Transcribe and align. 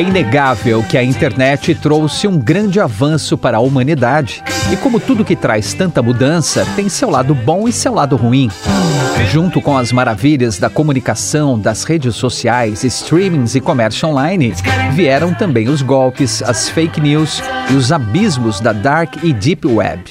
É 0.00 0.02
inegável 0.02 0.82
que 0.82 0.96
a 0.96 1.04
internet 1.04 1.74
trouxe 1.74 2.26
um 2.26 2.38
grande 2.38 2.80
avanço 2.80 3.36
para 3.36 3.58
a 3.58 3.60
humanidade. 3.60 4.42
E 4.72 4.76
como 4.78 4.98
tudo 4.98 5.26
que 5.26 5.36
traz 5.36 5.74
tanta 5.74 6.02
mudança, 6.02 6.66
tem 6.74 6.88
seu 6.88 7.10
lado 7.10 7.34
bom 7.34 7.68
e 7.68 7.72
seu 7.72 7.92
lado 7.92 8.16
ruim. 8.16 8.50
Junto 9.30 9.60
com 9.60 9.76
as 9.76 9.92
maravilhas 9.92 10.58
da 10.58 10.70
comunicação, 10.70 11.58
das 11.58 11.84
redes 11.84 12.16
sociais, 12.16 12.82
streamings 12.82 13.54
e 13.54 13.60
comércio 13.60 14.08
online, 14.08 14.54
vieram 14.94 15.34
também 15.34 15.68
os 15.68 15.82
golpes, 15.82 16.42
as 16.42 16.70
fake 16.70 16.98
news 16.98 17.42
e 17.70 17.74
os 17.74 17.92
abismos 17.92 18.58
da 18.58 18.72
dark 18.72 19.22
e 19.22 19.34
deep 19.34 19.66
web. 19.66 20.02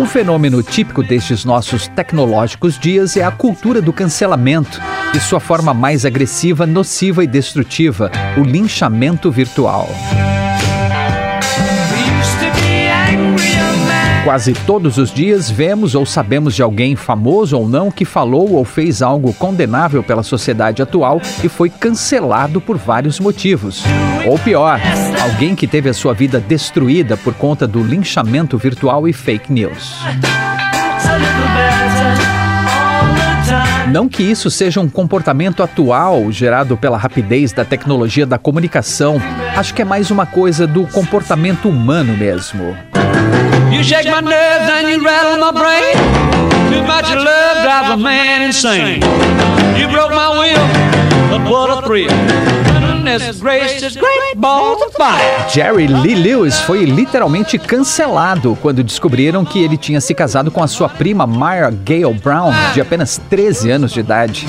Um 0.00 0.06
fenômeno 0.06 0.62
típico 0.62 1.02
destes 1.02 1.44
nossos 1.44 1.86
tecnológicos 1.86 2.78
dias 2.78 3.18
é 3.18 3.22
a 3.22 3.30
cultura 3.30 3.82
do 3.82 3.92
cancelamento 3.92 4.80
e 5.14 5.20
sua 5.20 5.38
forma 5.38 5.74
mais 5.74 6.06
agressiva, 6.06 6.64
nociva 6.64 7.22
e 7.22 7.26
destrutiva, 7.26 8.10
o 8.38 8.40
linchamento 8.40 9.30
virtual. 9.30 9.86
Quase 14.30 14.52
todos 14.52 14.96
os 14.96 15.12
dias 15.12 15.50
vemos 15.50 15.96
ou 15.96 16.06
sabemos 16.06 16.54
de 16.54 16.62
alguém 16.62 16.94
famoso 16.94 17.58
ou 17.58 17.68
não 17.68 17.90
que 17.90 18.04
falou 18.04 18.52
ou 18.52 18.64
fez 18.64 19.02
algo 19.02 19.34
condenável 19.34 20.04
pela 20.04 20.22
sociedade 20.22 20.80
atual 20.80 21.20
e 21.42 21.48
foi 21.48 21.68
cancelado 21.68 22.60
por 22.60 22.78
vários 22.78 23.18
motivos. 23.18 23.82
Ou 24.24 24.38
pior, 24.38 24.80
alguém 25.20 25.56
que 25.56 25.66
teve 25.66 25.88
a 25.88 25.92
sua 25.92 26.14
vida 26.14 26.38
destruída 26.38 27.16
por 27.16 27.34
conta 27.34 27.66
do 27.66 27.82
linchamento 27.82 28.56
virtual 28.56 29.08
e 29.08 29.12
fake 29.12 29.52
news. 29.52 29.96
Não 33.92 34.08
que 34.08 34.22
isso 34.22 34.48
seja 34.48 34.80
um 34.80 34.88
comportamento 34.88 35.60
atual 35.60 36.30
gerado 36.30 36.76
pela 36.76 36.96
rapidez 36.96 37.52
da 37.52 37.64
tecnologia 37.64 38.24
da 38.24 38.38
comunicação, 38.38 39.20
acho 39.56 39.74
que 39.74 39.82
é 39.82 39.84
mais 39.84 40.12
uma 40.12 40.24
coisa 40.24 40.68
do 40.68 40.86
comportamento 40.86 41.68
humano 41.68 42.16
mesmo. 42.16 42.76
You 43.72 43.84
shake 43.84 44.06
my 44.06 44.20
nerves 44.20 44.70
and 44.70 44.88
you 44.88 45.04
rattle 45.04 45.38
my 45.38 45.52
brain. 45.52 45.94
Too 46.72 46.82
much 46.86 47.08
love 47.14 47.62
drives 47.62 47.90
a 47.90 47.96
man 47.96 48.42
insane. 48.42 49.00
You 49.78 49.88
broke 49.88 50.10
my 50.10 50.30
will, 50.38 50.66
but 51.30 51.50
what 51.50 51.70
a 51.70 51.86
thrill. 51.86 52.69
Jerry 55.52 55.86
Lee 55.86 56.14
Lewis 56.14 56.60
foi 56.60 56.84
literalmente 56.84 57.58
cancelado 57.58 58.56
quando 58.60 58.82
descobriram 58.82 59.44
que 59.44 59.62
ele 59.62 59.76
tinha 59.76 60.00
se 60.00 60.14
casado 60.14 60.50
com 60.50 60.62
a 60.62 60.68
sua 60.68 60.88
prima 60.88 61.26
Maya 61.26 61.70
Gale 61.70 62.14
Brown, 62.14 62.52
de 62.74 62.80
apenas 62.80 63.20
13 63.30 63.70
anos 63.70 63.92
de 63.92 64.00
idade. 64.00 64.46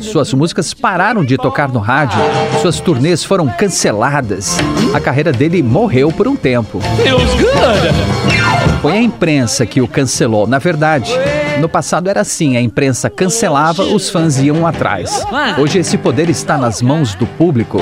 Suas 0.00 0.32
músicas 0.32 0.72
pararam 0.72 1.24
de 1.24 1.36
tocar 1.36 1.68
no 1.68 1.78
rádio, 1.78 2.18
suas 2.62 2.80
turnês 2.80 3.22
foram 3.22 3.46
canceladas. 3.48 4.56
A 4.94 5.00
carreira 5.00 5.32
dele 5.32 5.62
morreu 5.62 6.10
por 6.10 6.26
um 6.26 6.34
tempo. 6.34 6.80
Foi 8.80 8.92
a 8.92 9.00
imprensa 9.02 9.66
que 9.66 9.80
o 9.80 9.86
cancelou. 9.86 10.46
Na 10.46 10.58
verdade, 10.58 11.12
no 11.60 11.68
passado 11.68 12.08
era 12.08 12.22
assim: 12.22 12.56
a 12.56 12.60
imprensa 12.60 13.08
cancelava, 13.08 13.82
os 13.84 14.08
fãs 14.08 14.38
iam 14.38 14.66
atrás. 14.66 15.24
Hoje 15.60 15.78
esse 15.78 15.96
poder 15.96 16.28
está 16.28 16.58
nas 16.58 16.82
mãos 16.82 17.14
do 17.14 17.26
público. 17.26 17.78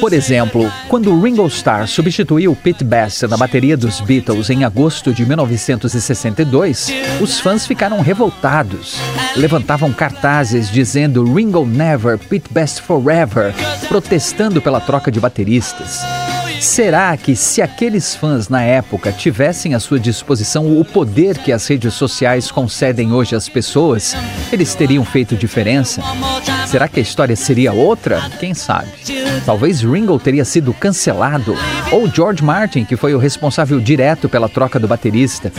Por 0.00 0.12
exemplo, 0.12 0.70
quando 0.88 1.18
Ringo 1.18 1.46
Starr 1.46 1.86
substituiu 1.86 2.54
Pete 2.54 2.84
Best 2.84 3.26
na 3.26 3.36
bateria 3.36 3.76
dos 3.76 4.00
Beatles 4.00 4.50
em 4.50 4.64
agosto 4.64 5.14
de 5.14 5.24
1962, 5.24 6.88
os 7.20 7.40
fãs 7.40 7.66
ficaram 7.66 8.00
revoltados. 8.00 8.96
Levantavam 9.36 9.92
cartazes 9.92 10.70
dizendo 10.70 11.24
Ringo 11.32 11.64
Never, 11.64 12.18
Pete 12.18 12.52
Best 12.52 12.82
Forever, 12.82 13.54
protestando 13.88 14.60
pela 14.60 14.80
troca 14.80 15.10
de 15.10 15.18
bateristas. 15.18 16.00
Será 16.64 17.14
que 17.14 17.36
se 17.36 17.60
aqueles 17.60 18.16
fãs 18.16 18.48
na 18.48 18.62
época 18.62 19.12
tivessem 19.12 19.74
à 19.74 19.78
sua 19.78 20.00
disposição 20.00 20.80
o 20.80 20.82
poder 20.82 21.36
que 21.36 21.52
as 21.52 21.68
redes 21.68 21.92
sociais 21.92 22.50
concedem 22.50 23.12
hoje 23.12 23.36
às 23.36 23.50
pessoas, 23.50 24.16
eles 24.50 24.74
teriam 24.74 25.04
feito 25.04 25.36
diferença? 25.36 26.02
Será 26.66 26.88
que 26.88 26.98
a 26.98 27.02
história 27.02 27.36
seria 27.36 27.74
outra? 27.74 28.30
Quem 28.40 28.54
sabe? 28.54 28.88
Talvez 29.44 29.82
Ringo 29.82 30.18
teria 30.18 30.44
sido 30.44 30.72
cancelado, 30.72 31.54
ou 31.92 32.10
George 32.10 32.42
Martin, 32.42 32.86
que 32.86 32.96
foi 32.96 33.14
o 33.14 33.18
responsável 33.18 33.78
direto 33.78 34.26
pela 34.26 34.48
troca 34.48 34.80
do 34.80 34.88
baterista. 34.88 35.52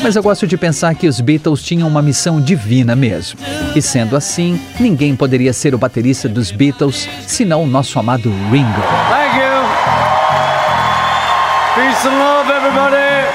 Mas 0.00 0.14
eu 0.14 0.22
gosto 0.22 0.46
de 0.46 0.56
pensar 0.56 0.94
que 0.94 1.08
os 1.08 1.20
Beatles 1.20 1.60
tinham 1.60 1.88
uma 1.88 2.00
missão 2.00 2.40
divina 2.40 2.94
mesmo. 2.94 3.40
E 3.74 3.82
sendo 3.82 4.16
assim, 4.16 4.60
ninguém 4.78 5.16
poderia 5.16 5.52
ser 5.52 5.74
o 5.74 5.78
baterista 5.78 6.28
dos 6.28 6.52
Beatles 6.52 7.08
senão 7.26 7.64
o 7.64 7.66
nosso 7.66 7.98
amado 7.98 8.32
Ringo. 8.50 9.11
Peace 11.74 12.06
and 12.06 12.18
love, 12.18 12.50
everybody. 12.50 13.32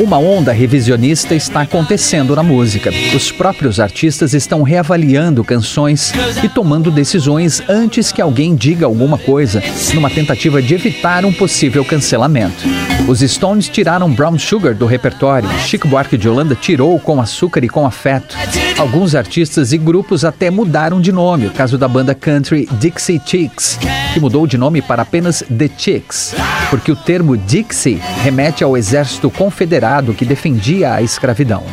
Uma 0.00 0.18
onda 0.18 0.52
revisionista 0.52 1.34
está 1.34 1.62
acontecendo 1.62 2.36
na 2.36 2.44
música. 2.44 2.92
Os 3.12 3.32
próprios 3.32 3.80
artistas 3.80 4.34
estão 4.34 4.62
reavaliando 4.62 5.42
canções 5.42 6.12
e 6.44 6.48
tomando 6.48 6.92
decisões 6.92 7.60
antes 7.68 8.12
que 8.12 8.22
alguém 8.22 8.54
diga 8.54 8.86
alguma 8.86 9.18
coisa, 9.18 9.60
numa 9.92 10.08
tentativa 10.08 10.62
de 10.62 10.74
evitar 10.74 11.24
um 11.24 11.32
possível 11.32 11.84
cancelamento. 11.84 12.64
Os 13.10 13.18
Stones 13.18 13.68
tiraram 13.68 14.08
Brown 14.08 14.38
Sugar 14.38 14.72
do 14.72 14.86
repertório, 14.86 15.48
Chico 15.66 15.88
Buarque 15.88 16.16
de 16.16 16.28
Holanda 16.28 16.54
tirou 16.54 16.96
Com 17.00 17.20
Açúcar 17.20 17.64
e 17.64 17.68
Com 17.68 17.84
Afeto. 17.84 18.36
Alguns 18.78 19.16
artistas 19.16 19.72
e 19.72 19.78
grupos 19.78 20.24
até 20.24 20.48
mudaram 20.48 21.00
de 21.00 21.10
nome, 21.10 21.48
o 21.48 21.50
caso 21.50 21.76
da 21.76 21.88
banda 21.88 22.14
country 22.14 22.68
Dixie 22.78 23.20
Chicks, 23.26 23.80
que 24.14 24.20
mudou 24.20 24.46
de 24.46 24.56
nome 24.56 24.80
para 24.80 25.02
apenas 25.02 25.42
The 25.48 25.68
Chicks, 25.76 26.36
porque 26.70 26.92
o 26.92 26.96
termo 26.96 27.36
Dixie 27.36 28.00
remete 28.22 28.62
ao 28.62 28.76
exército 28.76 29.28
confederado 29.28 30.14
que 30.14 30.24
defendia 30.24 30.94
a 30.94 31.02
escravidão. 31.02 31.64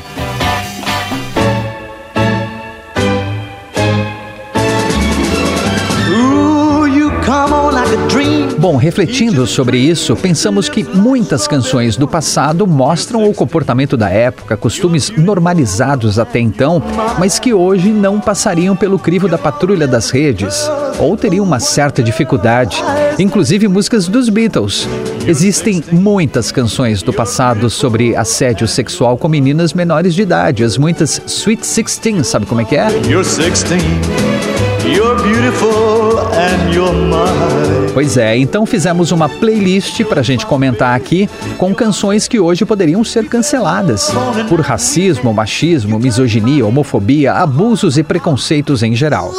Bom, 8.59 8.75
refletindo 8.75 9.45
sobre 9.45 9.78
isso, 9.78 10.16
pensamos 10.16 10.68
que 10.68 10.84
muitas 10.84 11.47
canções 11.47 11.95
do 11.95 12.07
passado 12.07 12.66
mostram 12.66 13.29
o 13.29 13.34
comportamento 13.34 13.95
da 13.95 14.09
época, 14.09 14.57
costumes 14.57 15.12
normalizados 15.16 16.18
até 16.18 16.40
então, 16.40 16.81
mas 17.19 17.38
que 17.38 17.53
hoje 17.53 17.89
não 17.89 18.19
passariam 18.19 18.75
pelo 18.75 18.98
crivo 18.98 19.27
da 19.27 19.38
patrulha 19.38 19.88
das 19.88 20.09
redes 20.09 20.69
ou 21.00 21.15
teriam 21.15 21.45
uma 21.45 21.59
certa 21.59 22.01
dificuldade, 22.01 22.83
inclusive 23.19 23.68
músicas 23.68 24.07
dos 24.07 24.27
Beatles. 24.27 24.88
Existem 25.27 25.83
muitas 25.92 26.51
canções 26.51 27.03
do 27.03 27.13
passado 27.13 27.69
sobre 27.69 28.15
assédio 28.15 28.68
sexual 28.68 29.18
com 29.18 29.27
meninas 29.27 29.71
menores 29.74 30.15
de 30.15 30.24
idade, 30.24 30.63
as 30.63 30.77
muitas 30.77 31.21
Sweet 31.27 31.65
Sixteen, 31.65 32.24
sabe 32.24 32.48
como 32.48 32.62
é 32.62 32.65
que 32.65 32.75
é? 32.75 32.88
You're 33.07 33.24
16. 33.24 34.56
You're 34.88 35.22
beautiful 35.22 36.19
and 36.31 36.74
you're 36.74 36.94
mine. 36.94 37.92
Pois 37.94 38.16
é, 38.16 38.38
então 38.38 38.66
fizemos 38.66 39.12
uma 39.12 39.28
playlist 39.28 40.01
pra 40.06 40.22
gente 40.22 40.45
comentar 40.45 40.95
aqui 40.95 41.30
com 41.57 41.75
canções 41.75 42.28
que 42.28 42.39
hoje 42.39 42.63
poderiam 42.63 43.04
ser 43.04 43.28
canceladas 43.28 44.10
por 44.48 44.62
racismo, 44.62 45.34
machismo, 45.34 46.00
misoginia, 46.00 46.66
homofobia, 46.66 47.34
abusos 47.34 47.98
e 47.98 48.04
preconceitos 48.04 48.81
em 48.81 48.95
geral. 48.95 49.34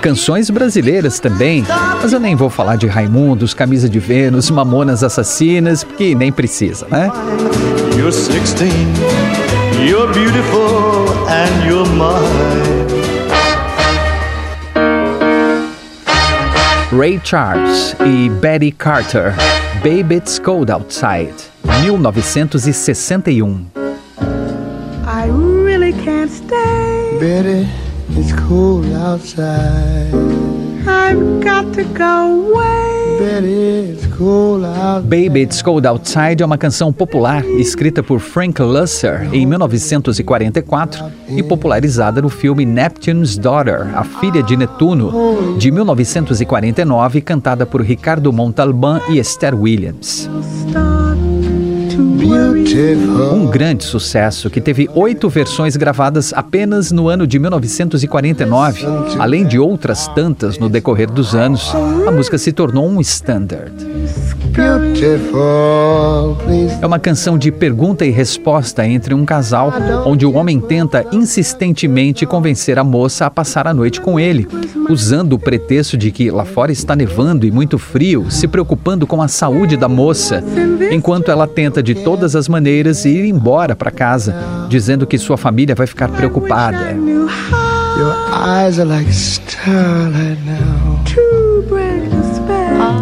Canções 0.00 0.50
brasileiras 0.50 1.18
também, 1.18 1.64
mas 2.00 2.12
eu 2.12 2.20
nem 2.20 2.36
vou 2.36 2.50
falar 2.50 2.76
de 2.76 2.86
Raimundos, 2.86 3.54
Camisa 3.54 3.88
de 3.88 3.98
Vênus, 3.98 4.50
Mamonas 4.50 5.02
Assassinas, 5.02 5.82
porque 5.82 6.14
nem 6.14 6.30
precisa, 6.30 6.86
né? 6.88 7.10
You're 7.96 8.12
16, 8.12 8.72
you're 9.84 10.12
beautiful 10.12 11.08
and 11.28 11.66
you're 11.66 11.88
mine. 11.90 12.51
Ray 16.92 17.18
Charles 17.20 17.94
e 18.04 18.28
Betty 18.28 18.70
Carter, 18.70 19.34
Baby 19.82 20.16
It's 20.16 20.38
Cold 20.38 20.70
Outside, 20.70 21.32
1961. 21.62 23.70
I 25.06 25.28
really 25.28 25.92
can't 26.04 26.30
stay. 26.30 27.16
Betty, 27.18 27.66
it's 28.10 28.34
cold 28.46 28.84
outside. 28.92 30.41
I've 31.02 31.40
got 31.42 31.72
to 31.74 31.84
go 31.84 32.54
away. 32.54 32.92
Baby 35.04 35.42
It's 35.42 35.62
Cold 35.62 35.86
Outside 35.86 36.42
é 36.42 36.46
uma 36.46 36.58
canção 36.58 36.92
popular 36.92 37.44
escrita 37.44 38.02
por 38.02 38.20
Frank 38.20 38.60
Lusser 38.60 39.28
em 39.32 39.46
1944 39.46 41.04
e 41.28 41.42
popularizada 41.42 42.22
no 42.22 42.28
filme 42.28 42.64
Neptune's 42.64 43.36
Daughter, 43.36 43.96
a 43.96 44.04
filha 44.04 44.42
de 44.42 44.56
Netuno, 44.56 45.56
de 45.58 45.70
1949, 45.70 47.20
cantada 47.20 47.66
por 47.66 47.80
Ricardo 47.82 48.32
Montalban 48.32 49.00
e 49.08 49.18
Esther 49.18 49.54
Williams. 49.54 50.28
Um 53.32 53.46
grande 53.46 53.84
sucesso 53.84 54.48
que 54.48 54.60
teve 54.60 54.88
oito 54.94 55.28
versões 55.28 55.76
gravadas 55.76 56.32
apenas 56.32 56.92
no 56.92 57.08
ano 57.08 57.26
de 57.26 57.38
1949. 57.38 58.84
Além 59.18 59.46
de 59.46 59.58
outras 59.58 60.06
tantas 60.08 60.58
no 60.58 60.68
decorrer 60.68 61.10
dos 61.10 61.34
anos, 61.34 61.72
a 62.06 62.10
música 62.10 62.38
se 62.38 62.52
tornou 62.52 62.88
um 62.88 63.00
standard. 63.00 63.72
É 66.80 66.86
uma 66.86 66.98
canção 66.98 67.38
de 67.38 67.50
pergunta 67.50 68.04
e 68.04 68.10
resposta 68.10 68.86
entre 68.86 69.14
um 69.14 69.24
casal, 69.24 69.72
onde 70.04 70.26
o 70.26 70.34
homem 70.34 70.60
tenta 70.60 71.06
insistentemente 71.10 72.26
convencer 72.26 72.78
a 72.78 72.84
moça 72.84 73.24
a 73.24 73.30
passar 73.30 73.66
a 73.66 73.72
noite 73.72 74.00
com 74.00 74.20
ele, 74.20 74.46
usando 74.90 75.32
o 75.32 75.38
pretexto 75.38 75.96
de 75.96 76.10
que 76.10 76.30
lá 76.30 76.44
fora 76.44 76.70
está 76.70 76.94
nevando 76.94 77.46
e 77.46 77.50
muito 77.50 77.78
frio, 77.78 78.30
se 78.30 78.46
preocupando 78.46 79.06
com 79.06 79.22
a 79.22 79.28
saúde 79.28 79.76
da 79.76 79.88
moça, 79.88 80.44
enquanto 80.90 81.30
ela 81.30 81.46
tenta 81.46 81.82
de 81.82 81.94
todas 81.94 82.36
as 82.36 82.46
maneiras 82.52 83.04
ir 83.04 83.24
embora 83.24 83.74
para 83.74 83.90
casa, 83.90 84.66
dizendo 84.68 85.06
que 85.06 85.18
sua 85.18 85.36
família 85.36 85.74
vai 85.74 85.86
ficar 85.86 86.08
preocupada. 86.08 86.94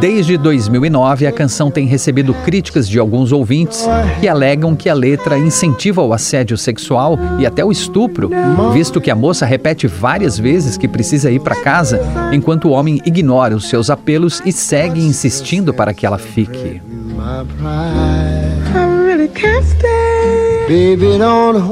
Desde 0.01 0.39
2009, 0.39 1.27
a 1.27 1.33
canção 1.33 1.71
tem 1.71 1.87
recebido 1.87 2.33
críticas 2.33 2.89
de 2.89 2.99
alguns 2.99 3.33
ouvintes 3.33 3.87
que 4.19 4.27
alegam 4.27 4.75
que 4.75 4.89
a 4.89 4.95
letra 4.95 5.39
incentiva 5.39 6.01
o 6.03 6.15
assédio 6.15 6.57
sexual 6.57 7.19
e 7.39 7.45
até 7.45 7.63
o 7.63 7.71
estupro, 7.71 8.31
visto 8.73 9.01
que 9.01 9.11
a 9.11 9.15
moça 9.15 9.45
repete 9.45 9.87
várias 9.87 10.39
vezes 10.39 10.79
que 10.79 10.89
precisa 10.89 11.31
ir 11.31 11.41
para 11.41 11.55
casa, 11.57 12.01
enquanto 12.33 12.69
o 12.69 12.71
homem 12.71 13.01
ignora 13.05 13.55
os 13.55 13.69
seus 13.69 13.91
apelos 13.91 14.43
e 14.47 14.53
segue 14.53 15.01
insistindo 15.01 15.75
para 15.75 15.93
que 15.93 16.07
ela 16.07 16.19
fique. 16.19 16.81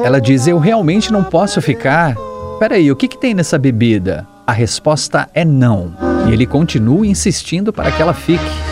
Ela 0.05 0.21
diz: 0.21 0.47
Eu 0.47 0.59
realmente 0.59 1.13
não 1.13 1.23
posso 1.23 1.61
ficar. 1.63 2.17
Peraí, 2.59 2.91
o 2.91 2.97
que, 2.97 3.07
que 3.07 3.19
tem 3.19 3.35
nessa 3.35 3.57
bebida? 3.57 4.27
A 4.47 4.53
resposta 4.53 5.29
é 5.33 5.45
não. 5.45 5.93
E 6.29 6.33
ele 6.33 6.47
continua 6.47 7.07
insistindo 7.07 7.73
para 7.73 7.93
que 7.93 8.03
ela 8.03 8.15
fique. 8.15 8.68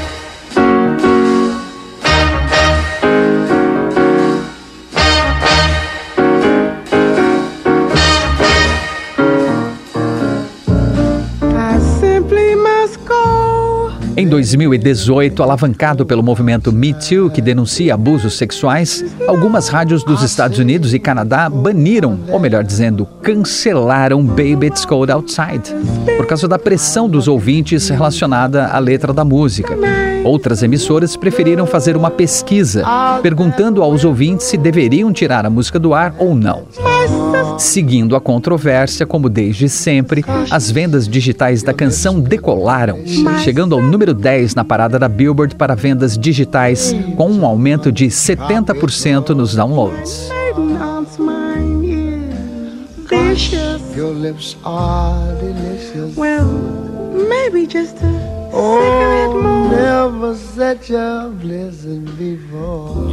2018, 14.43 15.43
alavancado 15.43 16.05
pelo 16.05 16.23
movimento 16.23 16.73
Me 16.73 16.93
Too, 16.93 17.31
que 17.31 17.41
denuncia 17.41 17.95
abusos 17.95 18.37
sexuais, 18.37 19.05
algumas 19.27 19.69
rádios 19.69 20.05
dos 20.05 20.23
Estados 20.23 20.59
Unidos 20.59 20.95
e 20.95 20.99
Canadá 20.99 21.49
baniram, 21.49 22.19
ou 22.29 22.39
melhor 22.39 22.65
dizendo, 22.65 23.07
cancelaram 23.23 24.25
Baby 24.25 24.67
It's 24.67 24.85
Cold 24.85 25.13
Outside, 25.13 25.75
por 26.17 26.27
causa 26.27 26.49
da 26.49 26.59
pressão 26.59 27.09
dos 27.09 27.29
ouvintes 27.29 27.89
relacionada 27.89 28.67
à 28.69 28.79
letra 28.79 29.13
da 29.13 29.25
música. 29.25 29.77
Outras 30.27 30.61
emissoras 30.61 31.15
preferiram 31.15 31.67
fazer 31.67 31.97
uma 31.97 32.11
pesquisa, 32.11 32.85
perguntando 33.23 33.81
aos 33.81 34.05
ouvintes 34.05 34.47
se 34.47 34.57
deveriam 34.57 35.13
tirar 35.13 35.47
a 35.47 35.51
música 35.51 35.79
do 35.79 35.95
ar 35.95 36.17
ou 36.19 36.35
não. 36.35 36.65
Seguindo 37.59 38.17
a 38.17 38.21
controvérsia, 38.21 39.07
como 39.07 39.29
desde 39.29 39.69
sempre, 39.69 40.25
as 40.51 40.69
vendas 40.69 41.07
digitais 41.07 41.63
da 41.63 41.73
canção 41.73 42.19
decolaram, 42.19 42.99
chegando 43.45 43.77
ao 43.77 43.81
número 43.81 44.13
10 44.13 44.57
na 44.57 44.65
parada 44.65 44.99
da 44.99 45.09
Billboard 45.09 45.55
para 45.55 45.77
vendas 45.77 46.19
digitais, 46.19 46.93
com 47.17 47.31
um 47.31 47.47
aumento 47.47 47.93
de 47.93 48.07
70% 48.07 49.29
nos 49.29 49.55
downloads. 49.55 50.29
Your 53.97 54.13
lips 54.13 54.57
are 54.63 55.35
delicious. 55.41 56.15
Well, 56.19 56.45
maybe 57.31 57.67
just 57.67 57.97
a 58.03 58.36
oh, 58.57 58.81
cigarette 58.81 59.35
more. 59.43 59.71
Never 59.71 60.35
such 60.35 60.91
a 60.91 61.31
blizzard 61.41 62.05
before. 62.19 63.11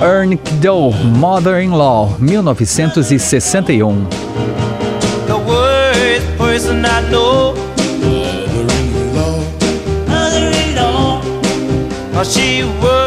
Ern 0.00 0.38
Kiddo, 0.38 0.92
Mother-in-Law, 1.18 2.18
1961. 2.20 4.08
The 5.26 5.38
worst 5.46 6.38
person 6.38 6.84
I 6.84 7.00
know. 7.10 7.68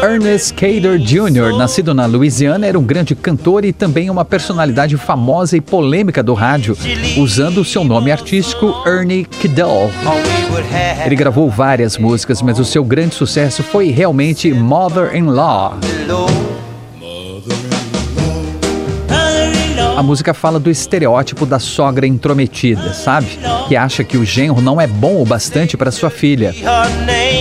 Ernest 0.02 0.54
Cader 0.54 0.98
Jr., 0.98 1.56
nascido 1.56 1.94
na 1.94 2.06
Louisiana, 2.06 2.66
era 2.66 2.76
um 2.76 2.82
grande 2.82 3.14
cantor 3.14 3.64
e 3.64 3.72
também 3.72 4.10
uma 4.10 4.24
personalidade 4.24 4.96
famosa 4.96 5.56
e 5.56 5.60
polêmica 5.60 6.24
do 6.24 6.34
rádio, 6.34 6.76
usando 7.16 7.58
o 7.58 7.64
seu 7.64 7.84
nome 7.84 8.10
artístico 8.10 8.82
Ernie 8.84 9.24
Kidall. 9.24 9.92
Ele 11.06 11.14
gravou 11.14 11.48
várias 11.48 11.96
músicas, 11.96 12.42
mas 12.42 12.58
o 12.58 12.64
seu 12.64 12.84
grande 12.84 13.14
sucesso 13.14 13.62
foi 13.62 13.90
realmente 13.90 14.52
Mother-in-Law. 14.52 15.78
A 19.96 20.02
música 20.02 20.32
fala 20.32 20.58
do 20.58 20.70
estereótipo 20.70 21.44
da 21.44 21.58
sogra 21.58 22.06
intrometida, 22.06 22.94
sabe? 22.94 23.38
Que 23.68 23.76
acha 23.76 24.02
que 24.02 24.16
o 24.16 24.24
genro 24.24 24.60
não 24.60 24.80
é 24.80 24.86
bom 24.86 25.20
o 25.20 25.24
bastante 25.24 25.76
para 25.76 25.90
sua 25.90 26.08
filha. 26.08 26.54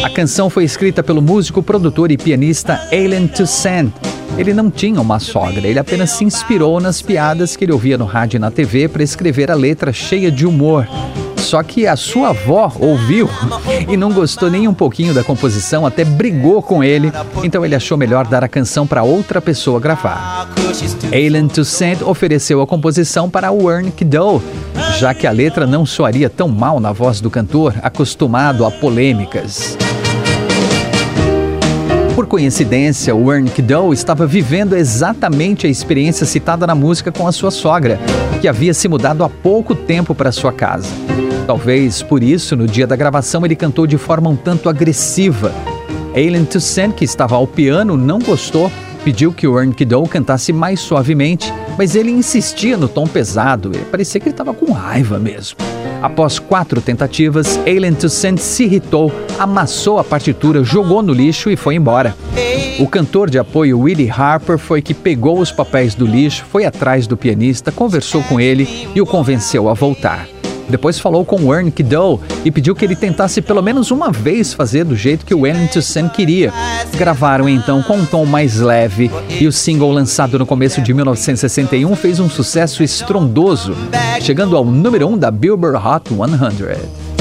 A 0.03 0.09
canção 0.09 0.49
foi 0.49 0.65
escrita 0.65 1.01
pelo 1.01 1.21
músico, 1.21 1.63
produtor 1.63 2.11
e 2.11 2.17
pianista 2.17 2.81
Alan 2.91 3.27
Toussaint. 3.27 3.91
Ele 4.37 4.53
não 4.53 4.69
tinha 4.69 4.99
uma 4.99 5.19
sogra, 5.19 5.65
ele 5.67 5.79
apenas 5.79 6.11
se 6.11 6.23
inspirou 6.23 6.79
nas 6.79 7.01
piadas 7.01 7.55
que 7.55 7.65
ele 7.65 7.73
ouvia 7.73 7.97
no 7.97 8.05
rádio 8.05 8.37
e 8.37 8.39
na 8.39 8.51
TV 8.51 8.87
para 8.87 9.03
escrever 9.03 9.49
a 9.49 9.55
letra 9.55 9.93
cheia 9.93 10.31
de 10.31 10.45
humor. 10.45 10.87
Só 11.41 11.61
que 11.63 11.87
a 11.87 11.95
sua 11.95 12.29
avó 12.29 12.71
ouviu 12.79 13.27
e 13.89 13.97
não 13.97 14.11
gostou 14.11 14.49
nem 14.49 14.67
um 14.67 14.73
pouquinho 14.73 15.13
da 15.13 15.23
composição, 15.23 15.85
até 15.85 16.05
brigou 16.05 16.61
com 16.61 16.83
ele, 16.83 17.11
então 17.43 17.65
ele 17.65 17.75
achou 17.75 17.97
melhor 17.97 18.27
dar 18.27 18.43
a 18.43 18.47
canção 18.47 18.85
para 18.87 19.03
outra 19.03 19.41
pessoa 19.41 19.79
gravar. 19.79 20.47
Alan 21.11 21.47
Toussaint 21.47 22.01
ofereceu 22.03 22.61
a 22.61 22.67
composição 22.67 23.29
para 23.29 23.51
Warren 23.51 23.91
Kiddo, 23.91 24.41
já 24.97 25.13
que 25.13 25.27
a 25.27 25.31
letra 25.31 25.65
não 25.65 25.85
soaria 25.85 26.29
tão 26.29 26.47
mal 26.47 26.79
na 26.79 26.91
voz 26.91 27.19
do 27.19 27.29
cantor, 27.29 27.73
acostumado 27.81 28.63
a 28.63 28.71
polêmicas. 28.71 29.77
Por 32.15 32.27
coincidência, 32.27 33.15
Warren 33.15 33.45
Kiddo 33.45 33.91
estava 33.91 34.27
vivendo 34.27 34.77
exatamente 34.77 35.65
a 35.65 35.69
experiência 35.69 36.25
citada 36.25 36.67
na 36.67 36.75
música 36.75 37.11
com 37.11 37.27
a 37.27 37.31
sua 37.31 37.49
sogra, 37.49 37.99
que 38.39 38.47
havia 38.47 38.73
se 38.73 38.87
mudado 38.87 39.23
há 39.23 39.29
pouco 39.29 39.73
tempo 39.73 40.13
para 40.13 40.31
sua 40.31 40.53
casa. 40.53 40.87
Talvez 41.51 42.01
por 42.01 42.23
isso, 42.23 42.55
no 42.55 42.65
dia 42.65 42.87
da 42.87 42.95
gravação, 42.95 43.43
ele 43.43 43.57
cantou 43.57 43.85
de 43.85 43.97
forma 43.97 44.29
um 44.29 44.37
tanto 44.37 44.69
agressiva. 44.69 45.53
Aileen 46.15 46.45
Toussaint, 46.45 46.93
que 46.93 47.03
estava 47.03 47.35
ao 47.35 47.45
piano, 47.45 47.97
não 47.97 48.19
gostou, 48.19 48.71
pediu 49.03 49.33
que 49.33 49.45
o 49.45 49.59
Earn 49.59 49.73
Kiddo 49.73 50.01
cantasse 50.03 50.53
mais 50.53 50.79
suavemente, 50.79 51.53
mas 51.77 51.93
ele 51.93 52.09
insistia 52.09 52.77
no 52.77 52.87
tom 52.87 53.05
pesado, 53.05 53.71
parecia 53.91 54.21
que 54.21 54.29
ele 54.29 54.33
estava 54.33 54.53
com 54.53 54.71
raiva 54.71 55.19
mesmo. 55.19 55.57
Após 56.01 56.39
quatro 56.39 56.79
tentativas, 56.79 57.59
Aileen 57.67 57.95
Toussaint 57.95 58.37
se 58.37 58.63
irritou, 58.63 59.11
amassou 59.37 59.99
a 59.99 60.05
partitura, 60.05 60.63
jogou 60.63 61.03
no 61.03 61.11
lixo 61.11 61.51
e 61.51 61.57
foi 61.57 61.75
embora. 61.75 62.15
O 62.79 62.87
cantor 62.87 63.29
de 63.29 63.37
apoio 63.37 63.77
Willie 63.77 64.09
Harper 64.09 64.57
foi 64.57 64.81
que 64.81 64.93
pegou 64.93 65.37
os 65.37 65.51
papéis 65.51 65.95
do 65.95 66.05
lixo, 66.05 66.45
foi 66.49 66.63
atrás 66.63 67.07
do 67.07 67.17
pianista, 67.17 67.73
conversou 67.73 68.23
com 68.23 68.39
ele 68.39 68.87
e 68.95 69.01
o 69.01 69.05
convenceu 69.05 69.67
a 69.67 69.73
voltar. 69.73 70.29
Depois 70.71 70.97
falou 70.97 71.25
com 71.25 71.53
Ernie 71.53 71.69
Kiddo 71.69 72.21
e 72.45 72.49
pediu 72.49 72.73
que 72.73 72.85
ele 72.85 72.95
tentasse 72.95 73.41
pelo 73.41 73.61
menos 73.61 73.91
uma 73.91 74.09
vez 74.09 74.53
fazer 74.53 74.85
do 74.85 74.95
jeito 74.95 75.25
que 75.25 75.33
o 75.33 75.41
Wellington 75.41 76.07
queria. 76.13 76.53
Gravaram 76.97 77.49
então 77.49 77.83
com 77.83 77.97
um 77.97 78.05
tom 78.05 78.25
mais 78.25 78.59
leve 78.59 79.11
e 79.39 79.45
o 79.45 79.51
single 79.51 79.91
lançado 79.91 80.39
no 80.39 80.45
começo 80.45 80.81
de 80.81 80.93
1961 80.93 81.93
fez 81.95 82.21
um 82.21 82.29
sucesso 82.29 82.81
estrondoso, 82.81 83.75
chegando 84.21 84.55
ao 84.55 84.63
número 84.63 85.07
1 85.07 85.11
um 85.11 85.17
da 85.17 85.29
Billboard 85.29 85.77
Hot 85.77 86.09
100. 86.09 87.11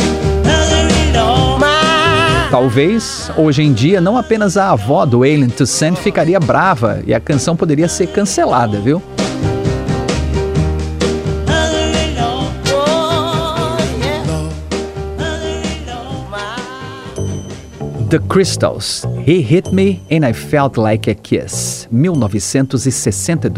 Talvez, 2.50 3.30
hoje 3.36 3.62
em 3.62 3.72
dia, 3.72 4.00
não 4.00 4.16
apenas 4.16 4.56
a 4.56 4.70
avó 4.70 5.04
do 5.04 5.22
Alien 5.22 5.48
Toussaint 5.48 5.96
ficaria 5.96 6.38
brava 6.38 7.00
e 7.06 7.12
a 7.12 7.20
canção 7.20 7.56
poderia 7.56 7.88
ser 7.88 8.08
cancelada, 8.08 8.78
viu? 8.80 9.02
The 18.10 18.18
Crystals, 18.18 19.06
He 19.24 19.40
Hit 19.40 19.72
Me 19.72 20.00
and 20.10 20.26
I 20.26 20.32
Felt 20.32 20.76
Like 20.76 21.06
a 21.06 21.14
Kiss, 21.14 21.86
1962. 21.92 23.48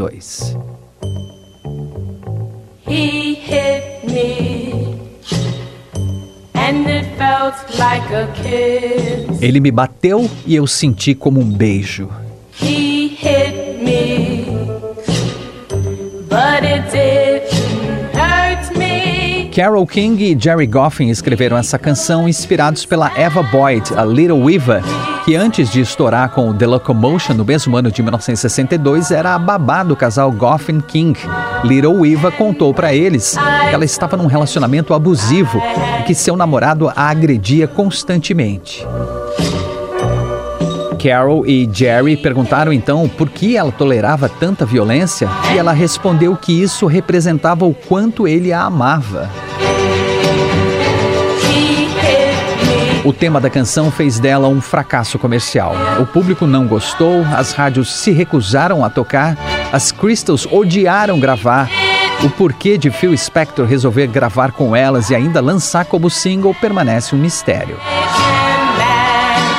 He 2.86 3.34
hit 3.34 4.04
me 4.04 5.00
and 6.52 6.86
it 6.86 7.16
felt 7.16 7.54
like 7.78 8.04
a 8.12 8.26
kiss. 8.34 9.40
Ele 9.40 9.58
me 9.58 9.70
bateu 9.70 10.28
e 10.46 10.54
eu 10.54 10.66
senti 10.66 11.14
como 11.14 11.40
um 11.40 11.50
beijo. 11.50 12.10
He 12.60 13.08
hit 13.08 13.82
me, 13.82 14.44
but 16.28 16.62
it 16.62 16.94
hurt 16.94 17.21
me. 19.52 19.62
Carol 19.62 19.86
King 19.86 20.32
e 20.32 20.38
Jerry 20.38 20.66
Goffin 20.66 21.10
escreveram 21.10 21.58
essa 21.58 21.78
canção 21.78 22.26
inspirados 22.26 22.86
pela 22.86 23.12
Eva 23.14 23.42
Boyd, 23.42 23.92
a 23.94 24.04
Little 24.04 24.42
Weaver, 24.42 24.82
que 25.26 25.36
antes 25.36 25.70
de 25.70 25.82
estourar 25.82 26.30
com 26.30 26.54
The 26.54 26.66
Locomotion 26.66 27.34
no 27.34 27.44
mesmo 27.44 27.76
ano 27.76 27.90
de 27.90 28.02
1962 28.02 29.10
era 29.10 29.34
a 29.34 29.38
babá 29.38 29.82
do 29.82 29.94
casal 29.94 30.32
Goffin 30.32 30.80
King. 30.80 31.18
Little 31.64 32.00
Weaver 32.00 32.32
contou 32.32 32.72
para 32.72 32.94
eles 32.94 33.36
que 33.36 33.74
ela 33.74 33.84
estava 33.84 34.16
num 34.16 34.26
relacionamento 34.26 34.94
abusivo 34.94 35.60
e 36.00 36.02
que 36.04 36.14
seu 36.14 36.34
namorado 36.34 36.88
a 36.88 37.10
agredia 37.10 37.68
constantemente. 37.68 38.86
Carol 41.02 41.44
e 41.44 41.68
Jerry 41.72 42.16
perguntaram 42.16 42.72
então 42.72 43.08
por 43.08 43.28
que 43.28 43.56
ela 43.56 43.72
tolerava 43.72 44.28
tanta 44.28 44.64
violência 44.64 45.28
e 45.52 45.58
ela 45.58 45.72
respondeu 45.72 46.36
que 46.36 46.62
isso 46.62 46.86
representava 46.86 47.64
o 47.64 47.74
quanto 47.74 48.28
ele 48.28 48.52
a 48.52 48.62
amava. 48.62 49.28
O 53.04 53.12
tema 53.12 53.40
da 53.40 53.50
canção 53.50 53.90
fez 53.90 54.20
dela 54.20 54.46
um 54.46 54.60
fracasso 54.60 55.18
comercial. 55.18 55.74
O 56.00 56.06
público 56.06 56.46
não 56.46 56.68
gostou, 56.68 57.24
as 57.36 57.50
rádios 57.52 57.92
se 57.92 58.12
recusaram 58.12 58.84
a 58.84 58.88
tocar, 58.88 59.36
as 59.72 59.90
Crystals 59.90 60.46
odiaram 60.46 61.18
gravar. 61.18 61.68
O 62.22 62.30
porquê 62.30 62.78
de 62.78 62.92
Phil 62.92 63.16
Spector 63.16 63.66
resolver 63.66 64.06
gravar 64.06 64.52
com 64.52 64.76
elas 64.76 65.10
e 65.10 65.16
ainda 65.16 65.40
lançar 65.40 65.84
como 65.84 66.08
single 66.08 66.54
permanece 66.54 67.16
um 67.16 67.18
mistério. 67.18 67.76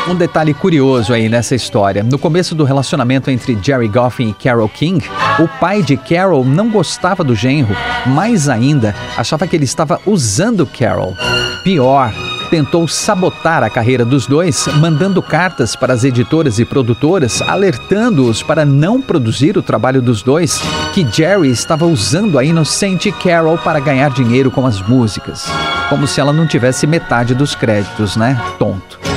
Um 0.05 0.15
detalhe 0.15 0.53
curioso 0.53 1.13
aí 1.13 1.29
nessa 1.29 1.55
história: 1.55 2.03
no 2.03 2.19
começo 2.19 2.53
do 2.53 2.65
relacionamento 2.65 3.31
entre 3.31 3.57
Jerry 3.62 3.88
Goffin 3.88 4.29
e 4.29 4.33
Carol 4.33 4.67
King, 4.67 5.03
o 5.39 5.48
pai 5.60 5.81
de 5.81 5.95
Carol 5.95 6.43
não 6.43 6.69
gostava 6.69 7.24
do 7.24 7.33
genro, 7.33 7.75
mais 8.05 8.50
ainda, 8.50 8.93
achava 9.17 9.48
que 9.48 9.55
ele 9.55 9.63
estava 9.63 10.01
usando 10.05 10.65
Carol. 10.65 11.15
Pior, 11.63 12.13
tentou 12.50 12.86
sabotar 12.86 13.63
a 13.63 13.69
carreira 13.69 14.03
dos 14.03 14.27
dois, 14.27 14.67
mandando 14.75 15.22
cartas 15.22 15.74
para 15.74 15.93
as 15.93 16.03
editoras 16.03 16.60
e 16.60 16.65
produtoras, 16.65 17.41
alertando-os 17.41 18.43
para 18.43 18.65
não 18.65 19.01
produzir 19.01 19.57
o 19.57 19.63
trabalho 19.63 20.01
dos 20.01 20.22
dois, 20.22 20.62
que 20.93 21.07
Jerry 21.10 21.50
estava 21.50 21.86
usando 21.86 22.38
a 22.38 22.43
inocente 22.43 23.10
Carol 23.12 23.57
para 23.57 23.79
ganhar 23.79 24.10
dinheiro 24.12 24.51
com 24.51 24.67
as 24.67 24.81
músicas. 24.81 25.48
Como 25.88 26.05
se 26.05 26.19
ela 26.19 26.33
não 26.33 26.45
tivesse 26.45 26.86
metade 26.86 27.33
dos 27.33 27.55
créditos, 27.55 28.17
né? 28.17 28.39
Tonto. 28.60 29.12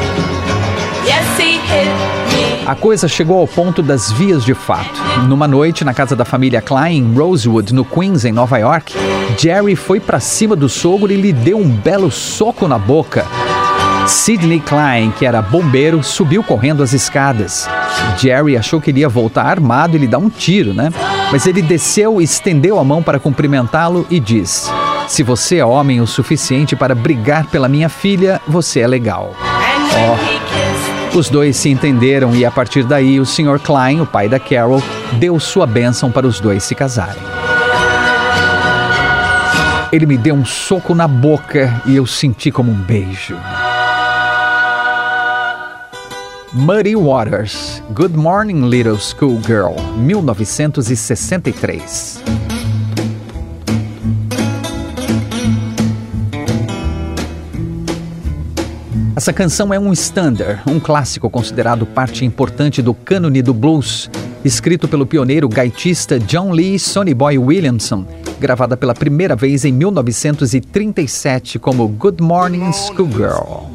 A 2.67 2.75
coisa 2.75 3.07
chegou 3.07 3.39
ao 3.39 3.47
ponto 3.47 3.81
das 3.81 4.11
vias 4.11 4.45
de 4.45 4.53
fato. 4.53 5.01
Numa 5.29 5.47
noite 5.47 5.85
na 5.85 5.95
casa 5.95 6.17
da 6.17 6.25
família 6.25 6.61
Klein, 6.61 6.99
em 6.99 7.15
Rosewood, 7.15 7.73
no 7.73 7.85
Queens, 7.85 8.25
em 8.25 8.33
Nova 8.33 8.59
York, 8.59 8.93
Jerry 9.39 9.77
foi 9.77 10.01
para 10.01 10.19
cima 10.19 10.57
do 10.57 10.69
sogro 10.69 11.13
e 11.13 11.17
lhe 11.17 11.33
deu 11.33 11.59
um 11.59 11.69
belo 11.69 12.11
soco 12.11 12.67
na 12.67 12.77
boca. 12.77 13.25
Sidney 14.09 14.59
Klein, 14.59 15.13
que 15.17 15.25
era 15.25 15.41
bombeiro, 15.41 16.03
subiu 16.03 16.43
correndo 16.43 16.83
as 16.83 16.93
escadas. 16.93 17.69
Jerry 18.19 18.57
achou 18.57 18.81
que 18.81 18.91
iria 18.91 19.09
voltar 19.09 19.47
armado 19.47 19.97
e 19.97 20.01
lhe 20.01 20.09
dar 20.09 20.19
um 20.19 20.29
tiro, 20.29 20.75
né? 20.75 20.93
Mas 21.31 21.47
ele 21.47 21.63
desceu, 21.63 22.21
estendeu 22.21 22.81
a 22.81 22.85
mão 22.85 23.01
para 23.01 23.21
cumprimentá-lo 23.21 24.05
e 24.11 24.19
disse: 24.19 24.73
Se 25.07 25.23
você 25.23 25.59
é 25.59 25.65
homem 25.65 26.01
o 26.01 26.07
suficiente 26.07 26.75
para 26.75 26.97
brigar 26.97 27.47
pela 27.47 27.69
minha 27.69 27.89
filha, 27.89 28.41
você 28.49 28.81
é 28.81 28.89
legal. 28.89 29.35
Oh. 29.41 30.46
Os 31.17 31.29
dois 31.31 31.57
se 31.57 31.71
entenderam 31.71 32.37
e 32.37 32.45
a 32.45 32.51
partir 32.51 32.85
daí 32.85 33.19
o 33.19 33.25
Sr. 33.25 33.59
Klein, 33.59 34.03
o 34.03 34.07
pai 34.07 34.29
da 34.29 34.39
Carol, 34.39 34.83
deu 35.19 35.41
sua 35.41 35.67
bênção 35.67 36.13
para 36.13 36.27
os 36.27 36.41
dois 36.41 36.63
se 36.63 36.75
casarem. 36.75 37.23
Ele 39.91 40.05
me 40.05 40.19
deu 40.19 40.35
um 40.35 40.45
soco 40.45 40.95
na 40.95 41.09
boca 41.09 41.81
e 41.87 41.97
eu 41.97 42.05
senti 42.05 42.51
como 42.51 42.71
um 42.71 42.75
beijo. 42.75 43.35
Muddy 46.53 46.95
Waters, 46.95 47.83
Good 47.95 48.15
Morning 48.15 48.69
Little 48.69 48.99
Schoolgirl, 48.99 49.75
1963. 49.97 52.46
Essa 59.17 59.33
canção 59.33 59.73
é 59.73 59.79
um 59.79 59.95
standard, 59.95 60.61
um 60.67 60.79
clássico 60.79 61.31
considerado 61.31 61.87
parte 61.87 62.23
importante 62.23 62.83
do 62.83 62.93
cânone 62.93 63.41
do 63.41 63.55
blues, 63.55 64.11
escrito 64.45 64.87
pelo 64.87 65.07
pioneiro 65.07 65.49
gaitista 65.49 66.19
John 66.21 66.53
Lee 66.53 66.79
Sonny 66.79 67.15
Boy 67.15 67.39
Williamson, 67.39 68.07
gravada 68.39 68.77
pela 68.77 68.93
primeira 68.93 69.35
vez 69.35 69.65
em 69.65 69.73
1937 69.73 71.59
como 71.59 71.89
Good 71.89 72.23
Morning 72.23 72.71
Schoolgirl. 72.75 73.71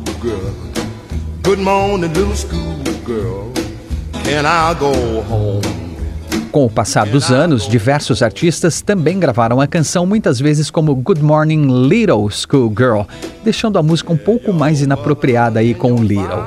Good 1.41 1.59
morning, 1.59 2.09
little 2.09 2.35
schoolgirl. 2.35 3.51
Can 4.23 4.45
I 4.45 4.75
go 4.75 4.91
home? 5.27 5.70
Com 6.51 6.65
o 6.65 6.69
passar 6.69 7.05
dos 7.05 7.31
anos, 7.31 7.65
diversos 7.65 8.21
artistas 8.21 8.81
também 8.81 9.17
gravaram 9.17 9.61
a 9.61 9.67
canção, 9.67 10.05
muitas 10.05 10.37
vezes 10.37 10.69
como 10.69 10.93
Good 10.93 11.23
Morning 11.23 11.87
Little 11.87 12.29
Schoolgirl, 12.29 13.03
deixando 13.41 13.79
a 13.79 13.83
música 13.83 14.11
um 14.11 14.17
pouco 14.17 14.51
mais 14.51 14.81
inapropriada 14.81 15.61
aí 15.61 15.73
com 15.73 15.93
o 15.93 16.03
Little. 16.03 16.43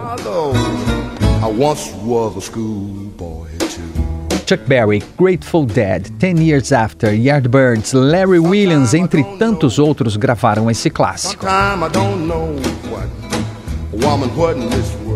Chuck 4.46 4.62
Berry, 4.66 5.02
Grateful 5.18 5.64
Dead, 5.64 6.11
Ten 6.18 6.37
Years 6.38 6.70
After, 6.70 7.14
Yardbirds, 7.14 7.94
Larry 7.94 8.38
Williams, 8.38 8.92
entre 8.92 9.25
tantos 9.38 9.78
outros, 9.78 10.18
gravaram 10.18 10.70
esse 10.70 10.90
clássico 10.90 11.46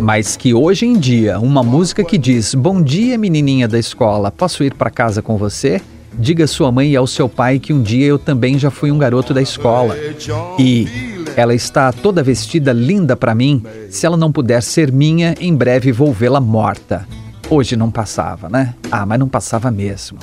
mas 0.01 0.37
que 0.37 0.55
hoje 0.55 0.87
em 0.87 0.99
dia 0.99 1.39
uma 1.39 1.63
música 1.63 2.05
que 2.05 2.19
diz 2.19 2.55
Bom 2.55 2.83
dia, 2.83 3.19
menininha 3.19 3.67
da 3.67 3.79
escola, 3.79 4.31
posso 4.31 4.63
ir 4.65 4.75
para 4.75 4.91
casa 4.91 5.23
com 5.23 5.37
você? 5.37 5.81
Diga 6.13 6.45
à 6.45 6.47
sua 6.49 6.73
mãe 6.73 6.91
e 6.91 6.97
ao 6.97 7.07
seu 7.07 7.29
pai 7.29 7.59
que 7.59 7.73
um 7.73 7.83
dia 7.83 8.07
eu 8.07 8.19
também 8.19 8.59
já 8.59 8.71
fui 8.71 8.91
um 8.91 8.99
garoto 8.99 9.33
da 9.33 9.41
escola. 9.41 9.97
E 10.59 10.89
ela 11.37 11.55
está 11.55 11.93
toda 11.93 12.23
vestida 12.23 12.73
linda 12.73 13.17
para 13.17 13.35
mim. 13.35 13.63
Se 13.91 14.05
ela 14.05 14.17
não 14.17 14.33
puder 14.33 14.63
ser 14.63 14.91
minha, 14.91 15.35
em 15.41 15.55
breve 15.55 15.93
vou 15.93 16.13
vê-la 16.13 16.41
morta. 16.41 17.07
Hoje 17.49 17.77
não 17.77 17.91
passava, 17.91 18.49
né? 18.49 18.75
Ah, 18.91 19.07
mas 19.07 19.19
não 19.19 19.29
passava 19.29 19.71
mesmo. 19.71 20.19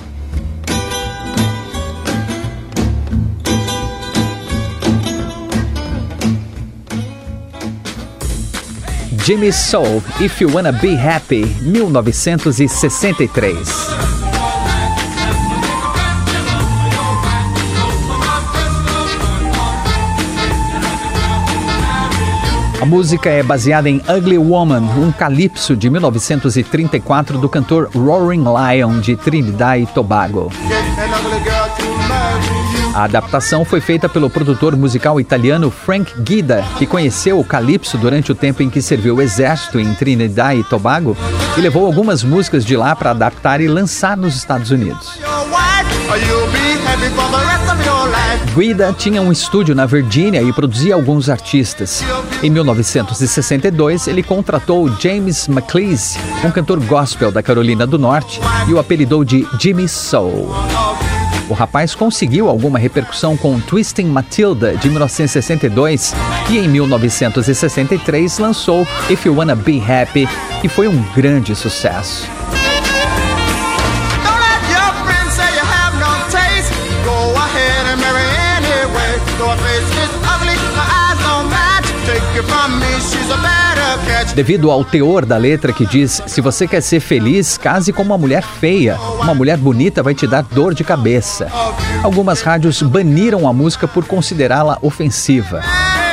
Jimmy 9.26 9.52
Soul, 9.52 10.04
If 10.22 10.40
You 10.40 10.52
Wanna 10.54 10.72
Be 10.72 10.96
Happy, 10.96 11.46
1963. 11.64 13.58
A 22.80 22.86
música 22.86 23.32
é 23.32 23.42
baseada 23.42 23.90
em 23.90 24.00
Ugly 24.08 24.38
Woman, 24.38 24.84
um 24.96 25.12
calypso 25.12 25.76
de 25.76 25.90
1934 25.90 27.40
do 27.40 27.50
cantor 27.50 27.90
Roaring 27.96 28.44
Lion 28.44 29.00
de 29.00 29.16
Trinidad 29.16 29.82
e 29.82 29.88
Tobago. 29.88 30.52
A 32.96 33.04
adaptação 33.04 33.66
foi 33.66 33.82
feita 33.82 34.08
pelo 34.08 34.30
produtor 34.30 34.74
musical 34.74 35.20
italiano 35.20 35.70
Frank 35.70 36.14
Guida, 36.22 36.64
que 36.78 36.86
conheceu 36.86 37.38
o 37.38 37.44
calypso 37.44 37.98
durante 37.98 38.32
o 38.32 38.36
tempo 38.36 38.64
em 38.64 38.70
que 38.70 38.82
serviu 38.82 39.18
o 39.18 39.22
exército 39.22 39.78
em 39.78 39.94
Trinidad 39.94 40.58
e 40.58 40.64
Tobago 40.64 41.18
e 41.58 41.60
levou 41.60 41.86
algumas 41.86 42.24
músicas 42.24 42.64
de 42.64 42.78
lá 42.78 42.96
para 42.96 43.12
adaptar 43.12 43.60
e 43.60 43.68
lançar 43.68 44.16
nos 44.16 44.38
Estados 44.38 44.72
Unidos. 44.72 45.20
Guida 48.56 48.96
tinha 48.98 49.22
um 49.22 49.30
estúdio 49.30 49.76
na 49.76 49.86
Virgínia 49.86 50.42
e 50.42 50.54
produzia 50.54 50.96
alguns 50.96 51.28
artistas. 51.28 52.02
Em 52.42 52.50
1962, 52.50 54.08
ele 54.08 54.24
contratou 54.24 54.90
James 55.02 55.50
McLeese, 55.50 56.18
um 56.46 56.50
cantor 56.50 56.80
gospel 56.80 57.30
da 57.30 57.44
Carolina 57.44 57.86
do 57.86 58.00
Norte, 58.00 58.40
e 58.70 58.74
o 58.74 58.80
apelidou 58.80 59.26
de 59.26 59.46
Jimmy 59.60 59.90
Soul. 59.90 60.56
O 61.50 61.54
rapaz 61.54 61.94
conseguiu 61.94 62.50
alguma 62.50 62.80
repercussão 62.80 63.38
com 63.38 63.60
Twisting 63.60 64.06
Matilda 64.06 64.76
de 64.76 64.90
1962 64.90 66.14
e 66.50 66.58
em 66.58 66.68
1963 66.68 68.40
lançou 68.40 68.88
If 69.10 69.26
You 69.26 69.36
Wanna 69.36 69.56
Be 69.56 69.80
Happy, 69.80 70.28
que 70.62 70.68
foi 70.68 70.88
um 70.88 71.02
grande 71.14 71.56
sucesso. 71.56 72.35
Devido 84.36 84.70
ao 84.70 84.84
teor 84.84 85.26
da 85.26 85.38
letra 85.38 85.72
que 85.72 85.86
diz: 85.86 86.22
se 86.28 86.42
você 86.42 86.68
quer 86.68 86.82
ser 86.82 87.00
feliz, 87.00 87.58
case 87.58 87.94
com 87.94 88.04
uma 88.04 88.18
mulher 88.18 88.44
feia. 88.44 88.98
Uma 89.22 89.34
mulher 89.34 89.58
bonita 89.58 90.04
vai 90.04 90.14
te 90.14 90.28
dar 90.28 90.44
dor 90.44 90.74
de 90.74 90.84
cabeça. 90.84 91.48
Algumas 92.04 92.42
rádios 92.42 92.82
baniram 92.82 93.48
a 93.48 93.54
música 93.54 93.88
por 93.88 94.06
considerá-la 94.06 94.78
ofensiva. 94.82 95.62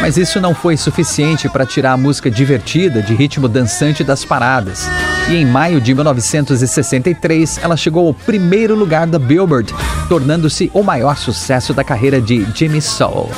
Mas 0.00 0.16
isso 0.16 0.40
não 0.40 0.54
foi 0.54 0.76
suficiente 0.76 1.49
para 1.49 1.64
tirar 1.64 1.92
a 1.92 1.96
música 1.96 2.30
divertida 2.30 3.00
de 3.00 3.14
ritmo 3.14 3.46
dançante 3.49 4.02
das 4.02 4.25
paradas. 4.25 4.88
E 5.28 5.37
em 5.37 5.46
maio 5.46 5.80
de 5.80 5.94
1963, 5.94 7.61
ela 7.62 7.76
chegou 7.76 8.08
ao 8.08 8.14
primeiro 8.14 8.75
lugar 8.75 9.06
da 9.06 9.18
Billboard, 9.18 9.72
tornando-se 10.08 10.70
o 10.75 10.82
maior 10.82 11.16
sucesso 11.16 11.72
da 11.72 11.84
carreira 11.84 12.20
de 12.20 12.44
Jimmy 12.52 12.82
Soul. 12.82 13.30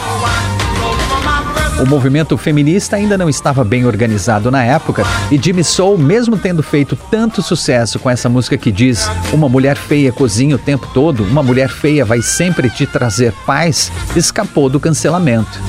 O 1.81 1.87
movimento 1.87 2.38
feminista 2.38 2.97
ainda 2.97 3.19
não 3.19 3.28
estava 3.28 3.64
bem 3.64 3.85
organizado 3.85 4.50
na 4.50 4.62
época 4.62 5.02
e 5.31 5.38
Jimmy 5.43 5.64
Soul, 5.64 5.99
mesmo 5.99 6.38
tendo 6.38 6.62
feito 6.62 6.97
tanto 7.11 7.43
sucesso 7.43 7.99
com 7.99 8.09
essa 8.09 8.28
música 8.28 8.57
que 8.57 8.71
diz 8.71 9.11
uma 9.33 9.49
mulher 9.49 9.76
feia 9.76 10.12
cozinha 10.12 10.54
o 10.54 10.59
tempo 10.59 10.88
todo, 10.95 11.25
uma 11.25 11.43
mulher 11.43 11.69
feia 11.69 12.04
vai 12.04 12.23
sempre 12.23 12.71
te 12.71 12.87
trazer 12.87 13.33
paz, 13.45 13.90
escapou 14.14 14.69
do 14.69 14.78
cancelamento. 14.78 15.61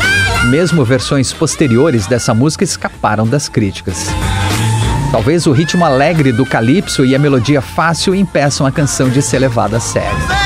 Mesmo 0.45 0.85
versões 0.85 1.33
posteriores 1.33 2.05
dessa 2.05 2.33
música 2.33 2.63
escaparam 2.63 3.25
das 3.25 3.49
críticas. 3.49 4.07
Talvez 5.11 5.47
o 5.47 5.51
ritmo 5.51 5.83
alegre 5.83 6.31
do 6.31 6.45
calypso 6.45 7.03
e 7.03 7.15
a 7.15 7.19
melodia 7.19 7.61
fácil 7.61 8.13
impeçam 8.13 8.67
a 8.67 8.71
canção 8.71 9.09
de 9.09 9.21
ser 9.21 9.39
levada 9.39 9.77
a 9.77 9.79
sério. 9.79 10.44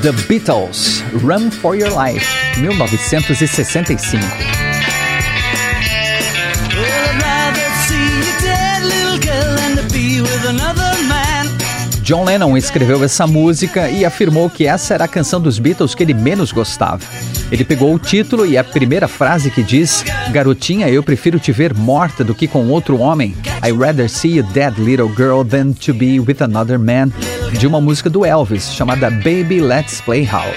The 0.00 0.12
Beatles, 0.28 1.02
Run 1.24 1.50
for 1.50 1.74
Your 1.74 1.90
Life, 1.90 2.24
1965. 2.60 4.22
John 12.04 12.24
Lennon 12.24 12.56
escreveu 12.56 13.02
essa 13.02 13.26
música 13.26 13.90
e 13.90 14.04
afirmou 14.04 14.48
que 14.48 14.68
essa 14.68 14.94
era 14.94 15.04
a 15.04 15.08
canção 15.08 15.40
dos 15.40 15.58
Beatles 15.58 15.96
que 15.96 16.04
ele 16.04 16.14
menos 16.14 16.52
gostava. 16.52 17.02
Ele 17.50 17.64
pegou 17.64 17.92
o 17.92 17.98
título 17.98 18.46
e 18.46 18.56
a 18.56 18.62
primeira 18.62 19.08
frase 19.08 19.50
que 19.50 19.64
diz: 19.64 20.04
Garotinha, 20.30 20.88
eu 20.88 21.02
prefiro 21.02 21.40
te 21.40 21.50
ver 21.50 21.74
morta 21.74 22.22
do 22.22 22.36
que 22.36 22.46
com 22.46 22.68
outro 22.68 22.98
homem. 23.00 23.34
I 23.66 23.72
rather 23.72 24.08
see 24.08 24.36
you 24.36 24.44
dead, 24.52 24.78
little 24.78 25.08
girl, 25.08 25.42
than 25.42 25.72
to 25.72 25.92
be 25.92 26.20
with 26.20 26.40
another 26.40 26.78
man 26.78 27.12
de 27.52 27.66
uma 27.66 27.80
música 27.80 28.10
do 28.10 28.24
Elvis 28.24 28.72
chamada 28.72 29.10
Baby 29.10 29.60
Let's 29.60 30.00
Play 30.00 30.24
House. 30.24 30.54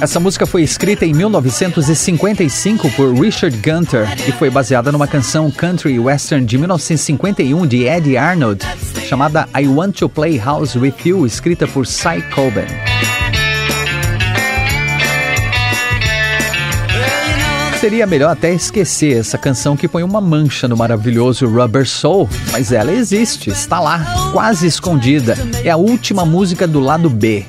Essa 0.00 0.20
música 0.20 0.44
foi 0.44 0.62
escrita 0.62 1.06
em 1.06 1.14
1955 1.14 2.90
por 2.90 3.14
Richard 3.14 3.56
Gunter 3.56 4.06
e 4.28 4.32
foi 4.32 4.50
baseada 4.50 4.92
numa 4.92 5.06
canção 5.06 5.50
country 5.50 5.98
western 5.98 6.44
de 6.44 6.58
1951 6.58 7.66
de 7.66 7.84
Eddie 7.84 8.18
Arnold, 8.18 8.62
chamada 9.08 9.48
I 9.58 9.66
Want 9.66 9.98
to 10.00 10.08
Play 10.08 10.36
House 10.36 10.76
with 10.76 10.94
You, 11.06 11.24
escrita 11.24 11.66
por 11.66 11.86
Cy 11.86 12.22
Coben. 12.34 12.66
Seria 17.84 18.06
melhor 18.06 18.30
até 18.30 18.50
esquecer 18.50 19.18
essa 19.18 19.36
canção 19.36 19.76
que 19.76 19.86
põe 19.86 20.02
uma 20.02 20.18
mancha 20.18 20.66
no 20.66 20.74
maravilhoso 20.74 21.46
Rubber 21.46 21.86
Soul, 21.86 22.30
mas 22.50 22.72
ela 22.72 22.90
existe, 22.90 23.50
está 23.50 23.78
lá, 23.78 24.02
quase 24.32 24.66
escondida. 24.66 25.36
É 25.62 25.68
a 25.68 25.76
última 25.76 26.24
música 26.24 26.66
do 26.66 26.80
lado 26.80 27.10
B. 27.10 27.44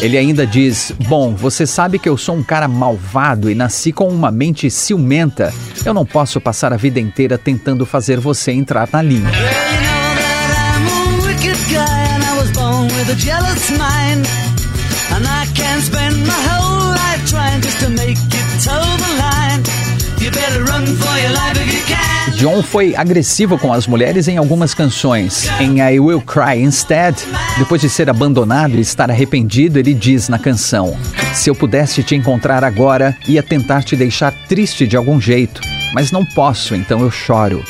Ele 0.00 0.16
ainda 0.16 0.46
diz: 0.46 0.90
Bom, 1.06 1.34
você 1.34 1.66
sabe 1.66 1.98
que 1.98 2.08
eu 2.08 2.16
sou 2.16 2.36
um 2.36 2.42
cara 2.42 2.66
malvado 2.66 3.50
e 3.50 3.54
nasci 3.54 3.92
com 3.92 4.08
uma 4.08 4.30
mente 4.30 4.70
ciumenta. 4.70 5.52
Eu 5.84 5.92
não 5.92 6.06
posso 6.06 6.40
passar 6.40 6.72
a 6.72 6.78
vida 6.78 6.98
inteira 6.98 7.36
tentando 7.36 7.84
fazer 7.84 8.18
você 8.18 8.52
entrar 8.52 8.88
na 8.90 9.02
linha. 9.02 9.30
And 15.12 15.26
I 15.26 15.46
spend 15.80 16.26
my 16.26 16.40
whole 16.48 16.90
life 16.90 17.28
trying 17.28 17.62
just 17.62 17.80
to 17.80 17.90
make 17.90 18.18
it 18.18 18.66
line. 19.18 19.80
John 22.36 22.62
foi 22.62 22.94
agressivo 22.94 23.58
com 23.58 23.72
as 23.72 23.86
mulheres 23.86 24.28
em 24.28 24.36
algumas 24.36 24.74
canções. 24.74 25.48
Em 25.58 25.80
I 25.80 25.98
Will 25.98 26.20
Cry 26.20 26.62
Instead, 26.62 27.16
depois 27.58 27.80
de 27.80 27.88
ser 27.88 28.10
abandonado 28.10 28.76
e 28.76 28.80
estar 28.80 29.10
arrependido, 29.10 29.78
ele 29.78 29.94
diz 29.94 30.28
na 30.28 30.38
canção: 30.38 30.94
Se 31.32 31.48
eu 31.48 31.54
pudesse 31.54 32.02
te 32.02 32.14
encontrar 32.14 32.62
agora, 32.62 33.16
ia 33.26 33.42
tentar 33.42 33.82
te 33.82 33.96
deixar 33.96 34.30
triste 34.46 34.86
de 34.86 34.94
algum 34.94 35.18
jeito, 35.18 35.62
mas 35.94 36.12
não 36.12 36.24
posso, 36.24 36.74
então 36.74 37.00
eu 37.00 37.10
choro. 37.10 37.64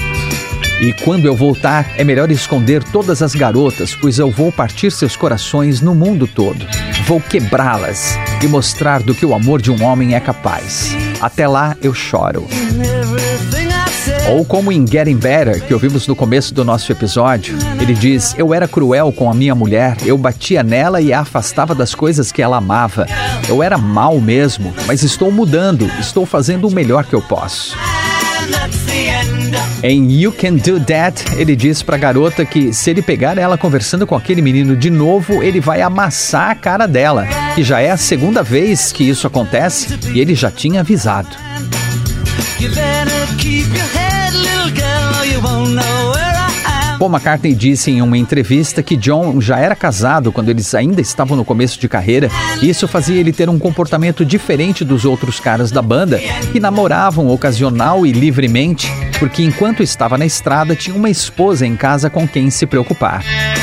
E 0.80 0.94
quando 0.94 1.26
eu 1.26 1.36
voltar, 1.36 1.92
é 1.98 2.02
melhor 2.02 2.30
esconder 2.30 2.82
todas 2.82 3.20
as 3.20 3.34
garotas, 3.34 3.94
pois 3.94 4.18
eu 4.18 4.30
vou 4.30 4.50
partir 4.50 4.90
seus 4.90 5.14
corações 5.14 5.82
no 5.82 5.94
mundo 5.94 6.26
todo. 6.26 6.66
Vou 7.06 7.20
quebrá-las 7.20 8.18
e 8.42 8.48
mostrar 8.48 9.02
do 9.02 9.14
que 9.14 9.26
o 9.26 9.34
amor 9.34 9.60
de 9.60 9.70
um 9.70 9.84
homem 9.84 10.14
é 10.14 10.20
capaz. 10.20 10.96
Até 11.20 11.46
lá 11.46 11.76
eu 11.82 11.92
choro. 11.92 12.46
Ou 14.30 14.42
como 14.42 14.72
em 14.72 14.86
Getting 14.86 15.18
Better, 15.18 15.62
que 15.66 15.74
ouvimos 15.74 16.06
no 16.06 16.16
começo 16.16 16.54
do 16.54 16.64
nosso 16.64 16.90
episódio, 16.90 17.58
ele 17.78 17.92
diz: 17.92 18.34
Eu 18.38 18.54
era 18.54 18.66
cruel 18.66 19.12
com 19.12 19.30
a 19.30 19.34
minha 19.34 19.54
mulher, 19.54 19.98
eu 20.06 20.16
batia 20.16 20.62
nela 20.62 21.02
e 21.02 21.12
a 21.12 21.20
afastava 21.20 21.74
das 21.74 21.94
coisas 21.94 22.32
que 22.32 22.40
ela 22.40 22.56
amava. 22.56 23.06
Eu 23.46 23.62
era 23.62 23.76
mal 23.76 24.18
mesmo, 24.18 24.72
mas 24.86 25.02
estou 25.02 25.30
mudando, 25.30 25.84
estou 26.00 26.24
fazendo 26.24 26.66
o 26.66 26.72
melhor 26.72 27.04
que 27.04 27.14
eu 27.14 27.20
posso. 27.20 27.76
Em 29.82 30.10
You 30.12 30.32
Can 30.32 30.54
Do 30.54 30.80
That, 30.80 31.24
ele 31.36 31.56
diz 31.56 31.82
pra 31.82 31.96
garota 31.96 32.44
que 32.44 32.72
se 32.72 32.90
ele 32.90 33.02
pegar 33.02 33.38
ela 33.38 33.56
conversando 33.56 34.06
com 34.06 34.14
aquele 34.14 34.42
menino 34.42 34.76
de 34.76 34.90
novo, 34.90 35.42
ele 35.42 35.60
vai 35.60 35.82
amassar 35.82 36.50
a 36.50 36.54
cara 36.54 36.86
dela, 36.86 37.26
que 37.54 37.62
já 37.62 37.80
é 37.80 37.90
a 37.90 37.96
segunda 37.96 38.42
vez 38.42 38.92
que 38.92 39.08
isso 39.08 39.26
acontece 39.26 39.98
e 40.14 40.20
ele 40.20 40.34
já 40.34 40.50
tinha 40.50 40.80
avisado. 40.80 41.28
Paul 47.00 47.10
McCartney 47.10 47.54
disse 47.54 47.90
em 47.90 48.02
uma 48.02 48.18
entrevista 48.18 48.82
que 48.82 48.94
John 48.94 49.40
já 49.40 49.58
era 49.58 49.74
casado 49.74 50.30
quando 50.30 50.50
eles 50.50 50.74
ainda 50.74 51.00
estavam 51.00 51.34
no 51.34 51.46
começo 51.46 51.80
de 51.80 51.88
carreira, 51.88 52.28
isso 52.60 52.86
fazia 52.86 53.18
ele 53.18 53.32
ter 53.32 53.48
um 53.48 53.58
comportamento 53.58 54.22
diferente 54.22 54.84
dos 54.84 55.06
outros 55.06 55.40
caras 55.40 55.70
da 55.70 55.80
banda, 55.80 56.18
que 56.52 56.60
namoravam 56.60 57.28
ocasional 57.28 58.04
e 58.04 58.12
livremente, 58.12 58.92
porque 59.20 59.42
enquanto 59.42 59.82
estava 59.82 60.16
na 60.16 60.24
estrada 60.24 60.74
tinha 60.74 60.96
uma 60.96 61.10
esposa 61.10 61.66
em 61.66 61.76
casa 61.76 62.08
com 62.08 62.26
quem 62.26 62.48
se 62.48 62.66
preocupar. 62.66 63.22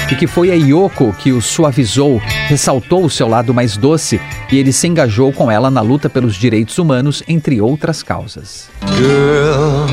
E 0.10 0.15
que 0.15 0.28
foi 0.28 0.52
a 0.52 0.54
Yoko 0.54 1.12
que 1.13 1.34
o 1.34 1.41
suavizou, 1.41 2.22
ressaltou 2.48 3.04
o 3.04 3.10
seu 3.10 3.28
lado 3.28 3.54
mais 3.54 3.76
doce 3.76 4.22
e 4.52 4.58
ele 4.58 4.72
se 4.72 4.88
engajou 4.88 5.34
com 5.34 5.50
ela 5.50 5.72
na 5.72 5.82
luta 5.82 6.10
pelos 6.10 6.36
direitos 6.36 6.78
humanos, 6.78 7.24
entre 7.28 7.60
outras 7.60 8.04
causas. 8.04 8.70
Girl, 8.96 9.88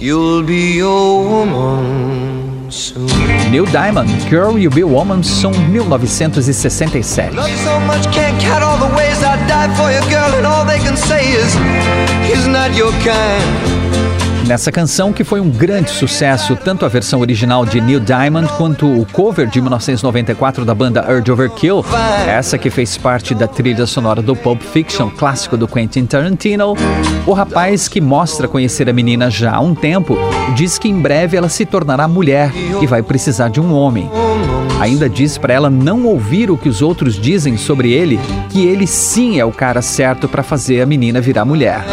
you'll 0.00 0.42
be 0.42 0.82
woman 0.82 2.25
Neil 3.50 3.64
Diamond, 3.66 4.08
Girl 4.28 4.58
You 4.58 4.70
Be 4.70 4.82
Woman 4.82 5.22
Soon, 5.22 5.52
1967. 5.84 7.36
Love 7.36 7.48
Nessa 14.46 14.70
canção, 14.70 15.12
que 15.12 15.24
foi 15.24 15.40
um 15.40 15.50
grande 15.50 15.90
sucesso, 15.90 16.54
tanto 16.54 16.84
a 16.84 16.88
versão 16.88 17.18
original 17.18 17.66
de 17.66 17.80
Neil 17.80 17.98
Diamond 17.98 18.48
quanto 18.56 18.86
o 18.86 19.04
cover 19.04 19.48
de 19.48 19.60
1994 19.60 20.64
da 20.64 20.72
banda 20.72 21.04
Urge 21.10 21.32
Overkill, 21.32 21.84
essa 22.28 22.56
que 22.56 22.70
fez 22.70 22.96
parte 22.96 23.34
da 23.34 23.48
trilha 23.48 23.84
sonora 23.86 24.22
do 24.22 24.36
Pulp 24.36 24.62
Fiction, 24.62 25.10
clássico 25.10 25.56
do 25.56 25.66
Quentin 25.66 26.06
Tarantino, 26.06 26.74
o 27.26 27.32
rapaz 27.32 27.88
que 27.88 28.00
mostra 28.00 28.46
conhecer 28.46 28.88
a 28.88 28.92
menina 28.92 29.28
já 29.28 29.52
há 29.52 29.60
um 29.60 29.74
tempo 29.74 30.16
diz 30.54 30.78
que 30.78 30.88
em 30.88 31.00
breve 31.00 31.36
ela 31.36 31.48
se 31.48 31.66
tornará 31.66 32.06
mulher 32.06 32.52
e 32.80 32.86
vai 32.86 33.02
precisar 33.02 33.48
de 33.48 33.60
um 33.60 33.74
homem. 33.74 34.08
Ainda 34.78 35.08
diz 35.08 35.36
para 35.36 35.54
ela 35.54 35.68
não 35.68 36.06
ouvir 36.06 36.52
o 36.52 36.56
que 36.56 36.68
os 36.68 36.82
outros 36.82 37.18
dizem 37.20 37.56
sobre 37.56 37.92
ele, 37.92 38.20
que 38.50 38.64
ele 38.64 38.86
sim 38.86 39.40
é 39.40 39.44
o 39.44 39.50
cara 39.50 39.82
certo 39.82 40.28
para 40.28 40.44
fazer 40.44 40.82
a 40.82 40.86
menina 40.86 41.20
virar 41.20 41.44
mulher. 41.44 41.84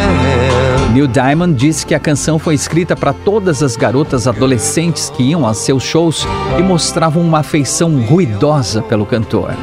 Neil 0.92 1.06
Diamond 1.08 1.54
disse 1.54 1.84
que 1.84 1.94
a 1.94 1.98
canção 1.98 2.38
foi 2.38 2.54
escrita 2.54 2.94
para 2.94 3.12
todas 3.12 3.62
as 3.62 3.76
garotas 3.76 4.28
adolescentes 4.28 5.10
que 5.10 5.22
iam 5.22 5.46
a 5.46 5.54
seus 5.54 5.82
shows 5.82 6.26
e 6.58 6.62
mostravam 6.62 7.22
uma 7.22 7.40
afeição 7.40 8.00
ruidosa 8.00 8.82
pelo 8.82 9.06
cantor. 9.06 9.54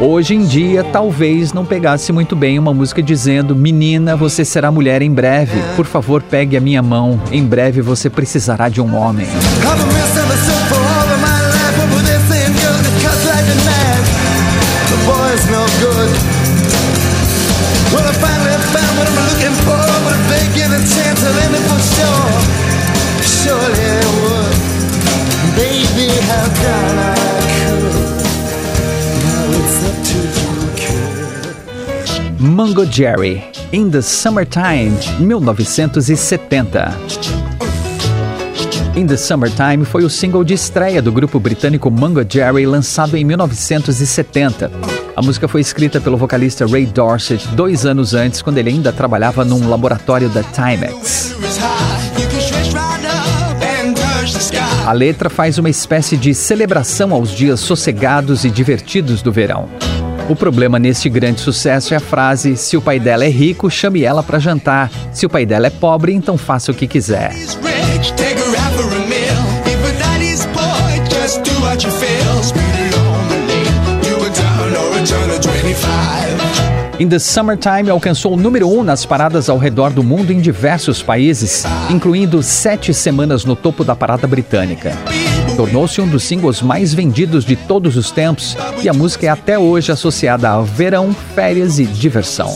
Hoje 0.00 0.34
em 0.34 0.44
dia, 0.44 0.84
talvez 0.84 1.52
não 1.52 1.64
pegasse 1.64 2.12
muito 2.12 2.36
bem 2.36 2.58
uma 2.58 2.72
música 2.72 3.02
dizendo: 3.02 3.56
Menina, 3.56 4.14
você 4.14 4.44
será 4.44 4.70
mulher 4.70 5.02
em 5.02 5.10
breve. 5.10 5.58
Por 5.74 5.86
favor, 5.86 6.22
pegue 6.22 6.56
a 6.56 6.60
minha 6.60 6.82
mão. 6.82 7.20
Em 7.32 7.44
breve 7.44 7.80
você 7.80 8.10
precisará 8.10 8.68
de 8.68 8.80
um 8.80 8.94
homem. 8.94 9.26
Mango 32.56 32.86
Jerry, 32.86 33.44
In 33.70 33.90
the 33.90 34.00
Summertime, 34.00 34.96
1970. 35.20 36.96
In 38.96 39.06
the 39.06 39.16
Summertime 39.18 39.84
foi 39.84 40.04
o 40.04 40.08
single 40.08 40.42
de 40.42 40.54
estreia 40.54 41.02
do 41.02 41.12
grupo 41.12 41.38
britânico 41.38 41.90
Mango 41.90 42.24
Jerry, 42.26 42.64
lançado 42.64 43.14
em 43.14 43.24
1970. 43.24 44.70
A 45.14 45.20
música 45.20 45.46
foi 45.46 45.60
escrita 45.60 46.00
pelo 46.00 46.16
vocalista 46.16 46.66
Ray 46.66 46.86
Dorset 46.86 47.46
dois 47.48 47.84
anos 47.84 48.14
antes, 48.14 48.40
quando 48.40 48.56
ele 48.56 48.70
ainda 48.70 48.90
trabalhava 48.90 49.44
num 49.44 49.68
laboratório 49.68 50.30
da 50.30 50.42
Timex. 50.42 51.36
A 54.86 54.92
letra 54.92 55.28
faz 55.28 55.58
uma 55.58 55.68
espécie 55.68 56.16
de 56.16 56.32
celebração 56.32 57.12
aos 57.12 57.32
dias 57.32 57.60
sossegados 57.60 58.46
e 58.46 58.50
divertidos 58.50 59.20
do 59.20 59.30
verão. 59.30 59.68
O 60.28 60.34
problema 60.34 60.76
neste 60.76 61.08
grande 61.08 61.40
sucesso 61.40 61.94
é 61.94 61.96
a 61.96 62.00
frase: 62.00 62.56
se 62.56 62.76
o 62.76 62.82
pai 62.82 62.98
dela 62.98 63.24
é 63.24 63.28
rico, 63.28 63.70
chame 63.70 64.02
ela 64.02 64.22
para 64.22 64.40
jantar. 64.40 64.90
Se 65.12 65.24
o 65.24 65.30
pai 65.30 65.46
dela 65.46 65.68
é 65.68 65.70
pobre, 65.70 66.12
então 66.12 66.36
faça 66.36 66.72
o 66.72 66.74
que 66.74 66.86
quiser. 66.86 67.32
In 76.98 77.08
the 77.08 77.18
Summertime 77.18 77.90
alcançou 77.90 78.32
o 78.32 78.36
número 78.36 78.68
1 78.68 78.78
um 78.78 78.82
nas 78.82 79.04
paradas 79.04 79.48
ao 79.48 79.58
redor 79.58 79.90
do 79.90 80.02
mundo 80.02 80.32
em 80.32 80.40
diversos 80.40 81.02
países, 81.02 81.64
incluindo 81.90 82.42
sete 82.42 82.92
semanas 82.92 83.44
no 83.44 83.54
topo 83.54 83.84
da 83.84 83.94
parada 83.94 84.26
britânica. 84.26 84.92
Tornou-se 85.56 86.00
um 86.02 86.06
dos 86.06 86.22
singles 86.22 86.60
mais 86.60 86.92
vendidos 86.92 87.44
de 87.44 87.56
todos 87.56 87.96
os 87.96 88.10
tempos 88.10 88.56
e 88.82 88.88
a 88.88 88.92
música 88.92 89.26
é 89.26 89.28
até 89.30 89.58
hoje 89.58 89.90
associada 89.90 90.50
a 90.50 90.60
verão, 90.60 91.16
férias 91.34 91.78
e 91.78 91.86
diversão. 91.86 92.54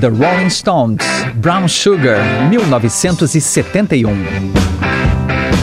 The 0.00 0.06
Rolling 0.06 0.50
Stones, 0.50 1.04
Brown 1.34 1.66
Sugar, 1.66 2.48
1971. 2.48 4.67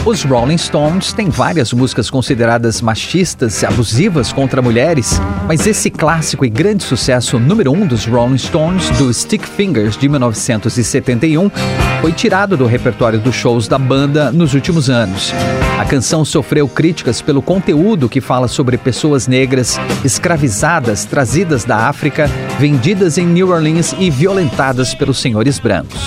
Os 0.06 0.22
Rolling 0.22 0.56
Stones 0.56 1.12
têm 1.12 1.28
várias 1.28 1.72
músicas 1.72 2.08
consideradas 2.08 2.80
machistas 2.80 3.60
e 3.60 3.66
abusivas 3.66 4.32
contra 4.32 4.62
mulheres, 4.62 5.20
mas 5.48 5.66
esse 5.66 5.90
clássico 5.90 6.44
e 6.44 6.48
grande 6.48 6.84
sucesso 6.84 7.40
número 7.40 7.72
um 7.72 7.84
dos 7.84 8.06
Rolling 8.06 8.38
Stones, 8.38 8.88
do 8.90 9.12
Stick 9.12 9.44
Fingers 9.44 9.96
de 9.96 10.08
1971, 10.08 11.50
foi 12.00 12.12
tirado 12.12 12.56
do 12.56 12.66
repertório 12.66 13.18
dos 13.18 13.34
shows 13.34 13.66
da 13.66 13.80
banda 13.80 14.30
nos 14.30 14.54
últimos 14.54 14.88
anos. 14.88 15.34
A 15.76 15.84
canção 15.84 16.24
sofreu 16.24 16.68
críticas 16.68 17.20
pelo 17.20 17.42
conteúdo 17.42 18.08
que 18.08 18.20
fala 18.20 18.46
sobre 18.46 18.78
pessoas 18.78 19.26
negras 19.26 19.76
escravizadas, 20.04 21.04
trazidas 21.04 21.64
da 21.64 21.88
África, 21.88 22.30
vendidas 22.60 23.18
em 23.18 23.26
New 23.26 23.50
Orleans 23.50 23.92
e 23.98 24.08
violentadas 24.08 24.94
pelos 24.94 25.18
senhores 25.18 25.58
brancos. 25.58 26.00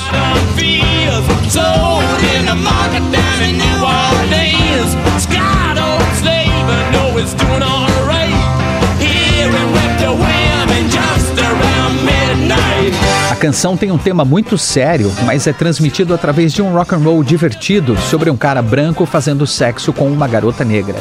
A 13.32 13.36
canção 13.36 13.78
tem 13.78 13.92
um 13.92 13.98
tema 13.98 14.26
muito 14.26 14.58
sério, 14.58 15.14
mas 15.24 15.48
é 15.48 15.54
transmitido 15.54 16.14
através 16.14 16.52
de 16.52 16.62
um 16.62 16.74
rock 16.74 16.96
and 16.96 17.00
roll 17.00 17.24
divertido 17.24 17.96
sobre 17.98 18.30
um 18.30 18.36
cara 18.36 18.62
branco 18.62 19.06
fazendo 19.06 19.46
sexo 19.48 19.94
com 19.94 20.08
uma 20.08 20.28
garota 20.28 20.66
negra. 20.66 20.98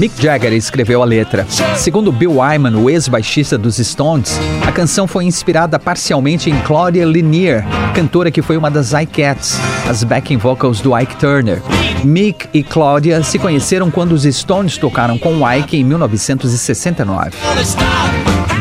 Mick 0.00 0.14
Jagger 0.18 0.54
escreveu 0.54 1.02
a 1.02 1.04
letra. 1.04 1.46
Segundo 1.76 2.10
Bill 2.10 2.38
Wyman, 2.38 2.74
o 2.74 2.88
ex-baixista 2.88 3.58
dos 3.58 3.76
Stones, 3.76 4.40
a 4.66 4.72
canção 4.72 5.06
foi 5.06 5.26
inspirada 5.26 5.78
parcialmente 5.78 6.48
em 6.48 6.58
Claudia 6.60 7.04
Linier, 7.04 7.66
cantora 7.94 8.30
que 8.30 8.40
foi 8.40 8.56
uma 8.56 8.70
das 8.70 8.94
iCats, 8.94 9.58
as 9.86 10.02
backing 10.02 10.38
vocals 10.38 10.80
do 10.80 10.98
Ike 10.98 11.16
Turner. 11.16 11.60
Mick 12.02 12.48
e 12.54 12.62
Claudia 12.62 13.22
se 13.22 13.38
conheceram 13.38 13.90
quando 13.90 14.12
os 14.12 14.22
Stones 14.22 14.78
tocaram 14.78 15.18
com 15.18 15.46
Ike 15.46 15.76
em 15.76 15.84
1969. 15.84 17.32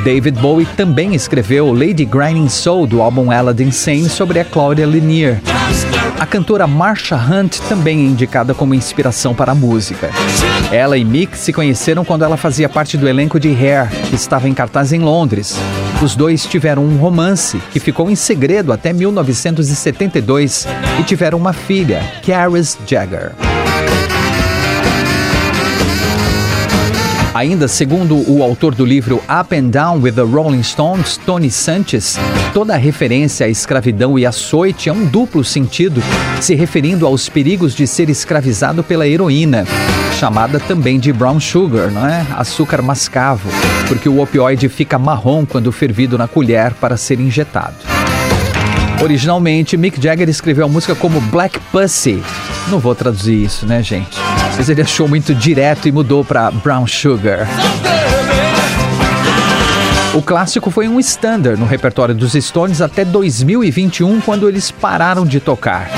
David 0.03 0.41
Bowie 0.41 0.67
também 0.75 1.15
escreveu 1.15 1.71
Lady 1.71 2.03
Grinding 2.03 2.49
Soul 2.49 2.85
do 2.85 3.01
álbum 3.01 3.31
Aladdin 3.31 3.71
Sane 3.71 4.09
sobre 4.09 4.41
a 4.41 4.43
Claudia 4.43 4.85
Linier. 4.85 5.41
A 6.19 6.25
cantora 6.25 6.67
Marsha 6.67 7.15
Hunt 7.15 7.59
também 7.69 7.99
é 7.99 8.03
indicada 8.03 8.53
como 8.53 8.75
inspiração 8.75 9.33
para 9.33 9.53
a 9.53 9.55
música. 9.55 10.09
Ela 10.69 10.97
e 10.97 11.05
Mick 11.05 11.37
se 11.37 11.53
conheceram 11.53 12.03
quando 12.03 12.25
ela 12.25 12.35
fazia 12.35 12.67
parte 12.67 12.97
do 12.97 13.07
elenco 13.07 13.39
de 13.39 13.47
Hair, 13.47 13.89
que 14.09 14.15
estava 14.15 14.49
em 14.49 14.53
cartaz 14.53 14.91
em 14.91 14.99
Londres. 14.99 15.55
Os 16.03 16.17
dois 16.17 16.45
tiveram 16.45 16.83
um 16.83 16.97
romance 16.97 17.57
que 17.71 17.79
ficou 17.79 18.09
em 18.09 18.15
segredo 18.15 18.73
até 18.73 18.91
1972 18.91 20.67
e 20.99 21.03
tiveram 21.03 21.37
uma 21.37 21.53
filha, 21.53 22.01
Caris 22.25 22.77
Jagger. 22.85 23.31
Ainda 27.33 27.67
segundo 27.67 28.15
o 28.29 28.41
autor 28.41 28.73
do 28.73 28.83
livro 28.83 29.21
Up 29.29 29.55
and 29.55 29.69
Down 29.69 30.01
with 30.01 30.13
the 30.13 30.21
Rolling 30.21 30.63
Stones, 30.63 31.15
Tony 31.15 31.51
Sanchez, 31.51 32.17
toda 32.53 32.75
referência 32.75 33.45
à 33.45 33.49
escravidão 33.49 34.17
e 34.17 34.25
açoite 34.25 34.89
é 34.89 34.93
um 34.93 35.05
duplo 35.05 35.43
sentido, 35.43 36.01
se 36.41 36.55
referindo 36.55 37.05
aos 37.05 37.29
perigos 37.29 37.75
de 37.75 37.85
ser 37.85 38.09
escravizado 38.09 38.83
pela 38.83 39.07
heroína, 39.07 39.65
chamada 40.19 40.59
também 40.59 40.99
de 40.99 41.13
brown 41.13 41.39
sugar, 41.39 41.91
não 41.91 42.05
é? 42.05 42.25
Açúcar 42.35 42.81
mascavo, 42.81 43.47
porque 43.87 44.09
o 44.09 44.21
opioide 44.21 44.67
fica 44.67 44.97
marrom 44.97 45.45
quando 45.45 45.71
fervido 45.71 46.17
na 46.17 46.27
colher 46.27 46.73
para 46.73 46.97
ser 46.97 47.19
injetado. 47.19 47.75
Originalmente, 49.03 49.77
Mick 49.77 50.01
Jagger 50.01 50.27
escreveu 50.27 50.65
a 50.65 50.69
música 50.69 50.95
como 50.95 51.21
Black 51.21 51.59
Pussy. 51.71 52.23
Não 52.69 52.79
vou 52.79 52.93
traduzir 52.93 53.43
isso, 53.43 53.65
né, 53.65 53.81
gente? 53.81 54.17
Mas 54.55 54.69
ele 54.69 54.81
achou 54.81 55.07
muito 55.07 55.33
direto 55.33 55.87
e 55.87 55.91
mudou 55.91 56.23
para 56.23 56.51
Brown 56.51 56.85
Sugar. 56.85 57.47
O 60.13 60.21
clássico 60.21 60.69
foi 60.69 60.87
um 60.87 60.99
standard 60.99 61.59
no 61.59 61.65
repertório 61.65 62.13
dos 62.13 62.33
Stones 62.33 62.81
até 62.81 63.05
2021, 63.05 64.21
quando 64.21 64.49
eles 64.49 64.69
pararam 64.71 65.25
de 65.25 65.39
tocar. 65.39 65.89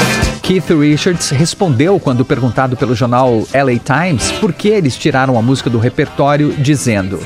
Keith 0.41 0.69
Richards 0.69 1.29
respondeu 1.29 1.99
quando 1.99 2.25
perguntado 2.25 2.75
pelo 2.75 2.93
jornal 2.93 3.47
LA 3.53 3.79
Times 3.79 4.31
por 4.33 4.51
que 4.51 4.67
eles 4.67 4.97
tiraram 4.97 5.37
a 5.37 5.41
música 5.41 5.69
do 5.69 5.79
repertório, 5.79 6.53
dizendo: 6.57 7.19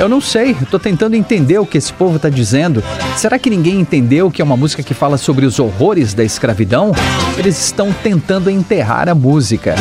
Eu 0.00 0.08
não 0.08 0.18
sei, 0.18 0.52
estou 0.52 0.80
tentando 0.80 1.14
entender 1.14 1.58
o 1.58 1.66
que 1.66 1.76
esse 1.76 1.92
povo 1.92 2.16
está 2.16 2.30
dizendo. 2.30 2.82
Será 3.18 3.38
que 3.38 3.50
ninguém 3.50 3.78
entendeu 3.78 4.30
que 4.30 4.40
é 4.40 4.44
uma 4.44 4.56
música 4.56 4.82
que 4.82 4.94
fala 4.94 5.18
sobre 5.18 5.44
os 5.44 5.58
horrores 5.58 6.14
da 6.14 6.24
escravidão? 6.24 6.92
Eles 7.36 7.62
estão 7.62 7.92
tentando 7.92 8.48
enterrar 8.48 9.10
a 9.10 9.14
música. 9.14 9.74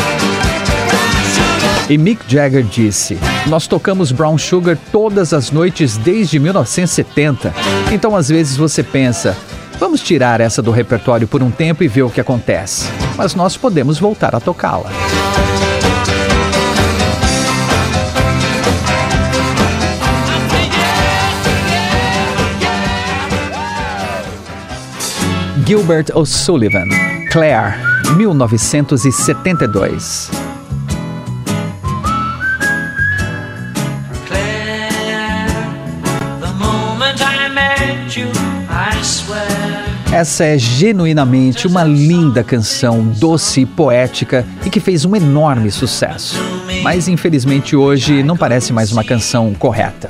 E 1.89 1.97
Mick 1.97 2.21
Jagger 2.27 2.63
disse: 2.63 3.17
Nós 3.47 3.65
tocamos 3.65 4.12
Brown 4.12 4.38
Sugar 4.38 4.77
todas 4.91 5.32
as 5.32 5.51
noites 5.51 5.95
desde 5.95 6.38
1970. 6.38 7.53
Então 7.89 8.13
às 8.13 8.27
vezes 8.27 8.58
você 8.58 8.84
pensa, 8.84 9.38
Vamos 9.79 10.01
tirar 10.01 10.41
essa 10.41 10.62
do 10.62 10.71
repertório 10.71 11.25
por 11.25 11.41
um 11.41 11.49
tempo 11.49 11.82
e 11.82 11.88
ver 11.88 12.01
o 12.01 12.10
que 12.10 12.19
acontece. 12.19 12.89
Mas 13.15 13.34
nós 13.34 13.55
podemos 13.55 13.97
voltar 13.97 14.36
a 14.36 14.39
tocá-la. 14.41 14.91
Gilbert 25.69 26.10
O'Sullivan, 26.15 26.89
Claire, 27.29 27.75
1972. 28.17 30.32
Essa 40.12 40.45
é 40.45 40.58
genuinamente 40.58 41.67
uma 41.67 41.84
linda 41.84 42.43
canção, 42.43 43.03
doce 43.03 43.62
e 43.62 43.65
poética 43.67 44.43
e 44.65 44.71
que 44.71 44.79
fez 44.79 45.05
um 45.05 45.15
enorme 45.15 45.69
sucesso. 45.69 46.36
Mas 46.82 47.08
infelizmente 47.08 47.75
hoje 47.75 48.23
não 48.23 48.36
parece 48.36 48.73
mais 48.73 48.91
uma 48.91 49.03
canção 49.03 49.53
correta. 49.53 50.10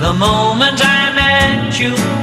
The 0.00 0.12
moment 0.12 0.80
I 0.80 1.12
met 1.16 1.82
you 1.82 2.13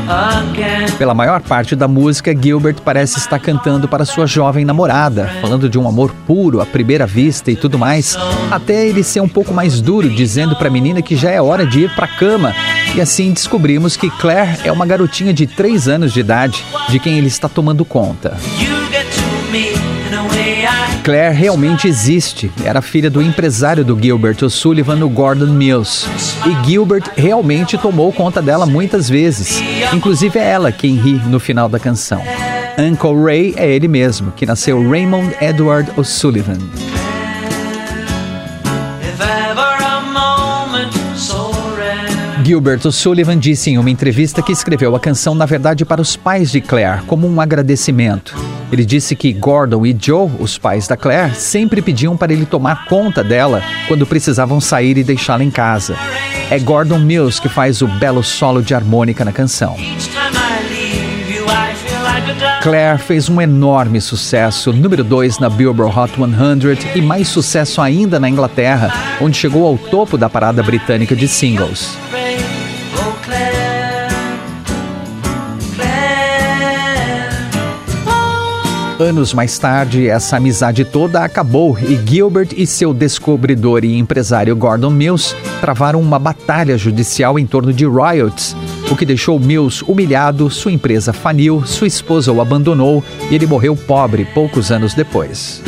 pela 0.97 1.13
maior 1.13 1.41
parte 1.41 1.75
da 1.75 1.87
música, 1.87 2.35
Gilbert 2.39 2.77
parece 2.83 3.17
estar 3.17 3.39
cantando 3.39 3.87
para 3.87 4.05
sua 4.05 4.27
jovem 4.27 4.63
namorada, 4.63 5.27
falando 5.41 5.67
de 5.67 5.79
um 5.79 5.87
amor 5.87 6.13
puro 6.27 6.61
à 6.61 6.65
primeira 6.65 7.07
vista 7.07 7.49
e 7.49 7.55
tudo 7.55 7.79
mais, 7.79 8.17
até 8.51 8.87
ele 8.87 9.03
ser 9.03 9.21
um 9.21 9.27
pouco 9.27 9.53
mais 9.53 9.81
duro, 9.81 10.09
dizendo 10.09 10.55
para 10.55 10.67
a 10.67 10.71
menina 10.71 11.01
que 11.01 11.15
já 11.15 11.31
é 11.31 11.41
hora 11.41 11.65
de 11.65 11.81
ir 11.81 11.95
para 11.95 12.07
cama. 12.07 12.53
E 12.95 13.01
assim 13.01 13.31
descobrimos 13.31 13.97
que 13.97 14.09
Claire 14.09 14.59
é 14.63 14.71
uma 14.71 14.85
garotinha 14.85 15.33
de 15.33 15.47
3 15.47 15.87
anos 15.87 16.13
de 16.13 16.19
idade, 16.19 16.63
de 16.89 16.99
quem 16.99 17.17
ele 17.17 17.27
está 17.27 17.49
tomando 17.49 17.83
conta. 17.85 18.37
Claire 21.03 21.33
realmente 21.33 21.87
existe. 21.87 22.51
Era 22.63 22.81
filha 22.81 23.09
do 23.09 23.21
empresário 23.21 23.83
do 23.83 23.97
Gilbert 23.99 24.37
O'Sullivan, 24.43 25.03
o 25.03 25.09
Gordon 25.09 25.47
Mills. 25.47 26.07
E 26.45 26.65
Gilbert 26.67 27.11
realmente 27.15 27.77
tomou 27.77 28.13
conta 28.13 28.41
dela 28.41 28.65
muitas 28.65 29.09
vezes. 29.09 29.61
Inclusive 29.93 30.37
é 30.37 30.49
ela 30.49 30.71
quem 30.71 30.95
ri 30.95 31.13
no 31.13 31.39
final 31.39 31.67
da 31.67 31.79
canção. 31.79 32.21
Uncle 32.77 33.23
Ray 33.23 33.53
é 33.57 33.69
ele 33.69 33.87
mesmo, 33.87 34.31
que 34.31 34.45
nasceu 34.45 34.87
Raymond 34.89 35.35
Edward 35.41 35.91
O'Sullivan. 35.97 36.59
Gilbert 42.51 42.85
O'Sullivan 42.85 43.39
disse 43.39 43.69
em 43.69 43.77
uma 43.77 43.89
entrevista 43.89 44.41
que 44.41 44.51
escreveu 44.51 44.93
a 44.93 44.99
canção, 44.99 45.33
na 45.33 45.45
verdade, 45.45 45.85
para 45.85 46.01
os 46.01 46.17
pais 46.17 46.51
de 46.51 46.59
Claire, 46.59 47.01
como 47.07 47.25
um 47.25 47.39
agradecimento. 47.39 48.35
Ele 48.69 48.83
disse 48.83 49.15
que 49.15 49.31
Gordon 49.31 49.85
e 49.85 49.95
Joe, 49.97 50.29
os 50.37 50.57
pais 50.57 50.85
da 50.85 50.97
Claire, 50.97 51.33
sempre 51.33 51.81
pediam 51.81 52.17
para 52.17 52.33
ele 52.33 52.45
tomar 52.45 52.87
conta 52.87 53.23
dela 53.23 53.63
quando 53.87 54.05
precisavam 54.05 54.59
sair 54.59 54.97
e 54.97 55.03
deixá-la 55.03 55.45
em 55.45 55.49
casa. 55.49 55.95
É 56.49 56.59
Gordon 56.59 56.99
Mills 56.99 57.41
que 57.41 57.47
faz 57.47 57.81
o 57.81 57.87
belo 57.87 58.21
solo 58.21 58.61
de 58.61 58.75
harmônica 58.75 59.23
na 59.23 59.31
canção. 59.31 59.77
Claire 62.61 62.99
fez 62.99 63.29
um 63.29 63.39
enorme 63.39 64.01
sucesso, 64.01 64.73
número 64.73 65.05
2 65.05 65.39
na 65.39 65.49
Billboard 65.49 65.97
Hot 65.97 66.11
100 66.15 66.97
e 66.97 67.01
mais 67.01 67.29
sucesso 67.29 67.81
ainda 67.81 68.19
na 68.19 68.29
Inglaterra, 68.29 68.91
onde 69.21 69.37
chegou 69.37 69.65
ao 69.65 69.77
topo 69.77 70.17
da 70.17 70.29
parada 70.29 70.61
britânica 70.61 71.15
de 71.15 71.29
singles. 71.29 71.97
Anos 79.01 79.33
mais 79.33 79.57
tarde, 79.57 80.07
essa 80.07 80.37
amizade 80.37 80.85
toda 80.85 81.23
acabou 81.23 81.75
e 81.79 81.99
Gilbert 82.07 82.49
e 82.55 82.67
seu 82.67 82.93
descobridor 82.93 83.83
e 83.83 83.97
empresário 83.97 84.55
Gordon 84.55 84.91
Mills 84.91 85.35
travaram 85.59 85.99
uma 85.99 86.19
batalha 86.19 86.77
judicial 86.77 87.39
em 87.39 87.47
torno 87.47 87.73
de 87.73 87.83
royalties, 87.83 88.55
o 88.91 88.95
que 88.95 89.03
deixou 89.03 89.39
Mills 89.39 89.83
humilhado, 89.87 90.51
sua 90.51 90.71
empresa 90.71 91.11
faliu, 91.11 91.65
sua 91.65 91.87
esposa 91.87 92.31
o 92.31 92.39
abandonou 92.39 93.03
e 93.31 93.33
ele 93.33 93.47
morreu 93.47 93.75
pobre 93.75 94.23
poucos 94.23 94.71
anos 94.71 94.93
depois. 94.93 95.63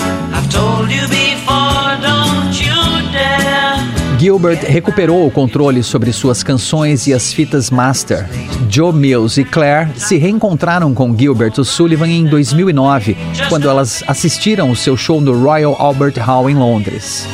Gilbert 4.24 4.64
recuperou 4.66 5.28
o 5.28 5.30
controle 5.30 5.84
sobre 5.84 6.14
suas 6.14 6.44
canções 6.44 7.08
e 7.08 7.14
as 7.14 7.34
fitas 7.34 7.70
master. 7.70 8.26
Joe 8.70 8.94
Mills 8.94 9.38
e 9.38 9.44
Claire 9.44 9.90
se 9.98 10.16
reencontraram 10.16 10.94
com 10.94 11.14
Gilbert 11.14 11.52
O'Sullivan 11.58 12.08
em 12.08 12.24
2009, 12.24 13.18
quando 13.50 13.68
elas 13.68 14.02
assistiram 14.08 14.72
o 14.72 14.78
seu 14.78 14.96
show 14.96 15.20
no 15.20 15.38
Royal 15.38 15.76
Albert 15.78 16.18
Hall 16.20 16.50
em 16.50 16.56
Londres. 16.56 17.28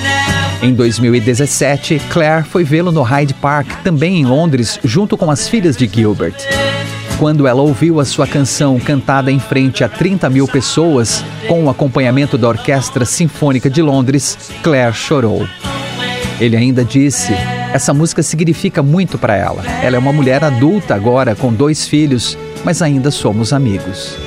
Em 0.64 0.74
2017, 0.74 2.02
Claire 2.10 2.44
foi 2.44 2.64
vê-lo 2.64 2.92
no 2.92 3.04
Hyde 3.04 3.36
Park, 3.36 3.68
também 3.84 4.22
em 4.22 4.26
Londres, 4.26 4.80
junto 4.84 5.16
com 5.16 5.30
as 5.30 5.48
filhas 5.48 5.78
de 5.78 5.88
Gilbert. 5.88 6.38
Quando 7.20 7.46
ela 7.46 7.62
ouviu 7.62 8.00
a 8.00 8.06
sua 8.06 8.26
canção 8.26 8.80
cantada 8.80 9.32
em 9.32 9.38
frente 9.38 9.84
a 9.84 9.90
30 9.90 10.28
mil 10.32 10.48
pessoas, 10.48 11.24
com 11.48 11.66
o 11.66 11.70
acompanhamento 11.70 12.36
da 12.36 12.48
Orquestra 12.48 13.06
Sinfônica 13.06 13.70
de 13.70 13.84
Londres, 13.84 14.36
Claire 14.64 14.96
chorou. 14.96 15.46
Ele 16.40 16.56
ainda 16.56 16.84
disse: 16.84 17.34
essa 17.74 17.94
música 17.94 18.24
significa 18.24 18.82
muito 18.82 19.18
para 19.18 19.36
ela. 19.36 19.64
Ela 19.84 19.96
é 19.96 20.00
uma 20.00 20.14
mulher 20.14 20.44
adulta 20.44 20.96
agora, 20.96 21.36
com 21.36 21.54
dois 21.54 21.88
filhos, 21.88 22.38
mas 22.64 22.82
ainda 22.82 23.12
somos 23.12 23.54
amigos. 23.54 24.18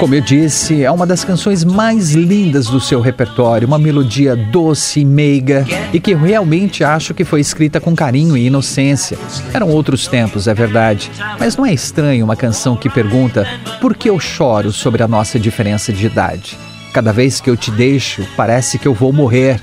Como 0.00 0.14
eu 0.14 0.22
disse, 0.22 0.82
é 0.82 0.90
uma 0.90 1.06
das 1.06 1.24
canções 1.24 1.62
mais 1.62 2.12
lindas 2.12 2.68
do 2.68 2.80
seu 2.80 3.02
repertório, 3.02 3.68
uma 3.68 3.78
melodia 3.78 4.34
doce 4.34 5.00
e 5.00 5.04
meiga 5.04 5.66
e 5.92 6.00
que 6.00 6.14
realmente 6.14 6.82
acho 6.82 7.12
que 7.12 7.22
foi 7.22 7.38
escrita 7.40 7.78
com 7.78 7.94
carinho 7.94 8.34
e 8.34 8.46
inocência. 8.46 9.18
Eram 9.52 9.68
outros 9.68 10.08
tempos, 10.08 10.48
é 10.48 10.54
verdade, 10.54 11.10
mas 11.38 11.54
não 11.54 11.66
é 11.66 11.74
estranho 11.74 12.24
uma 12.24 12.34
canção 12.34 12.76
que 12.76 12.88
pergunta 12.88 13.46
por 13.78 13.94
que 13.94 14.08
eu 14.08 14.18
choro 14.18 14.72
sobre 14.72 15.02
a 15.02 15.08
nossa 15.08 15.38
diferença 15.38 15.92
de 15.92 16.06
idade. 16.06 16.56
Cada 16.94 17.12
vez 17.12 17.38
que 17.38 17.50
eu 17.50 17.56
te 17.56 17.70
deixo, 17.70 18.26
parece 18.34 18.78
que 18.78 18.88
eu 18.88 18.94
vou 18.94 19.12
morrer. 19.12 19.60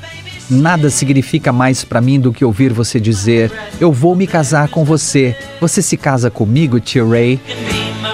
Nada 0.50 0.90
significa 0.90 1.52
mais 1.52 1.84
para 1.84 2.00
mim 2.00 2.20
do 2.20 2.32
que 2.32 2.46
ouvir 2.46 2.72
você 2.72 3.00
dizer: 3.00 3.52
Eu 3.80 3.92
vou 3.92 4.16
me 4.16 4.26
casar 4.26 4.70
com 4.70 4.84
você. 4.86 5.36
Você 5.60 5.82
se 5.82 5.98
casa 5.98 6.32
comigo, 6.32 6.80
tio 6.80 7.10
Ray? 7.10 7.40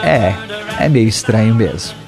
É, 0.03 0.33
é 0.83 0.89
meio 0.89 1.07
estranho 1.07 1.53
mesmo. 1.53 2.02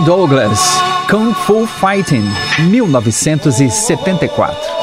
Douglas, 0.00 0.80
Kung 1.08 1.34
Fu 1.34 1.66
Fighting, 1.66 2.24
1974. 2.70 4.76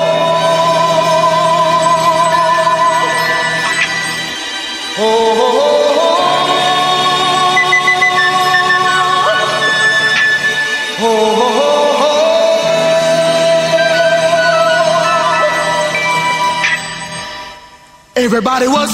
Everybody 18.15 18.67
was 18.67 18.93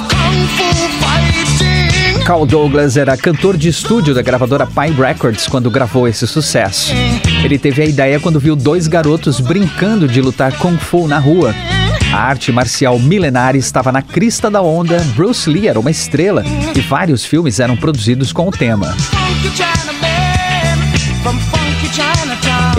Carl 2.30 2.46
Douglas 2.46 2.96
era 2.96 3.18
cantor 3.18 3.58
de 3.58 3.70
estúdio 3.70 4.14
da 4.14 4.22
gravadora 4.22 4.68
Pie 4.68 4.94
Records 4.94 5.48
quando 5.48 5.72
gravou 5.72 6.08
esse 6.08 6.28
sucesso. 6.28 6.94
Ele 7.44 7.58
teve 7.58 7.82
a 7.82 7.86
ideia 7.88 8.20
quando 8.20 8.40
viu 8.40 8.56
dois 8.56 8.86
garotos 8.86 9.40
brincando 9.40 10.08
de 10.08 10.22
lutar 10.22 10.56
kung 10.60 10.78
fu 10.78 11.08
na 11.08 11.18
rua. 11.18 11.56
A 12.14 12.18
arte 12.18 12.52
marcial 12.52 13.00
milenar 13.00 13.56
estava 13.56 13.92
na 13.92 14.04
crista 14.04 14.48
da 14.48 14.62
onda, 14.62 15.00
Bruce 15.16 15.50
Lee 15.50 15.68
era 15.68 15.80
uma 15.80 15.90
estrela 15.90 16.44
e 16.76 16.82
vários 16.82 17.26
filmes 17.26 17.60
eram 17.60 17.76
produzidos 17.76 18.32
com 18.32 18.48
o 18.48 18.52
tema. 18.52 18.96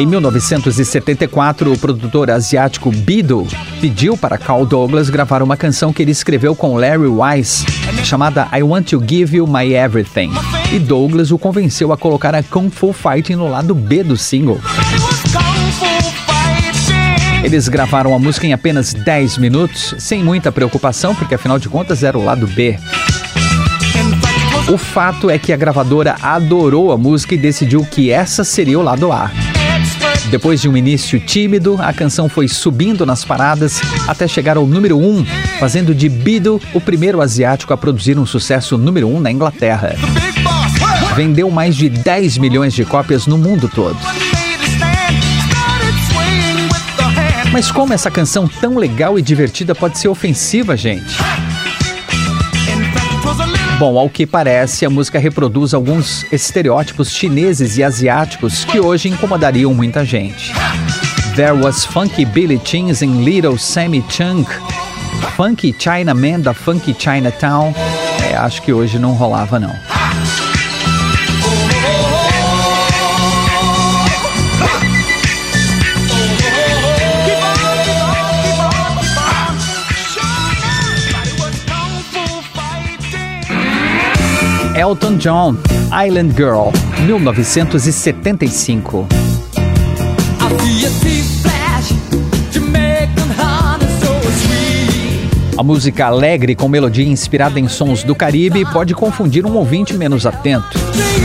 Em 0.01 0.07
1974, 0.07 1.71
o 1.71 1.77
produtor 1.77 2.31
asiático 2.31 2.91
Bido 2.91 3.47
pediu 3.83 4.17
para 4.17 4.39
Carl 4.39 4.65
Douglas 4.65 5.11
gravar 5.11 5.43
uma 5.43 5.59
canção 5.59 5.93
que 5.93 6.01
ele 6.01 6.11
escreveu 6.11 6.57
com 6.57 6.75
Larry 6.79 7.07
Wise, 7.07 7.67
chamada 8.03 8.49
I 8.51 8.63
Want 8.63 8.89
to 8.93 9.05
Give 9.07 9.37
You 9.37 9.47
My 9.47 9.75
Everything. 9.75 10.31
E 10.73 10.79
Douglas 10.79 11.31
o 11.31 11.37
convenceu 11.37 11.93
a 11.93 11.99
colocar 11.99 12.35
a 12.35 12.43
Kung 12.43 12.71
Fu 12.71 12.95
Fighting 12.95 13.35
no 13.35 13.47
lado 13.47 13.75
B 13.75 14.03
do 14.03 14.17
single. 14.17 14.59
Eles 17.45 17.69
gravaram 17.69 18.15
a 18.15 18.19
música 18.19 18.47
em 18.47 18.55
apenas 18.55 18.95
10 18.95 19.37
minutos, 19.37 19.95
sem 19.99 20.25
muita 20.25 20.51
preocupação, 20.51 21.15
porque 21.15 21.35
afinal 21.35 21.59
de 21.59 21.69
contas 21.69 22.03
era 22.03 22.17
o 22.17 22.25
lado 22.25 22.47
B. 22.47 22.79
O 24.73 24.79
fato 24.79 25.29
é 25.29 25.39
que 25.39 25.53
a 25.53 25.59
gravadora 25.59 26.17
adorou 26.23 26.91
a 26.91 26.97
música 26.97 27.35
e 27.35 27.39
decidiu 27.39 27.85
que 27.85 28.11
essa 28.11 28.45
seria 28.45 28.79
o 28.79 28.83
lado 28.83 29.13
A. 29.13 29.31
Depois 30.29 30.61
de 30.61 30.69
um 30.69 30.77
início 30.77 31.19
tímido, 31.19 31.79
a 31.81 31.93
canção 31.93 32.29
foi 32.29 32.47
subindo 32.49 33.07
nas 33.07 33.25
paradas 33.25 33.81
até 34.07 34.29
chegar 34.29 34.57
ao 34.57 34.67
número 34.67 34.99
1, 34.99 35.19
um, 35.19 35.25
fazendo 35.59 35.95
de 35.95 36.09
Bido 36.09 36.61
o 36.75 36.81
primeiro 36.81 37.21
asiático 37.21 37.73
a 37.73 37.77
produzir 37.77 38.19
um 38.19 38.27
sucesso 38.27 38.77
número 38.77 39.09
1 39.09 39.17
um 39.17 39.21
na 39.21 39.31
Inglaterra. 39.31 39.97
Vendeu 41.17 41.51
mais 41.51 41.75
de 41.77 41.89
10 41.89 42.39
milhões 42.39 42.75
de 42.75 42.85
cópias 42.85 43.27
no 43.27 43.39
mundo 43.39 43.69
todo. 43.69 43.97
Mas 47.53 47.71
como 47.71 47.93
essa 47.93 48.11
canção 48.11 48.47
tão 48.47 48.77
legal 48.77 49.19
e 49.19 49.23
divertida 49.23 49.75
pode 49.75 49.99
ser 49.99 50.09
ofensiva, 50.09 50.77
gente? 50.77 51.17
Bom, 53.81 53.99
ao 53.99 54.11
que 54.11 54.27
parece, 54.27 54.85
a 54.85 54.91
música 54.91 55.19
reproduz 55.19 55.73
alguns 55.73 56.31
estereótipos 56.31 57.11
chineses 57.15 57.79
e 57.79 57.83
asiáticos 57.83 58.63
que 58.63 58.79
hoje 58.79 59.09
incomodariam 59.09 59.73
muita 59.73 60.05
gente. 60.05 60.53
There 61.35 61.53
was 61.53 61.87
Funky 61.87 62.27
Billy 62.27 62.61
Jeans 62.63 63.01
in 63.01 63.25
Little 63.25 63.57
Sammy 63.57 64.05
Chung. 64.11 64.45
Funky 65.35 65.73
Chinaman 65.73 66.41
da 66.41 66.53
Funky 66.53 66.93
Chinatown. 66.93 67.73
É, 68.31 68.37
acho 68.37 68.61
que 68.61 68.71
hoje 68.71 68.99
não 68.99 69.15
rolava 69.15 69.59
não. 69.59 69.75
Elton 84.81 85.19
John, 85.19 85.59
Island 85.93 86.35
Girl, 86.35 86.71
1975. 87.05 89.07
A 95.59 95.63
música 95.63 96.07
alegre 96.07 96.55
com 96.55 96.67
melodia 96.67 97.05
inspirada 97.05 97.61
em 97.61 97.69
sons 97.69 98.03
do 98.03 98.15
Caribe 98.15 98.65
pode 98.73 98.95
confundir 98.95 99.45
um 99.45 99.55
ouvinte 99.55 99.93
menos 99.93 100.25
atento. 100.25 100.80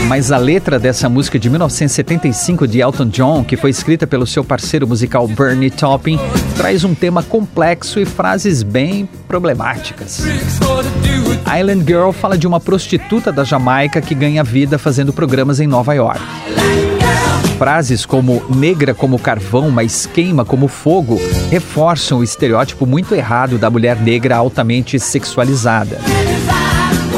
Mas 0.08 0.30
a 0.30 0.38
letra 0.38 0.78
dessa 0.78 1.08
música 1.08 1.38
de 1.38 1.50
1975 1.50 2.68
de 2.68 2.80
Elton 2.80 3.08
John, 3.08 3.44
que 3.44 3.56
foi 3.56 3.70
escrita 3.70 4.06
pelo 4.06 4.26
seu 4.26 4.44
parceiro 4.44 4.86
musical 4.86 5.26
Bernie 5.26 5.70
Taupin, 5.70 6.18
traz 6.56 6.84
um 6.84 6.94
tema 6.94 7.22
complexo 7.22 7.98
e 7.98 8.04
frases 8.04 8.62
bem 8.62 9.08
problemáticas. 9.26 10.20
Island 11.58 11.84
Girl 11.84 12.10
fala 12.12 12.38
de 12.38 12.46
uma 12.46 12.60
prostituta 12.60 13.32
da 13.32 13.42
Jamaica 13.42 14.00
que 14.00 14.14
ganha 14.14 14.44
vida 14.44 14.78
fazendo 14.78 15.12
programas 15.12 15.58
em 15.58 15.66
Nova 15.66 15.92
York. 15.94 16.20
Frases 17.58 18.04
como 18.04 18.44
negra 18.54 18.94
como 18.94 19.18
carvão, 19.18 19.70
mas 19.70 20.06
queima 20.06 20.44
como 20.44 20.68
fogo 20.68 21.18
reforçam 21.50 22.18
o 22.18 22.24
estereótipo 22.24 22.84
muito 22.86 23.14
errado 23.14 23.58
da 23.58 23.70
mulher 23.70 23.96
negra 23.96 24.36
altamente 24.36 25.00
sexualizada. 25.00 25.98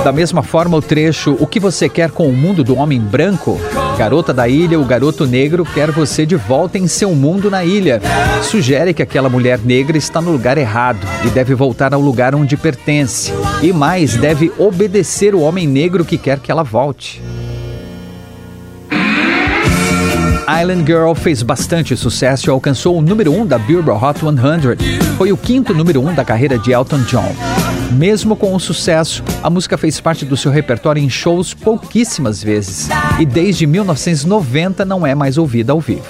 Da 0.05 0.13
mesma 0.13 0.43
forma, 0.43 0.77
o 0.77 0.83
trecho 0.83 1.37
O 1.41 1.47
que 1.47 1.59
você 1.59 1.89
quer 1.89 2.11
com 2.11 2.29
o 2.29 2.33
mundo 2.33 2.63
do 2.63 2.77
homem 2.77 3.01
branco? 3.01 3.61
Garota 3.99 4.33
da 4.33 4.49
ilha, 4.49 4.79
o 4.79 4.85
garoto 4.85 5.27
negro 5.27 5.65
quer 5.65 5.91
você 5.91 6.25
de 6.25 6.37
volta 6.37 6.79
em 6.79 6.87
seu 6.87 7.15
mundo 7.15 7.51
na 7.51 7.65
ilha. 7.65 8.01
Sugere 8.43 8.95
que 8.95 9.03
aquela 9.03 9.29
mulher 9.29 9.59
negra 9.59 9.99
está 9.99 10.21
no 10.21 10.31
lugar 10.31 10.57
errado 10.57 11.01
e 11.25 11.31
deve 11.31 11.55
voltar 11.55 11.93
ao 11.93 12.01
lugar 12.01 12.35
onde 12.35 12.57
pertence. 12.57 13.33
E 13.61 13.73
mais, 13.73 14.17
deve 14.17 14.53
obedecer 14.57 15.35
o 15.35 15.41
homem 15.41 15.67
negro 15.67 16.05
que 16.05 16.17
quer 16.17 16.39
que 16.39 16.51
ela 16.51 16.63
volte. 16.63 17.21
Island 20.49 20.87
Girl 20.87 21.13
fez 21.13 21.43
bastante 21.43 21.97
sucesso 21.97 22.49
e 22.49 22.51
alcançou 22.51 22.97
o 22.97 23.03
número 23.03 23.33
1 23.33 23.41
um 23.41 23.47
da 23.47 23.59
Billboard 23.59 24.03
Hot 24.03 24.21
100. 24.21 25.17
Foi 25.17 25.31
o 25.31 25.37
quinto 25.37 25.75
número 25.75 26.01
1 26.01 26.09
um 26.09 26.15
da 26.15 26.25
carreira 26.25 26.59
de 26.59 26.73
Elton 26.73 27.01
John. 27.01 27.35
Mesmo 27.93 28.37
com 28.37 28.55
o 28.55 28.61
sucesso, 28.61 29.25
a 29.43 29.49
música 29.49 29.79
fez 29.79 30.01
parte 30.01 30.25
do 30.25 30.37
seu 30.37 30.51
repertório 30.51 31.03
em 31.03 31.09
shows 31.09 31.55
pouquíssimas 31.55 32.43
vezes 32.43 32.89
e 33.19 33.25
desde 33.25 33.67
1990 33.67 34.85
não 34.85 35.07
é 35.07 35.15
mais 35.15 35.39
ouvida 35.39 35.73
ao 35.73 35.81
vivo. 35.81 36.07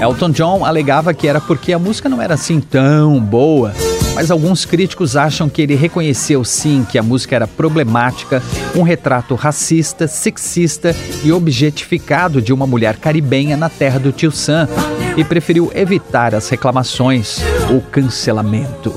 Elton 0.00 0.30
John 0.30 0.64
alegava 0.64 1.14
que 1.14 1.28
era 1.28 1.40
porque 1.40 1.72
a 1.72 1.78
música 1.78 2.08
não 2.08 2.20
era 2.20 2.34
assim 2.34 2.60
tão 2.60 3.20
boa 3.20 3.72
mas 4.14 4.30
alguns 4.30 4.64
críticos 4.64 5.16
acham 5.16 5.48
que 5.48 5.62
ele 5.62 5.74
reconheceu 5.74 6.44
sim 6.44 6.86
que 6.88 6.98
a 6.98 7.02
música 7.02 7.34
era 7.34 7.46
problemática, 7.46 8.42
um 8.74 8.82
retrato 8.82 9.34
racista, 9.34 10.06
sexista 10.06 10.94
e 11.24 11.32
objetificado 11.32 12.42
de 12.42 12.52
uma 12.52 12.66
mulher 12.66 12.96
caribenha 12.96 13.56
na 13.56 13.68
terra 13.68 13.98
do 13.98 14.12
tio 14.12 14.30
Sam 14.30 14.68
e 15.16 15.24
preferiu 15.24 15.70
evitar 15.74 16.34
as 16.34 16.48
reclamações 16.48 17.40
ou 17.70 17.80
cancelamento. 17.80 18.92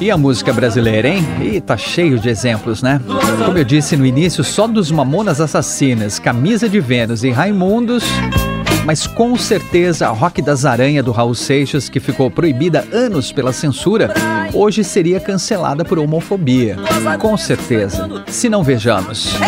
E 0.00 0.10
a 0.10 0.16
música 0.16 0.52
brasileira, 0.52 1.08
hein? 1.08 1.24
E 1.40 1.60
tá 1.60 1.76
cheio 1.76 2.18
de 2.18 2.28
exemplos, 2.28 2.82
né? 2.82 3.00
Como 3.44 3.56
eu 3.56 3.64
disse 3.64 3.96
no 3.96 4.04
início, 4.04 4.44
só 4.44 4.66
dos 4.66 4.90
Mamonas 4.90 5.40
Assassinas, 5.40 6.18
Camisa 6.18 6.68
de 6.68 6.80
Vênus 6.80 7.24
e 7.24 7.30
Raimundos 7.30 8.04
mas 8.84 9.06
com 9.06 9.36
certeza 9.36 10.08
a 10.08 10.10
Rock 10.10 10.42
das 10.42 10.64
Aranha 10.64 11.02
do 11.02 11.10
Raul 11.10 11.34
Seixas, 11.34 11.88
que 11.88 11.98
ficou 11.98 12.30
proibida 12.30 12.86
anos 12.92 13.32
pela 13.32 13.52
censura, 13.52 14.12
hoje 14.52 14.84
seria 14.84 15.18
cancelada 15.18 15.84
por 15.84 15.98
homofobia. 15.98 16.76
Com 17.18 17.36
certeza. 17.36 18.06
Se 18.28 18.48
não 18.48 18.62
vejamos 18.62 19.38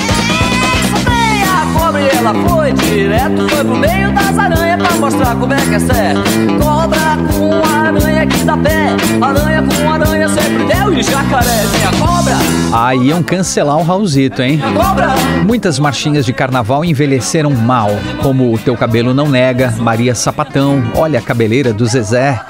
ela 2.26 2.34
foi 2.48 2.72
direto, 2.72 3.48
foi 3.48 3.64
pro 3.64 3.76
meio 3.76 4.12
das 4.12 4.38
aranhas 4.38 4.82
pra 4.82 4.96
mostrar 4.96 5.36
como 5.36 5.52
é 5.52 5.60
que 5.60 5.74
é. 5.74 6.14
Cobra 6.60 7.16
com 7.32 7.62
aranha 7.78 8.26
que 8.26 8.35
pé, 8.54 8.88
aranha 9.22 9.62
com 9.62 9.90
aranha 9.90 10.28
sempre 10.28 10.64
deu 10.64 10.92
e 10.92 11.02
jacaré 11.02 11.64
minha 11.72 12.06
cobra. 12.06 12.36
Aí 12.72 13.06
iam 13.06 13.22
cancelar 13.22 13.78
o 13.78 13.82
Raulzito, 13.82 14.42
hein? 14.42 14.60
Cobra. 14.74 15.14
Muitas 15.46 15.78
marchinhas 15.78 16.26
de 16.26 16.32
carnaval 16.32 16.84
envelheceram 16.84 17.50
mal, 17.50 17.88
como 18.22 18.52
O 18.52 18.58
Teu 18.58 18.76
Cabelo 18.76 19.14
Não 19.14 19.28
Nega, 19.28 19.74
Maria 19.78 20.14
Sapatão, 20.14 20.82
Olha 20.94 21.18
a 21.18 21.22
Cabeleira 21.22 21.72
do 21.72 21.86
Zezé. 21.86 22.40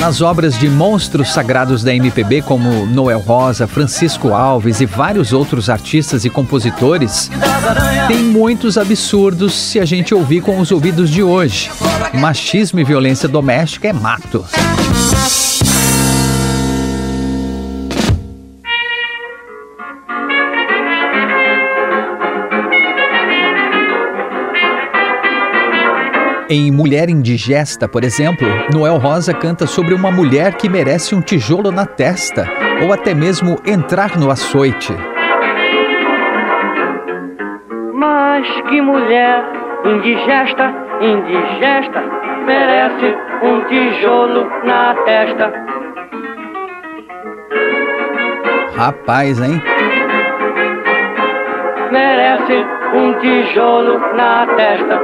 Nas 0.00 0.20
obras 0.20 0.58
de 0.58 0.68
monstros 0.68 1.32
sagrados 1.32 1.82
da 1.82 1.94
MPB, 1.94 2.42
como 2.42 2.86
Noel 2.86 3.20
Rosa, 3.20 3.66
Francisco 3.66 4.32
Alves 4.32 4.80
e 4.80 4.86
vários 4.86 5.32
outros 5.32 5.68
artistas 5.68 6.24
e 6.24 6.30
compositores, 6.30 7.30
tem 8.06 8.18
muitos 8.18 8.78
absurdos 8.78 9.52
se 9.52 9.80
a 9.80 9.84
gente 9.84 10.14
ouvir 10.14 10.40
com 10.40 10.58
os 10.58 10.70
ouvidos 10.70 11.10
de 11.10 11.22
hoje. 11.22 11.70
Machismo 12.14 12.80
e 12.80 12.84
violência 12.84 13.28
doméstica 13.28 13.88
é 13.88 13.92
mato. 13.92 14.44
Em 26.48 26.70
Mulher 26.70 27.10
Indigesta, 27.10 27.88
por 27.88 28.04
exemplo, 28.04 28.46
Noel 28.72 28.98
Rosa 28.98 29.34
canta 29.34 29.66
sobre 29.66 29.92
uma 29.94 30.12
mulher 30.12 30.54
que 30.54 30.68
merece 30.68 31.12
um 31.12 31.20
tijolo 31.20 31.72
na 31.72 31.84
testa 31.84 32.46
ou 32.80 32.92
até 32.92 33.12
mesmo 33.12 33.58
entrar 33.66 34.16
no 34.16 34.30
açoite. 34.30 34.94
Mas 37.94 38.46
que 38.68 38.80
mulher 38.80 39.42
indigesta, 39.84 40.72
indigesta, 41.00 42.00
merece 42.46 43.16
um 43.42 43.64
tijolo 43.64 44.46
na 44.64 44.94
testa. 45.04 45.52
Rapaz, 48.74 49.40
hein? 49.40 49.60
Merece 51.90 52.64
um 52.94 53.14
tijolo 53.20 53.98
na 54.16 54.46
testa. 54.56 55.00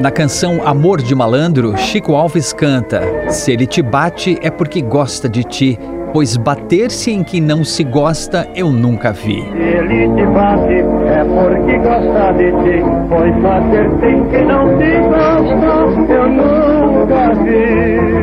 Na 0.00 0.10
canção 0.10 0.60
Amor 0.64 1.02
de 1.02 1.14
Malandro, 1.14 1.76
Chico 1.76 2.14
Alves 2.14 2.52
canta: 2.52 3.02
Se 3.30 3.52
ele 3.52 3.66
te 3.66 3.82
bate 3.82 4.38
é 4.42 4.50
porque 4.50 4.80
gosta 4.80 5.28
de 5.28 5.42
ti, 5.44 5.78
pois 6.12 6.36
bater-se 6.36 7.10
em 7.10 7.22
que 7.22 7.40
não 7.40 7.64
se 7.64 7.84
gosta 7.84 8.48
eu 8.54 8.70
nunca 8.70 9.12
vi. 9.12 9.42
Se 9.42 9.58
ele 9.58 10.08
te 10.14 10.26
bate 10.26 10.74
é 10.74 11.24
porque 11.24 11.78
gosta 11.78 12.32
de 12.32 12.50
ti, 12.62 12.82
pois 13.08 13.34
bater-se 13.42 14.06
em 14.06 14.24
que 14.28 14.42
não 14.44 14.78
se 14.78 14.98
gosta 15.08 16.12
eu 16.12 16.28
nunca 16.28 17.34
vi. 17.44 18.17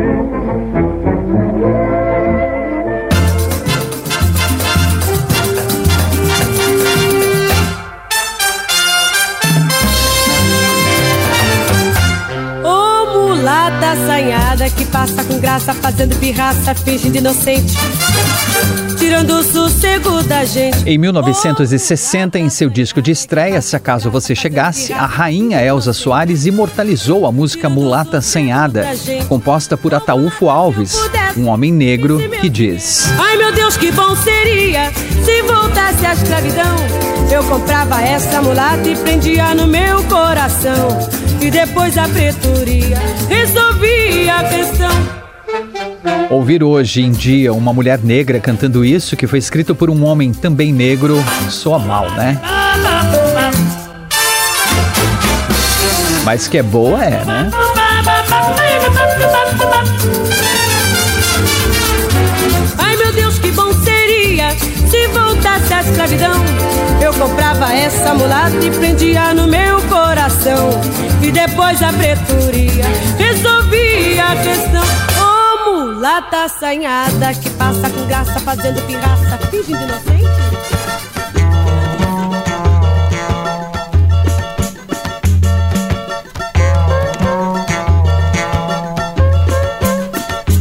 Assanhada 14.65 14.69
que 14.69 14.85
passa 14.85 15.23
com 15.23 15.39
graça, 15.39 15.73
fazendo 15.73 16.15
pirraça, 16.17 16.73
fingindo 16.73 17.17
inocente. 17.17 17.73
Tirando 18.97 19.31
o 19.31 19.43
sossego 19.43 20.23
da 20.23 20.43
gente. 20.43 20.87
Em 20.87 20.97
1960, 20.97 22.39
em 22.39 22.49
seu 22.49 22.69
disco 22.69 23.01
de 23.01 23.11
estreia, 23.11 23.61
Se 23.61 23.75
Acaso 23.75 24.09
Você 24.09 24.33
Chegasse, 24.33 24.93
a 24.93 25.05
rainha 25.05 25.61
Elza 25.61 25.93
Soares 25.93 26.45
imortalizou 26.45 27.25
a 27.25 27.31
música 27.31 27.69
Mulata 27.69 28.17
Assanhada, 28.17 28.87
composta 29.27 29.77
por 29.77 29.93
Ataúfo 29.93 30.49
Alves, 30.49 30.97
um 31.37 31.47
homem 31.47 31.71
negro 31.71 32.17
que 32.41 32.49
diz: 32.49 33.09
Ai 33.19 33.37
meu 33.37 33.51
Deus, 33.51 33.77
que 33.77 33.91
bom 33.91 34.15
seria 34.15 34.91
se 35.23 35.41
voltasse 35.43 36.05
a 36.05 36.13
escravidão. 36.13 36.75
Eu 37.31 37.43
comprava 37.43 38.01
essa 38.01 38.41
mulata 38.41 38.87
e 38.87 38.95
prendia 38.95 39.53
no 39.53 39.67
meu 39.67 40.03
coração. 40.03 41.24
E 41.41 41.51
depois 41.51 41.97
a 41.97 42.07
pretoria 42.07 42.97
resolvia 43.29 44.35
a 44.35 44.43
questão. 44.43 45.25
Ouvir 46.29 46.63
hoje 46.63 47.01
em 47.01 47.11
dia 47.11 47.53
uma 47.53 47.71
mulher 47.71 47.99
negra 48.03 48.39
cantando 48.39 48.83
isso, 48.83 49.15
que 49.15 49.27
foi 49.27 49.39
escrito 49.39 49.75
por 49.75 49.89
um 49.89 50.03
homem 50.05 50.33
também 50.33 50.73
negro, 50.73 51.23
soa 51.49 51.79
mal, 51.79 52.09
né? 52.11 52.41
Mas 56.23 56.47
que 56.47 56.57
é 56.57 56.63
boa 56.63 57.03
é, 57.03 57.23
né? 57.23 57.51
Ai 62.77 62.97
meu 62.97 63.13
Deus, 63.13 63.37
que 63.37 63.51
bom 63.51 63.71
seria 63.83 64.49
se 64.89 65.07
voltasse 65.09 65.73
a 65.73 65.81
escravidão. 65.81 66.33
Eu 67.01 67.13
comprava 67.13 67.71
essa 67.71 68.13
mulata 68.15 68.57
e 68.65 68.71
prendia 68.71 69.33
no 69.33 69.47
meu 69.47 69.84
E 71.23 71.31
depois 71.31 71.81
a 71.81 71.91
pretoria 71.91 72.85
resolvia 73.17 74.25
a 74.25 74.35
questão. 74.35 74.83
Oh, 75.19 75.71
mulata 75.71 76.43
assanhada 76.43 77.33
que 77.33 77.49
passa 77.49 77.89
com 77.89 78.05
graça, 78.05 78.39
fazendo 78.41 78.79
pirraça, 78.85 79.39
fingindo 79.49 79.79
inocente. 79.81 80.25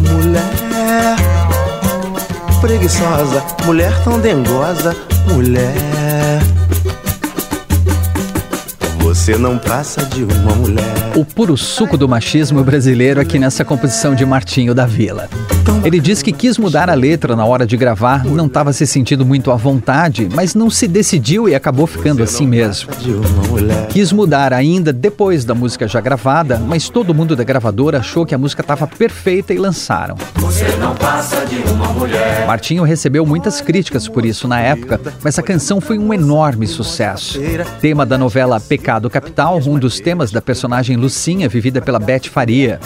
Mulher 0.00 1.16
preguiçosa, 2.62 3.44
mulher 3.66 3.92
tão 4.02 4.18
dengosa, 4.18 4.96
mulher. 5.30 6.03
Você 9.24 9.38
não 9.38 9.56
passa 9.58 10.04
de 10.04 10.22
uma 10.22 10.54
mulher. 10.54 10.84
O 11.16 11.24
puro 11.24 11.56
suco 11.56 11.96
do 11.96 12.06
machismo 12.06 12.62
brasileiro 12.62 13.18
aqui 13.18 13.38
nessa 13.38 13.64
composição 13.64 14.14
de 14.14 14.22
Martinho 14.26 14.74
da 14.74 14.84
Vila. 14.84 15.30
Ele 15.84 16.00
diz 16.00 16.22
que 16.22 16.32
quis 16.32 16.56
mudar 16.56 16.88
a 16.88 16.94
letra 16.94 17.36
na 17.36 17.44
hora 17.44 17.66
de 17.66 17.76
gravar, 17.76 18.24
não 18.24 18.46
estava 18.46 18.72
se 18.72 18.86
sentindo 18.86 19.24
muito 19.24 19.50
à 19.50 19.56
vontade, 19.56 20.26
mas 20.32 20.54
não 20.54 20.70
se 20.70 20.88
decidiu 20.88 21.46
e 21.46 21.54
acabou 21.54 21.86
ficando 21.86 22.22
assim 22.22 22.46
mesmo. 22.46 22.88
Quis 23.90 24.10
mudar 24.10 24.54
ainda 24.54 24.94
depois 24.94 25.44
da 25.44 25.54
música 25.54 25.86
já 25.86 26.00
gravada, 26.00 26.58
mas 26.58 26.88
todo 26.88 27.14
mundo 27.14 27.36
da 27.36 27.44
gravadora 27.44 27.98
achou 27.98 28.24
que 28.24 28.34
a 28.34 28.38
música 28.38 28.62
estava 28.62 28.86
perfeita 28.86 29.52
e 29.52 29.58
lançaram. 29.58 30.16
Martinho 32.46 32.82
recebeu 32.82 33.26
muitas 33.26 33.60
críticas 33.60 34.08
por 34.08 34.24
isso 34.24 34.48
na 34.48 34.60
época, 34.60 34.98
mas 35.22 35.38
a 35.38 35.42
canção 35.42 35.82
foi 35.82 35.98
um 35.98 36.14
enorme 36.14 36.66
sucesso. 36.66 37.38
Tema 37.82 38.06
da 38.06 38.16
novela 38.16 38.58
Pecado 38.58 39.10
Capital, 39.10 39.60
um 39.66 39.78
dos 39.78 40.00
temas 40.00 40.30
da 40.30 40.40
personagem 40.40 40.96
Lucinha, 40.96 41.46
vivida 41.46 41.82
pela 41.82 41.98
Beth 41.98 42.28
Faria. 42.30 42.80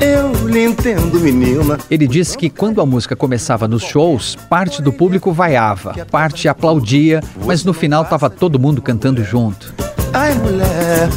Eu 0.00 0.48
lhe 0.48 0.64
entendo, 0.64 1.20
menina. 1.20 1.78
Ele 1.90 2.06
disse 2.06 2.36
que 2.36 2.50
quando 2.50 2.80
a 2.80 2.86
música 2.86 3.14
começava 3.14 3.68
nos 3.68 3.82
shows, 3.82 4.36
parte 4.48 4.82
do 4.82 4.92
público 4.92 5.32
vaiava, 5.32 5.94
parte 6.10 6.48
aplaudia, 6.48 7.22
mas 7.44 7.64
no 7.64 7.72
final 7.72 8.02
estava 8.02 8.28
todo 8.28 8.58
mundo 8.58 8.82
cantando 8.82 9.22
junto. 9.24 9.72
Ai, 10.12 10.34
mulher. 10.34 11.08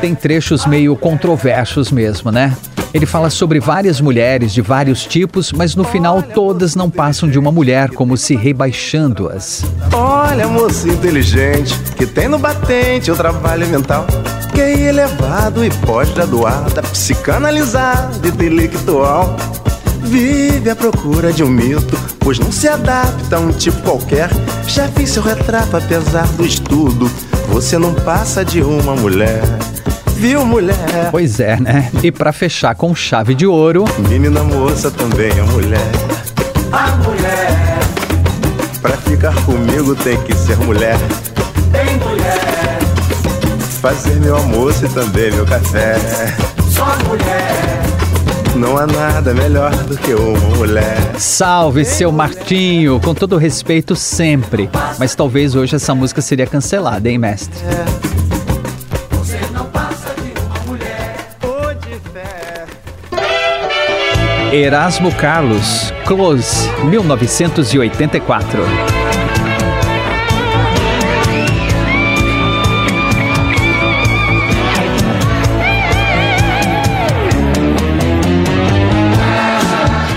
Tem 0.00 0.14
trechos 0.14 0.66
meio 0.66 0.96
controversos 0.96 1.90
mesmo, 1.90 2.30
né? 2.30 2.56
Ele 2.94 3.06
fala 3.06 3.30
sobre 3.30 3.58
várias 3.58 4.00
mulheres 4.00 4.52
de 4.52 4.60
vários 4.60 5.06
tipos, 5.06 5.50
mas 5.50 5.74
no 5.74 5.82
final 5.82 6.22
todas 6.22 6.74
não 6.74 6.90
passam 6.90 7.28
de 7.28 7.38
uma 7.38 7.50
mulher, 7.50 7.90
como 7.90 8.18
se 8.18 8.36
rebaixando-as. 8.36 9.64
Olha, 9.94 10.46
moça 10.46 10.88
inteligente, 10.88 11.74
que 11.96 12.04
tem 12.04 12.28
no 12.28 12.38
batente 12.38 13.10
o 13.10 13.16
trabalho 13.16 13.66
mental. 13.68 14.06
Que 14.54 14.60
é 14.60 14.88
elevado 14.88 15.64
e 15.64 15.70
pós-graduada, 15.70 16.82
psicanalizada 16.82 18.26
e 18.26 18.28
intelectual. 18.28 19.36
Vive 20.12 20.68
à 20.68 20.76
procura 20.76 21.32
de 21.32 21.42
um 21.42 21.48
mito, 21.48 21.98
pois 22.18 22.38
não 22.38 22.52
se 22.52 22.68
adapta 22.68 23.36
a 23.36 23.40
um 23.40 23.50
tipo 23.50 23.80
qualquer. 23.80 24.28
Já 24.68 24.86
fiz 24.88 25.08
seu 25.08 25.22
retrato 25.22 25.74
apesar 25.74 26.26
do 26.34 26.44
estudo, 26.44 27.10
você 27.48 27.78
não 27.78 27.94
passa 27.94 28.44
de 28.44 28.60
uma 28.60 28.94
mulher. 28.94 29.40
Viu, 30.14 30.44
mulher? 30.44 31.08
Pois 31.10 31.40
é, 31.40 31.58
né? 31.58 31.90
E 32.02 32.12
pra 32.12 32.30
fechar 32.30 32.74
com 32.74 32.94
chave 32.94 33.34
de 33.34 33.46
ouro, 33.46 33.86
Menina 34.06 34.42
moça 34.44 34.90
também 34.90 35.30
é 35.30 35.42
mulher. 35.44 35.90
A 36.70 36.88
mulher. 36.96 37.78
Pra 38.82 38.98
ficar 38.98 39.34
comigo 39.46 39.96
tem 39.96 40.20
que 40.24 40.34
ser 40.34 40.58
mulher. 40.58 40.98
Tem 41.72 41.96
mulher. 41.96 42.78
Fazer 43.80 44.20
meu 44.20 44.36
almoço 44.36 44.84
e 44.84 44.88
também 44.90 45.32
meu 45.32 45.46
café. 45.46 45.96
Só 46.68 46.84
mulher. 47.08 47.91
Não 48.56 48.76
há 48.76 48.86
nada 48.86 49.32
melhor 49.32 49.70
do 49.84 49.96
que 49.96 50.12
uma 50.14 50.56
mulher. 50.56 50.96
salve 51.18 51.84
seu 51.84 52.12
Martinho, 52.12 53.00
com 53.00 53.14
todo 53.14 53.36
respeito 53.36 53.96
sempre. 53.96 54.68
Mas 54.98 55.14
talvez 55.14 55.54
hoje 55.54 55.76
essa 55.76 55.94
música 55.94 56.20
seria 56.20 56.46
cancelada, 56.46 57.08
hein, 57.08 57.18
mestre? 57.18 57.58
Ô 61.42 61.72
de 61.74 61.96
fé. 62.12 62.66
Erasmo 64.54 65.12
Carlos, 65.14 65.92
Close, 66.04 66.68
1984. 66.84 68.62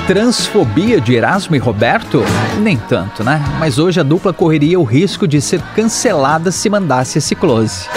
Transfobia 0.08 1.02
de 1.02 1.16
Erasmo 1.16 1.56
e 1.56 1.60
Roberto? 1.60 2.24
Nem 2.62 2.78
tanto, 2.78 3.24
né? 3.24 3.44
Mas 3.58 3.80
hoje 3.80 4.00
a 4.00 4.04
dupla 4.04 4.32
correria 4.32 4.80
o 4.80 4.84
risco 4.84 5.28
de 5.28 5.42
ser 5.42 5.60
cancelada 5.76 6.52
se 6.52 6.70
mandasse 6.70 7.18
esse 7.18 7.34
close. 7.34 7.88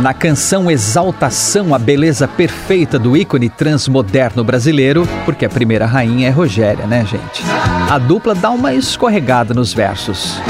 Na 0.00 0.14
canção 0.14 0.70
Exaltação, 0.70 1.74
a 1.74 1.78
beleza 1.78 2.26
perfeita 2.26 2.98
do 2.98 3.14
ícone 3.14 3.50
transmoderno 3.50 4.42
brasileiro, 4.42 5.06
porque 5.26 5.44
a 5.44 5.50
primeira 5.50 5.84
rainha 5.84 6.28
é 6.28 6.30
Rogéria, 6.30 6.86
né, 6.86 7.04
gente? 7.04 7.42
A 7.90 7.98
dupla 7.98 8.34
dá 8.34 8.50
uma 8.50 8.72
escorregada 8.72 9.52
nos 9.52 9.74
versos. 9.74 10.40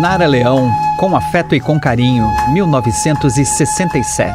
Nara 0.00 0.26
Leão, 0.26 0.72
com 0.96 1.14
afeto 1.14 1.54
e 1.54 1.60
com 1.60 1.78
carinho, 1.78 2.26
1967. 2.54 4.34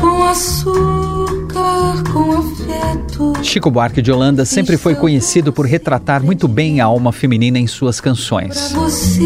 Com 0.00 0.22
açúcar, 0.22 2.04
com 2.12 2.30
afeto. 2.30 3.32
Chico 3.42 3.72
Buarque 3.72 4.00
de 4.00 4.12
Holanda 4.12 4.44
sempre 4.44 4.76
foi 4.76 4.94
conhecido 4.94 5.52
por 5.52 5.66
retratar 5.66 6.22
muito 6.22 6.46
bem 6.46 6.80
a 6.80 6.84
alma 6.84 7.10
feminina 7.10 7.58
em 7.58 7.66
suas 7.66 8.00
canções. 8.00 8.72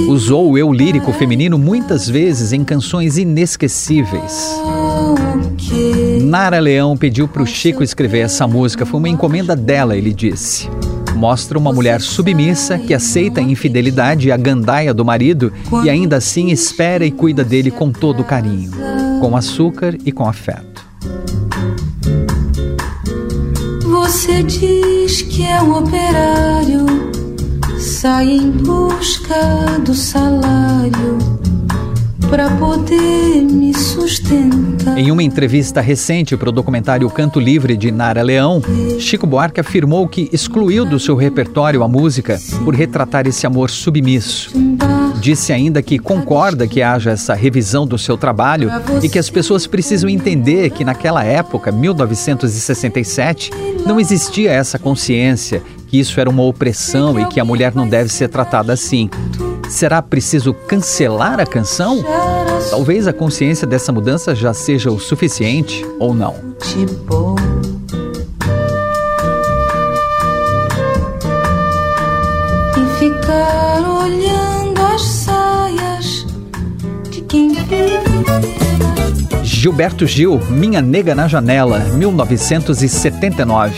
Usou 0.08 0.52
o 0.52 0.56
eu 0.56 0.72
lírico 0.72 1.12
feminino 1.12 1.58
muitas 1.58 2.08
vezes 2.08 2.54
em 2.54 2.64
canções 2.64 3.18
inesquecíveis. 3.18 4.56
Nara 6.26 6.58
Leão 6.58 6.96
pediu 6.96 7.28
para 7.28 7.42
o 7.42 7.46
Chico 7.46 7.84
escrever 7.84 8.18
essa 8.18 8.48
música, 8.48 8.84
foi 8.84 8.98
uma 8.98 9.08
encomenda 9.08 9.54
dela, 9.54 9.96
ele 9.96 10.12
disse. 10.12 10.68
Mostra 11.14 11.56
uma 11.56 11.72
mulher 11.72 12.00
submissa 12.00 12.78
que 12.78 12.92
aceita 12.92 13.40
a 13.40 13.42
infidelidade 13.44 14.26
e 14.26 14.32
a 14.32 14.36
gandaia 14.36 14.92
do 14.92 15.04
marido 15.04 15.52
e 15.84 15.88
ainda 15.88 16.16
assim 16.16 16.50
espera 16.50 17.06
e 17.06 17.12
cuida 17.12 17.44
dele 17.44 17.70
com 17.70 17.92
todo 17.92 18.24
carinho, 18.24 18.72
com 19.20 19.36
açúcar 19.36 19.96
e 20.04 20.10
com 20.10 20.28
afeto. 20.28 20.84
Você 23.84 24.42
diz 24.42 25.22
que 25.22 25.44
é 25.44 25.62
um 25.62 25.78
operário, 25.78 26.86
sai 27.78 28.30
em 28.30 28.50
busca 28.50 29.78
do 29.84 29.94
salário 29.94 31.35
pra 32.28 32.50
poder 32.50 33.42
me 33.42 33.72
sustentar. 33.74 34.98
Em 34.98 35.10
uma 35.10 35.22
entrevista 35.22 35.80
recente 35.80 36.36
para 36.36 36.48
o 36.48 36.52
documentário 36.52 37.08
Canto 37.10 37.38
Livre 37.38 37.76
de 37.76 37.90
Nara 37.90 38.22
Leão, 38.22 38.62
Chico 38.98 39.26
Buarque 39.26 39.60
afirmou 39.60 40.06
que 40.08 40.28
excluiu 40.32 40.84
do 40.84 40.98
seu 40.98 41.14
repertório 41.14 41.82
a 41.82 41.88
música 41.88 42.38
por 42.64 42.74
retratar 42.74 43.26
esse 43.26 43.46
amor 43.46 43.70
submisso. 43.70 44.50
Disse 45.20 45.52
ainda 45.52 45.82
que 45.82 45.98
concorda 45.98 46.66
que 46.66 46.82
haja 46.82 47.10
essa 47.10 47.34
revisão 47.34 47.86
do 47.86 47.98
seu 47.98 48.16
trabalho 48.16 48.70
e 49.02 49.08
que 49.08 49.18
as 49.18 49.30
pessoas 49.30 49.66
precisam 49.66 50.08
entender 50.08 50.70
que 50.70 50.84
naquela 50.84 51.24
época, 51.24 51.72
1967, 51.72 53.50
não 53.84 53.98
existia 53.98 54.52
essa 54.52 54.78
consciência, 54.78 55.62
que 55.88 55.98
isso 55.98 56.20
era 56.20 56.28
uma 56.28 56.42
opressão 56.42 57.18
e 57.18 57.26
que 57.26 57.40
a 57.40 57.44
mulher 57.44 57.74
não 57.74 57.88
deve 57.88 58.10
ser 58.10 58.28
tratada 58.28 58.72
assim. 58.72 59.08
Será 59.68 60.00
preciso 60.00 60.54
cancelar 60.54 61.40
a 61.40 61.46
canção? 61.46 62.02
Talvez 62.70 63.06
a 63.06 63.12
consciência 63.12 63.66
dessa 63.66 63.92
mudança 63.92 64.34
já 64.34 64.54
seja 64.54 64.90
o 64.90 64.98
suficiente 64.98 65.84
ou 65.98 66.14
não. 66.14 66.34
E 72.76 72.98
ficar 72.98 73.80
olhando 73.88 74.80
as 74.82 75.02
saias 75.02 76.26
de 77.10 77.20
quem. 77.22 77.56
Gilberto 79.42 80.06
Gil, 80.06 80.40
Minha 80.48 80.80
Nega 80.80 81.14
na 81.14 81.26
Janela, 81.26 81.80
1979. 81.80 83.74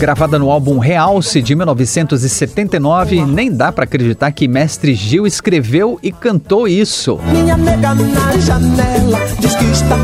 Gravada 0.00 0.38
no 0.38 0.50
álbum 0.50 0.78
Realce 0.78 1.42
de 1.42 1.54
1979, 1.54 3.26
nem 3.26 3.52
dá 3.52 3.70
pra 3.70 3.84
acreditar 3.84 4.32
que 4.32 4.48
Mestre 4.48 4.94
Gil 4.94 5.26
escreveu 5.26 5.98
e 6.02 6.10
cantou 6.10 6.66
isso. 6.66 7.20
Minha 7.30 7.54
nega 7.58 7.94
na 7.94 8.38
janela 8.38 9.18
diz 9.38 9.54
que 9.54 9.64
está 9.66 9.98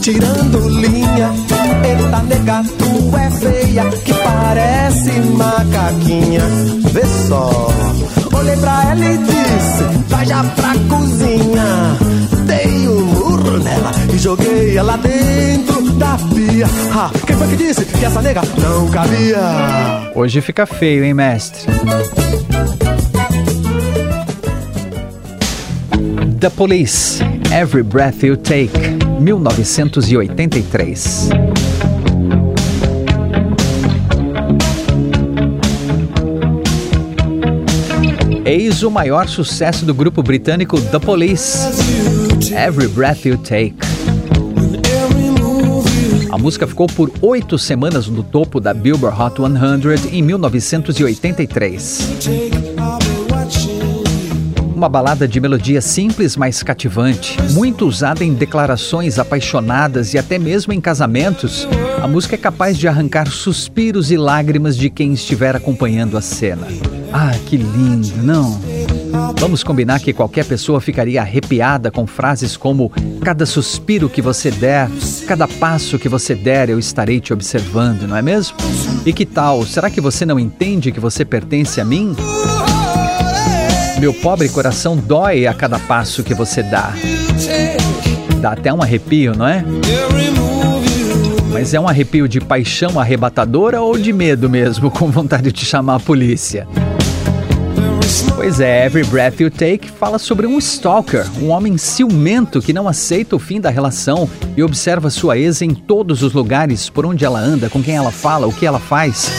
tirando 0.00 0.68
linha. 0.68 1.32
Eita 1.84 2.22
nega, 2.22 2.62
tu 2.78 3.16
é 3.16 3.30
feia, 3.32 3.84
que 4.04 4.14
parece 4.14 5.20
macaquinha. 5.36 6.42
Vê 6.92 7.04
só, 7.26 7.72
olhei 8.32 8.56
pra 8.56 8.92
ela 8.92 9.04
e 9.04 9.18
disse: 9.18 9.84
vai 10.08 10.26
já 10.26 10.44
pra 10.44 10.74
cozinha. 10.88 11.98
Dei 12.46 12.88
um 12.88 13.19
murro 13.70 13.70
nela 13.70 13.92
e 14.12 14.18
joguei 14.18 14.76
ela 14.76 14.96
dentro 14.96 15.92
da 15.92 16.18
pia. 16.34 16.66
Ah, 16.92 17.10
quem 17.26 17.36
foi 17.36 17.46
que 17.48 17.56
disse 17.56 17.84
que 17.84 18.04
essa 18.04 18.20
nega 18.20 18.42
não 18.58 18.90
cabia? 18.90 20.10
Hoje 20.14 20.40
fica 20.40 20.66
feio, 20.66 21.04
hein, 21.04 21.14
mestre? 21.14 21.70
The 26.38 26.50
Police, 26.50 27.22
Every 27.52 27.82
Breath 27.82 28.22
You 28.22 28.36
Take, 28.36 28.70
1983. 29.20 31.30
Eis 38.42 38.82
o 38.82 38.90
maior 38.90 39.28
sucesso 39.28 39.84
do 39.84 39.92
grupo 39.94 40.22
britânico 40.22 40.80
The 40.80 40.98
Police, 40.98 42.19
Every 42.48 42.88
Breath 42.88 43.26
You 43.26 43.36
Take. 43.36 43.76
A 46.30 46.38
música 46.38 46.66
ficou 46.66 46.86
por 46.86 47.12
oito 47.20 47.58
semanas 47.58 48.08
no 48.08 48.22
topo 48.22 48.58
da 48.58 48.72
Billboard 48.72 49.20
Hot 49.20 49.36
100 49.36 50.18
em 50.18 50.22
1983. 50.22 52.08
Uma 54.74 54.88
balada 54.88 55.28
de 55.28 55.38
melodia 55.38 55.82
simples, 55.82 56.36
mas 56.36 56.62
cativante, 56.62 57.36
muito 57.52 57.86
usada 57.86 58.24
em 58.24 58.32
declarações 58.32 59.18
apaixonadas 59.18 60.14
e 60.14 60.18
até 60.18 60.38
mesmo 60.38 60.72
em 60.72 60.80
casamentos, 60.80 61.68
a 62.02 62.08
música 62.08 62.36
é 62.36 62.38
capaz 62.38 62.78
de 62.78 62.88
arrancar 62.88 63.30
suspiros 63.30 64.10
e 64.10 64.16
lágrimas 64.16 64.76
de 64.76 64.88
quem 64.88 65.12
estiver 65.12 65.54
acompanhando 65.54 66.16
a 66.16 66.22
cena. 66.22 66.66
Ah, 67.12 67.32
que 67.46 67.58
lindo, 67.58 68.22
não? 68.22 68.58
Vamos 69.38 69.64
combinar 69.64 70.00
que 70.00 70.12
qualquer 70.12 70.44
pessoa 70.44 70.80
ficaria 70.80 71.20
arrepiada 71.20 71.90
com 71.90 72.06
frases 72.06 72.56
como: 72.56 72.92
Cada 73.22 73.46
suspiro 73.46 74.08
que 74.08 74.22
você 74.22 74.50
der, 74.50 74.88
cada 75.26 75.48
passo 75.48 75.98
que 75.98 76.08
você 76.08 76.34
der, 76.34 76.68
eu 76.68 76.78
estarei 76.78 77.20
te 77.20 77.32
observando, 77.32 78.06
não 78.06 78.16
é 78.16 78.22
mesmo? 78.22 78.56
E 79.04 79.12
que 79.12 79.24
tal? 79.24 79.64
Será 79.64 79.90
que 79.90 80.00
você 80.00 80.26
não 80.26 80.38
entende 80.38 80.92
que 80.92 81.00
você 81.00 81.24
pertence 81.24 81.80
a 81.80 81.84
mim? 81.84 82.14
Meu 83.98 84.14
pobre 84.14 84.48
coração 84.48 84.96
dói 84.96 85.46
a 85.46 85.54
cada 85.54 85.78
passo 85.78 86.22
que 86.22 86.34
você 86.34 86.62
dá. 86.62 86.92
Dá 88.40 88.52
até 88.52 88.72
um 88.72 88.80
arrepio, 88.80 89.36
não 89.36 89.46
é? 89.46 89.64
Mas 91.52 91.74
é 91.74 91.80
um 91.80 91.88
arrepio 91.88 92.28
de 92.28 92.40
paixão 92.40 92.98
arrebatadora 92.98 93.82
ou 93.82 93.98
de 93.98 94.12
medo 94.12 94.48
mesmo, 94.48 94.90
com 94.90 95.10
vontade 95.10 95.52
de 95.52 95.64
chamar 95.64 95.96
a 95.96 96.00
polícia? 96.00 96.66
Pois 98.34 98.58
é, 98.58 98.86
Every 98.86 99.06
Breath 99.06 99.40
You 99.40 99.50
Take 99.50 99.90
fala 99.90 100.18
sobre 100.18 100.46
um 100.46 100.58
stalker, 100.58 101.26
um 101.40 101.50
homem 101.50 101.76
ciumento 101.76 102.60
que 102.60 102.72
não 102.72 102.88
aceita 102.88 103.36
o 103.36 103.38
fim 103.38 103.60
da 103.60 103.70
relação 103.70 104.28
e 104.56 104.62
observa 104.62 105.10
sua 105.10 105.38
ex 105.38 105.62
em 105.62 105.74
todos 105.74 106.22
os 106.22 106.32
lugares 106.32 106.88
por 106.88 107.06
onde 107.06 107.24
ela 107.24 107.38
anda, 107.38 107.68
com 107.68 107.82
quem 107.82 107.96
ela 107.96 108.10
fala, 108.10 108.46
o 108.46 108.52
que 108.52 108.66
ela 108.66 108.80
faz. 108.80 109.30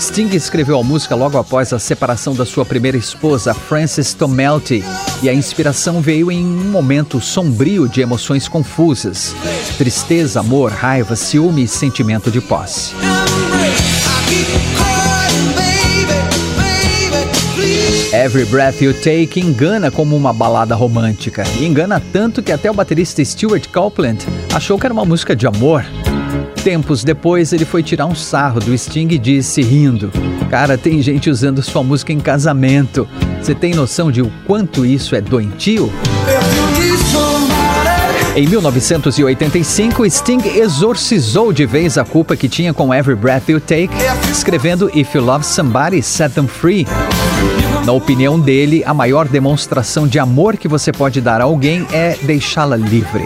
Sting 0.00 0.28
escreveu 0.34 0.78
a 0.78 0.82
música 0.82 1.14
logo 1.14 1.38
após 1.38 1.72
a 1.72 1.78
separação 1.78 2.34
da 2.34 2.44
sua 2.44 2.64
primeira 2.64 2.96
esposa, 2.96 3.54
Frances 3.54 4.12
Tomelty, 4.12 4.84
e 5.22 5.28
a 5.28 5.34
inspiração 5.34 6.00
veio 6.00 6.30
em 6.30 6.44
um 6.44 6.70
momento 6.70 7.20
sombrio 7.20 7.88
de 7.88 8.00
emoções 8.00 8.46
confusas: 8.46 9.34
tristeza, 9.78 10.40
amor, 10.40 10.70
raiva, 10.70 11.16
ciúme 11.16 11.64
e 11.64 11.68
sentimento 11.68 12.30
de 12.30 12.40
posse. 12.40 12.92
Every 18.24 18.46
Breath 18.46 18.80
You 18.80 18.94
Take 18.94 19.38
engana 19.38 19.90
como 19.90 20.16
uma 20.16 20.32
balada 20.32 20.74
romântica. 20.74 21.44
E 21.60 21.66
engana 21.66 22.00
tanto 22.10 22.42
que 22.42 22.52
até 22.52 22.70
o 22.70 22.74
baterista 22.74 23.22
Stuart 23.22 23.68
Copeland 23.68 24.26
achou 24.54 24.78
que 24.78 24.86
era 24.86 24.94
uma 24.94 25.04
música 25.04 25.36
de 25.36 25.46
amor. 25.46 25.84
Tempos 26.64 27.04
depois, 27.04 27.52
ele 27.52 27.66
foi 27.66 27.82
tirar 27.82 28.06
um 28.06 28.14
sarro 28.14 28.60
do 28.60 28.76
Sting 28.78 29.08
e 29.10 29.18
disse, 29.18 29.60
rindo: 29.60 30.10
Cara, 30.48 30.78
tem 30.78 31.02
gente 31.02 31.28
usando 31.28 31.62
sua 31.62 31.82
música 31.82 32.14
em 32.14 32.18
casamento. 32.18 33.06
Você 33.42 33.54
tem 33.54 33.74
noção 33.74 34.10
de 34.10 34.22
o 34.22 34.32
quanto 34.46 34.86
isso 34.86 35.14
é 35.14 35.20
doentio? 35.20 35.92
Em 38.36 38.48
1985, 38.48 40.10
Sting 40.10 40.40
exorcizou 40.56 41.52
de 41.52 41.64
vez 41.64 41.96
a 41.96 42.04
culpa 42.04 42.34
que 42.34 42.48
tinha 42.48 42.74
com 42.74 42.92
Every 42.92 43.14
Breath 43.14 43.48
You 43.48 43.60
Take, 43.60 43.90
escrevendo 44.28 44.90
If 44.92 45.14
You 45.14 45.22
Love 45.22 45.46
Somebody, 45.46 46.02
Set 46.02 46.34
Them 46.34 46.48
Free. 46.48 46.84
Na 47.86 47.92
opinião 47.92 48.40
dele, 48.40 48.82
a 48.84 48.92
maior 48.92 49.28
demonstração 49.28 50.08
de 50.08 50.18
amor 50.18 50.56
que 50.56 50.66
você 50.66 50.90
pode 50.90 51.20
dar 51.20 51.40
a 51.40 51.44
alguém 51.44 51.86
é 51.92 52.16
deixá-la 52.22 52.74
livre. 52.74 53.22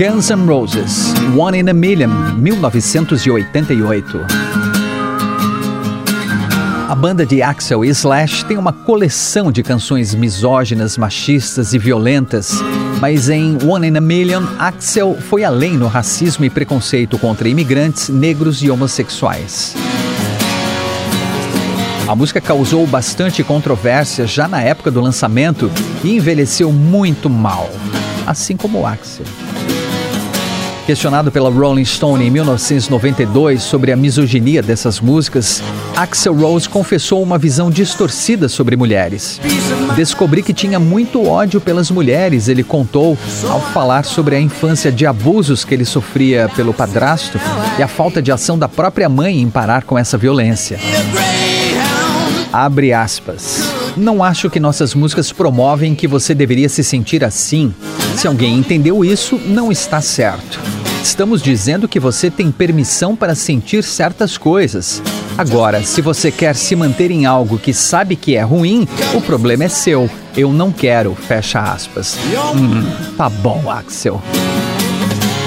Guns 0.00 0.30
N' 0.30 0.46
Roses, 0.46 1.12
One 1.36 1.58
in 1.58 1.68
a 1.68 1.74
Million, 1.74 2.08
1988. 2.38 4.18
A 6.88 6.94
banda 6.94 7.26
de 7.26 7.42
Axel 7.42 7.84
e 7.84 7.88
Slash 7.90 8.46
tem 8.46 8.56
uma 8.56 8.72
coleção 8.72 9.52
de 9.52 9.62
canções 9.62 10.14
misóginas, 10.14 10.96
machistas 10.96 11.74
e 11.74 11.78
violentas, 11.78 12.62
mas 12.98 13.28
em 13.28 13.58
One 13.62 13.88
in 13.88 13.96
a 13.98 14.00
Million, 14.00 14.42
Axel 14.58 15.18
foi 15.20 15.44
além 15.44 15.76
no 15.76 15.86
racismo 15.86 16.46
e 16.46 16.50
preconceito 16.50 17.18
contra 17.18 17.46
imigrantes, 17.46 18.08
negros 18.08 18.62
e 18.62 18.70
homossexuais. 18.70 19.74
A 22.08 22.16
música 22.16 22.40
causou 22.40 22.86
bastante 22.86 23.44
controvérsia 23.44 24.26
já 24.26 24.48
na 24.48 24.62
época 24.62 24.90
do 24.90 25.02
lançamento 25.02 25.70
e 26.02 26.16
envelheceu 26.16 26.72
muito 26.72 27.28
mal, 27.28 27.68
assim 28.26 28.56
como 28.56 28.86
Axel. 28.86 29.26
Questionado 30.86 31.30
pela 31.30 31.50
Rolling 31.50 31.84
Stone 31.84 32.26
em 32.26 32.30
1992 32.30 33.62
sobre 33.62 33.92
a 33.92 33.96
misoginia 33.96 34.62
dessas 34.62 34.98
músicas, 34.98 35.62
Axel 35.96 36.34
Rose 36.34 36.68
confessou 36.68 37.22
uma 37.22 37.38
visão 37.38 37.70
distorcida 37.70 38.48
sobre 38.48 38.76
mulheres. 38.76 39.40
Descobri 39.94 40.42
que 40.42 40.52
tinha 40.52 40.80
muito 40.80 41.26
ódio 41.26 41.60
pelas 41.60 41.90
mulheres, 41.90 42.48
ele 42.48 42.64
contou, 42.64 43.16
ao 43.48 43.60
falar 43.60 44.04
sobre 44.04 44.34
a 44.34 44.40
infância 44.40 44.90
de 44.90 45.06
abusos 45.06 45.64
que 45.64 45.74
ele 45.74 45.84
sofria 45.84 46.50
pelo 46.56 46.74
padrasto 46.74 47.38
e 47.78 47.82
a 47.82 47.88
falta 47.88 48.20
de 48.20 48.32
ação 48.32 48.58
da 48.58 48.68
própria 48.68 49.08
mãe 49.08 49.40
em 49.40 49.48
parar 49.48 49.84
com 49.84 49.96
essa 49.96 50.18
violência. 50.18 50.78
Abre 52.52 52.92
aspas. 52.92 53.69
Não 53.96 54.22
acho 54.22 54.48
que 54.48 54.60
nossas 54.60 54.94
músicas 54.94 55.32
promovem 55.32 55.94
que 55.94 56.06
você 56.06 56.34
deveria 56.34 56.68
se 56.68 56.84
sentir 56.84 57.24
assim. 57.24 57.74
Se 58.16 58.26
alguém 58.26 58.56
entendeu 58.58 59.04
isso, 59.04 59.38
não 59.46 59.70
está 59.70 60.00
certo. 60.00 60.60
Estamos 61.02 61.42
dizendo 61.42 61.88
que 61.88 61.98
você 61.98 62.30
tem 62.30 62.52
permissão 62.52 63.16
para 63.16 63.34
sentir 63.34 63.82
certas 63.82 64.36
coisas. 64.36 65.02
Agora, 65.36 65.82
se 65.82 66.02
você 66.02 66.30
quer 66.30 66.54
se 66.54 66.76
manter 66.76 67.10
em 67.10 67.24
algo 67.24 67.58
que 67.58 67.72
sabe 67.72 68.16
que 68.16 68.36
é 68.36 68.42
ruim, 68.42 68.86
o 69.14 69.20
problema 69.20 69.64
é 69.64 69.68
seu. 69.68 70.08
Eu 70.36 70.52
não 70.52 70.70
quero, 70.70 71.14
fecha 71.14 71.60
aspas. 71.60 72.16
Hum, 72.54 72.84
tá 73.16 73.28
bom, 73.28 73.70
Axel. 73.70 74.22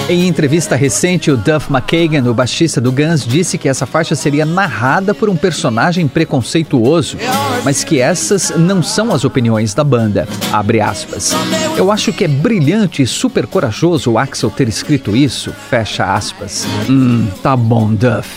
Em 0.09 0.27
entrevista 0.27 0.75
recente, 0.75 1.31
o 1.31 1.37
Duff 1.37 1.71
McKagan, 1.71 2.29
o 2.29 2.33
baixista 2.33 2.81
do 2.81 2.91
Guns, 2.91 3.25
disse 3.25 3.57
que 3.57 3.69
essa 3.69 3.85
faixa 3.85 4.15
seria 4.15 4.45
narrada 4.45 5.13
por 5.13 5.29
um 5.29 5.35
personagem 5.35 6.09
preconceituoso, 6.09 7.17
mas 7.63 7.85
que 7.85 8.01
essas 8.01 8.51
não 8.57 8.83
são 8.83 9.13
as 9.13 9.23
opiniões 9.23 9.73
da 9.73 9.83
banda. 9.83 10.27
Abre 10.51 10.81
aspas. 10.81 11.31
Eu 11.77 11.89
acho 11.89 12.11
que 12.11 12.25
é 12.25 12.27
brilhante 12.27 13.01
e 13.01 13.07
super 13.07 13.47
corajoso 13.47 14.11
o 14.11 14.17
Axel 14.17 14.51
ter 14.51 14.67
escrito 14.67 15.15
isso. 15.15 15.53
Fecha 15.69 16.13
aspas. 16.13 16.67
Hum, 16.89 17.27
tá 17.41 17.55
bom, 17.55 17.93
Duff. 17.93 18.29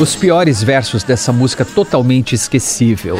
Os 0.00 0.16
piores 0.16 0.62
versos 0.62 1.02
dessa 1.02 1.32
música 1.32 1.64
totalmente 1.64 2.34
esquecível. 2.34 3.18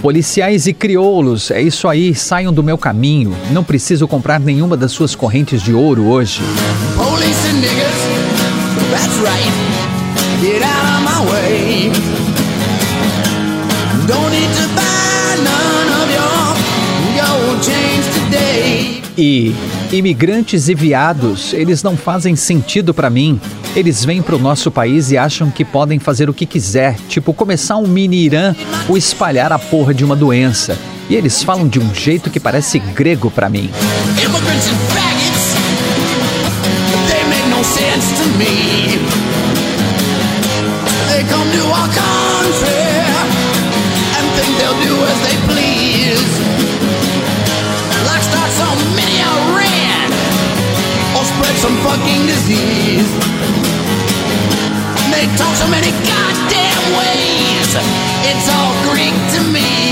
Policiais 0.00 0.66
e 0.66 0.72
crioulos, 0.72 1.50
é 1.50 1.60
isso 1.60 1.88
aí, 1.88 2.14
saiam 2.14 2.52
do 2.52 2.62
meu 2.62 2.78
caminho. 2.78 3.34
Não 3.50 3.64
preciso 3.64 4.06
comprar 4.06 4.38
nenhuma 4.38 4.76
das 4.76 4.92
suas 4.92 5.14
correntes 5.14 5.62
de 5.62 5.72
ouro 5.72 6.06
hoje. 6.06 6.40
Police 6.96 7.48
and 7.48 7.60
niggas, 7.60 7.94
that's 8.90 9.16
right. 9.18 9.50
Get 10.40 10.62
out 10.62 10.84
of 10.86 11.02
my 11.04 11.20
way. 11.30 11.90
Don't 14.06 14.30
need 14.30 14.50
to 14.54 14.68
buy 14.74 15.36
none 15.42 16.02
of 16.02 16.10
your. 16.12 16.39
E 19.16 19.54
imigrantes 19.92 20.68
e 20.68 20.74
viados, 20.74 21.52
eles 21.52 21.82
não 21.82 21.96
fazem 21.96 22.34
sentido 22.34 22.94
pra 22.94 23.10
mim. 23.10 23.40
Eles 23.76 24.04
vêm 24.04 24.22
pro 24.22 24.38
nosso 24.38 24.70
país 24.70 25.10
e 25.10 25.18
acham 25.18 25.50
que 25.50 25.64
podem 25.64 25.98
fazer 25.98 26.30
o 26.30 26.34
que 26.34 26.46
quiser, 26.46 26.96
tipo 27.08 27.34
começar 27.34 27.76
um 27.76 27.86
mini 27.86 28.24
Irã 28.24 28.54
ou 28.88 28.96
espalhar 28.96 29.52
a 29.52 29.58
porra 29.58 29.92
de 29.92 30.04
uma 30.04 30.16
doença. 30.16 30.76
E 31.08 31.14
eles 31.14 31.42
falam 31.42 31.68
de 31.68 31.78
um 31.78 31.94
jeito 31.94 32.30
que 32.30 32.40
parece 32.40 32.78
grego 32.78 33.30
pra 33.30 33.48
mim. 33.48 33.70
They 41.10 41.24
come 41.24 41.50
to 41.50 41.66
our 41.66 41.88
country 41.88 42.70
and 44.16 44.26
think 44.36 44.56
they'll 44.58 44.78
do 44.80 45.04
as 45.04 45.20
they 45.26 45.36
please. 45.46 45.69
Some 51.60 51.76
fucking 51.84 52.24
disease. 52.24 53.10
They 55.12 55.26
talk 55.36 55.54
so 55.56 55.68
many 55.68 55.90
goddamn 56.08 56.82
ways. 56.96 57.70
It's 58.24 58.48
all 58.48 58.72
Greek 58.88 59.14
to 59.34 59.40
me. 59.52 59.90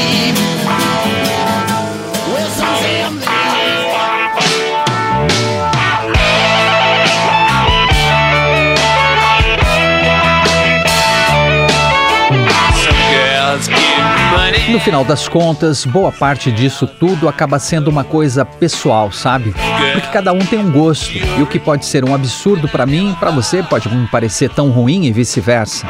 No 14.70 14.78
final 14.80 15.04
das 15.04 15.26
contas, 15.26 15.84
boa 15.84 16.12
parte 16.12 16.52
disso 16.52 16.86
tudo 16.86 17.28
acaba 17.28 17.58
sendo 17.58 17.90
uma 17.90 18.04
coisa 18.04 18.44
pessoal, 18.44 19.10
sabe? 19.10 19.54
Porque 19.92 20.08
cada 20.08 20.32
um 20.32 20.38
tem 20.38 20.58
um 20.58 20.70
gosto, 20.70 21.16
e 21.16 21.42
o 21.42 21.46
que 21.46 21.58
pode 21.58 21.86
ser 21.86 22.04
um 22.04 22.14
absurdo 22.14 22.68
pra 22.68 22.86
mim, 22.86 23.16
pra 23.18 23.30
você 23.30 23.62
pode 23.62 23.88
me 23.88 24.06
parecer 24.08 24.50
tão 24.50 24.70
ruim 24.70 25.06
e 25.06 25.12
vice-versa. 25.12 25.86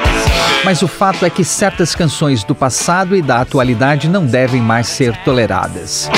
Mas 0.64 0.82
o 0.82 0.89
fato 0.89 1.24
é 1.24 1.30
que 1.30 1.45
certas 1.45 1.95
canções 1.95 2.43
do 2.43 2.55
passado 2.55 3.16
e 3.16 3.22
da 3.22 3.41
atualidade 3.41 4.09
não 4.09 4.26
devem 4.26 4.61
mais 4.61 4.89
ser 4.89 5.16
toleradas. 5.18 6.11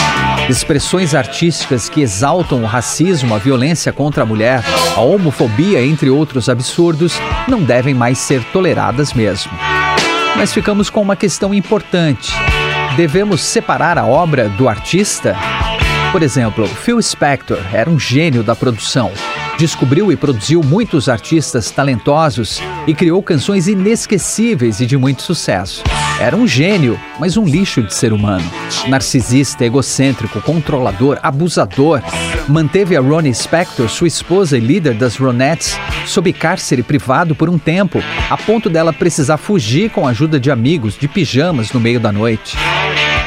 Expressões 0.48 1.14
artísticas 1.14 1.88
que 1.88 2.00
exaltam 2.00 2.62
o 2.62 2.66
racismo, 2.66 3.34
a 3.34 3.38
violência 3.38 3.92
contra 3.92 4.22
a 4.22 4.26
mulher, 4.26 4.64
a 4.96 5.00
homofobia, 5.00 5.84
entre 5.84 6.10
outros 6.10 6.48
absurdos, 6.48 7.20
não 7.46 7.62
devem 7.62 7.94
mais 7.94 8.18
ser 8.18 8.42
toleradas 8.44 9.12
mesmo. 9.12 9.52
Mas 10.36 10.52
ficamos 10.52 10.88
com 10.90 11.02
uma 11.02 11.16
questão 11.16 11.52
importante. 11.52 12.32
Devemos 12.96 13.42
separar 13.42 13.98
a 13.98 14.06
obra 14.06 14.48
do 14.48 14.68
artista? 14.68 15.36
Por 16.12 16.24
exemplo, 16.24 16.66
Phil 16.66 17.00
Spector 17.00 17.60
era 17.72 17.88
um 17.88 17.98
gênio 17.98 18.42
da 18.42 18.56
produção. 18.56 19.12
Descobriu 19.56 20.10
e 20.10 20.16
produziu 20.16 20.60
muitos 20.60 21.08
artistas 21.08 21.70
talentosos 21.70 22.60
e 22.84 22.92
criou 22.92 23.22
canções 23.22 23.68
inesquecíveis 23.68 24.80
e 24.80 24.86
de 24.86 24.96
muito 24.96 25.22
sucesso. 25.22 25.84
Era 26.18 26.34
um 26.34 26.48
gênio, 26.48 26.98
mas 27.20 27.36
um 27.36 27.44
lixo 27.44 27.80
de 27.80 27.94
ser 27.94 28.12
humano. 28.12 28.44
Narcisista, 28.88 29.64
egocêntrico, 29.64 30.40
controlador, 30.42 31.20
abusador. 31.22 32.02
Manteve 32.48 32.96
a 32.96 33.00
Ronnie 33.00 33.32
Spector, 33.32 33.88
sua 33.88 34.08
esposa 34.08 34.58
e 34.58 34.60
líder 34.60 34.94
das 34.94 35.16
Ronettes, 35.16 35.78
sob 36.06 36.32
cárcere 36.32 36.82
privado 36.82 37.36
por 37.36 37.48
um 37.48 37.56
tempo, 37.56 38.02
a 38.28 38.36
ponto 38.36 38.68
dela 38.68 38.92
precisar 38.92 39.36
fugir 39.36 39.90
com 39.90 40.06
a 40.06 40.10
ajuda 40.10 40.40
de 40.40 40.50
amigos 40.50 40.98
de 40.98 41.06
pijamas 41.06 41.72
no 41.72 41.78
meio 41.78 42.00
da 42.00 42.10
noite. 42.10 42.56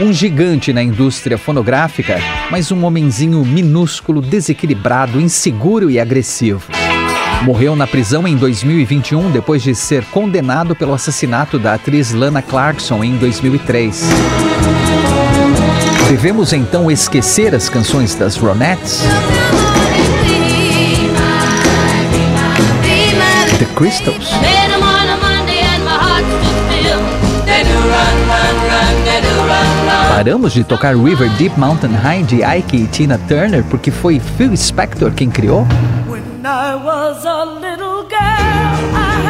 Um 0.01 0.11
gigante 0.11 0.73
na 0.73 0.81
indústria 0.81 1.37
fonográfica, 1.37 2.17
mas 2.49 2.71
um 2.71 2.83
homenzinho 2.83 3.45
minúsculo, 3.45 4.21
desequilibrado, 4.21 5.21
inseguro 5.21 5.89
e 5.89 5.99
agressivo. 5.99 6.63
Morreu 7.43 7.75
na 7.75 7.85
prisão 7.85 8.27
em 8.27 8.35
2021 8.35 9.29
depois 9.29 9.61
de 9.61 9.75
ser 9.75 10.03
condenado 10.05 10.75
pelo 10.75 10.93
assassinato 10.93 11.59
da 11.59 11.75
atriz 11.75 12.11
Lana 12.11 12.41
Clarkson 12.41 13.03
em 13.03 13.17
2003. 13.17 14.03
Devemos 16.09 16.53
então 16.53 16.89
esquecer 16.89 17.53
as 17.53 17.69
canções 17.69 18.15
das 18.15 18.35
Ronettes? 18.35 19.01
The 23.59 23.65
Crystals? 23.75 24.31
Paramos 30.15 30.53
de 30.53 30.63
tocar 30.63 30.95
River 30.95 31.27
Deep 31.37 31.59
Mountain 31.59 31.93
High 31.93 32.21
de 32.21 32.43
Ike 32.43 32.77
e 32.77 32.85
Tina 32.85 33.17
Turner 33.27 33.63
porque 33.63 33.89
foi 33.89 34.19
Phil 34.37 34.55
Spector 34.55 35.11
quem 35.11 35.27
criou? 35.27 35.65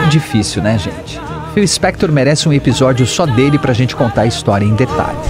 Difícil, 0.09 0.61
né, 0.61 0.77
gente? 0.77 1.21
Phil 1.53 1.65
Spector 1.65 2.11
merece 2.11 2.49
um 2.49 2.53
episódio 2.53 3.07
só 3.07 3.25
dele 3.25 3.57
pra 3.57 3.71
gente 3.71 3.95
contar 3.95 4.23
a 4.23 4.25
história 4.25 4.65
em 4.65 4.75
detalhes. 4.75 5.21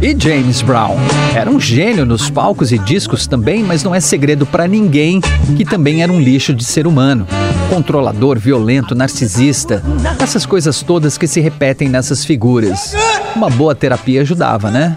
E 0.00 0.16
James 0.16 0.62
Brown? 0.62 0.96
Era 1.34 1.50
um 1.50 1.58
gênio 1.58 2.06
nos 2.06 2.30
palcos 2.30 2.70
e 2.70 2.78
discos 2.78 3.26
também, 3.26 3.64
mas 3.64 3.82
não 3.82 3.92
é 3.92 3.98
segredo 3.98 4.46
para 4.46 4.68
ninguém 4.68 5.20
que 5.56 5.64
também 5.64 6.04
era 6.04 6.12
um 6.12 6.20
lixo 6.20 6.54
de 6.54 6.64
ser 6.64 6.86
humano. 6.86 7.26
Controlador, 7.68 8.38
violento, 8.38 8.94
narcisista, 8.94 9.82
essas 10.20 10.46
coisas 10.46 10.82
todas 10.82 11.18
que 11.18 11.26
se 11.26 11.40
repetem 11.40 11.88
nessas 11.88 12.24
figuras. 12.24 12.94
Uma 13.36 13.50
boa 13.50 13.74
terapia 13.74 14.20
ajudava, 14.20 14.70
né? 14.70 14.96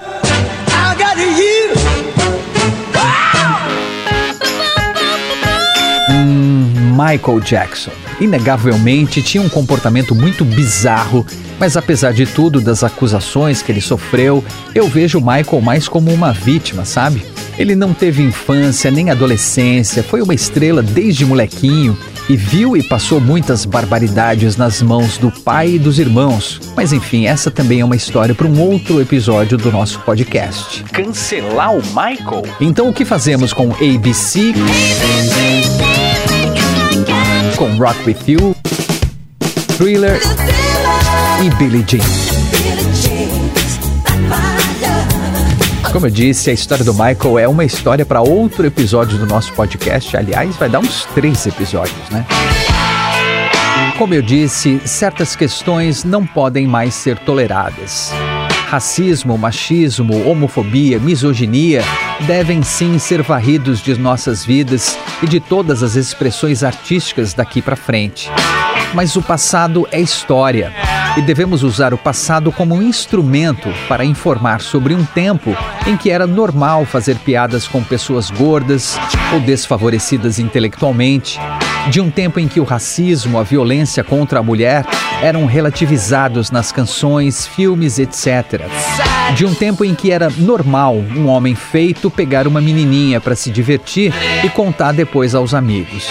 Hum, 6.09 6.71
Michael 6.91 7.39
Jackson. 7.41 7.91
Inegavelmente 8.21 9.21
tinha 9.21 9.41
um 9.41 9.49
comportamento 9.49 10.13
muito 10.13 10.45
bizarro, 10.45 11.25
mas 11.59 11.75
apesar 11.75 12.13
de 12.13 12.25
tudo, 12.25 12.61
das 12.61 12.83
acusações 12.83 13.61
que 13.61 13.71
ele 13.71 13.81
sofreu, 13.81 14.43
eu 14.73 14.88
vejo 14.88 15.19
Michael 15.19 15.61
mais 15.61 15.88
como 15.88 16.11
uma 16.13 16.31
vítima, 16.31 16.85
sabe? 16.85 17.23
Ele 17.57 17.75
não 17.75 17.93
teve 17.93 18.21
infância 18.21 18.91
nem 18.91 19.09
adolescência, 19.09 20.03
foi 20.03 20.21
uma 20.21 20.33
estrela 20.33 20.83
desde 20.83 21.25
molequinho 21.25 21.97
e 22.30 22.36
viu 22.36 22.75
e 22.75 22.84
passou 22.84 23.19
muitas 23.19 23.65
barbaridades 23.65 24.57
nas 24.57 24.82
mãos 24.82 25.17
do 25.17 25.32
pai 25.32 25.71
e 25.71 25.80
dos 25.80 25.99
irmãos. 25.99 26.59
Mas 26.75 26.93
enfim, 26.93 27.25
essa 27.25 27.49
também 27.49 27.80
é 27.80 27.86
uma 27.86 27.95
história 27.95 28.36
para 28.36 28.47
um 28.47 28.59
outro 28.59 29.01
episódio 29.01 29.57
do 29.57 29.71
nosso 29.71 29.99
podcast. 30.01 30.84
Cancelar 30.86 31.73
o 31.73 31.82
Michael? 31.88 32.43
Então 32.59 32.89
o 32.89 32.93
que 32.93 33.05
fazemos 33.05 33.53
com 33.53 33.71
ABC? 33.71 34.53
Com 37.55 37.75
Rock 37.78 37.99
With 38.05 38.17
You, 38.28 38.55
Thriller 39.78 40.19
e 41.43 41.49
Billie 41.55 41.86
Jean. 41.88 42.26
Como 45.97 46.05
eu 46.05 46.11
disse, 46.11 46.51
a 46.51 46.53
história 46.53 46.85
do 46.85 46.93
Michael 46.93 47.39
é 47.39 47.47
uma 47.47 47.65
história 47.65 48.05
para 48.05 48.21
outro 48.21 48.67
episódio 48.67 49.17
do 49.17 49.25
nosso 49.25 49.51
podcast. 49.53 50.15
Aliás, 50.15 50.55
vai 50.55 50.69
dar 50.69 50.77
uns 50.77 51.05
três 51.05 51.47
episódios, 51.47 52.07
né? 52.11 52.23
Como 53.97 54.13
eu 54.13 54.21
disse, 54.21 54.79
certas 54.85 55.35
questões 55.35 56.03
não 56.03 56.23
podem 56.23 56.67
mais 56.67 56.93
ser 56.93 57.17
toleradas. 57.17 58.11
Racismo, 58.67 59.39
machismo, 59.39 60.29
homofobia, 60.29 60.99
misoginia 60.99 61.83
devem 62.27 62.61
sim 62.61 62.99
ser 62.99 63.23
varridos 63.23 63.81
de 63.81 63.97
nossas 63.97 64.45
vidas 64.45 64.99
e 65.23 65.25
de 65.25 65.39
todas 65.39 65.81
as 65.81 65.95
expressões 65.95 66.63
artísticas 66.63 67.33
daqui 67.33 67.59
para 67.59 67.75
frente. 67.75 68.29
Mas 68.93 69.15
o 69.15 69.21
passado 69.23 69.87
é 69.91 69.99
história 69.99 70.71
e 71.18 71.22
devemos 71.22 71.63
usar 71.63 71.93
o 71.95 71.97
passado 71.97 72.51
como 72.51 72.76
um 72.76 72.82
instrumento 72.82 73.68
para 73.88 74.05
informar 74.05 74.61
sobre 74.61 74.93
um 74.93 75.03
tempo 75.03 75.57
em 75.88 75.97
que 75.97 76.11
era 76.11 76.28
normal 76.28 76.86
fazer 76.86 77.15
piadas 77.15 77.68
com 77.68 77.84
pessoas 77.84 78.30
gordas 78.30 78.99
ou 79.34 79.39
desfavorecidas 79.39 80.38
intelectualmente, 80.38 81.39
de 81.89 81.99
um 81.99 82.11
tempo 82.11 82.39
em 82.39 82.47
que 82.47 82.59
o 82.59 82.63
racismo, 82.63 83.39
a 83.39 83.43
violência 83.43 84.03
contra 84.03 84.39
a 84.39 84.43
mulher 84.43 84.86
eram 85.22 85.45
relativizados 85.45 86.51
nas 86.51 86.72
canções, 86.72 87.47
filmes, 87.47 87.97
etc. 87.97 88.61
De 89.36 89.43
um 89.43 89.55
tempo 89.55 89.84
em 89.84 89.95
que 89.95 90.11
era 90.11 90.30
normal 90.30 90.95
um 90.95 91.28
homem 91.28 91.55
feito 91.55 92.11
pegar 92.11 92.47
uma 92.47 92.61
menininha 92.61 93.20
para 93.20 93.36
se 93.36 93.49
divertir 93.49 94.13
e 94.43 94.49
contar 94.49 94.91
depois 94.91 95.34
aos 95.34 95.55
amigos. 95.55 96.07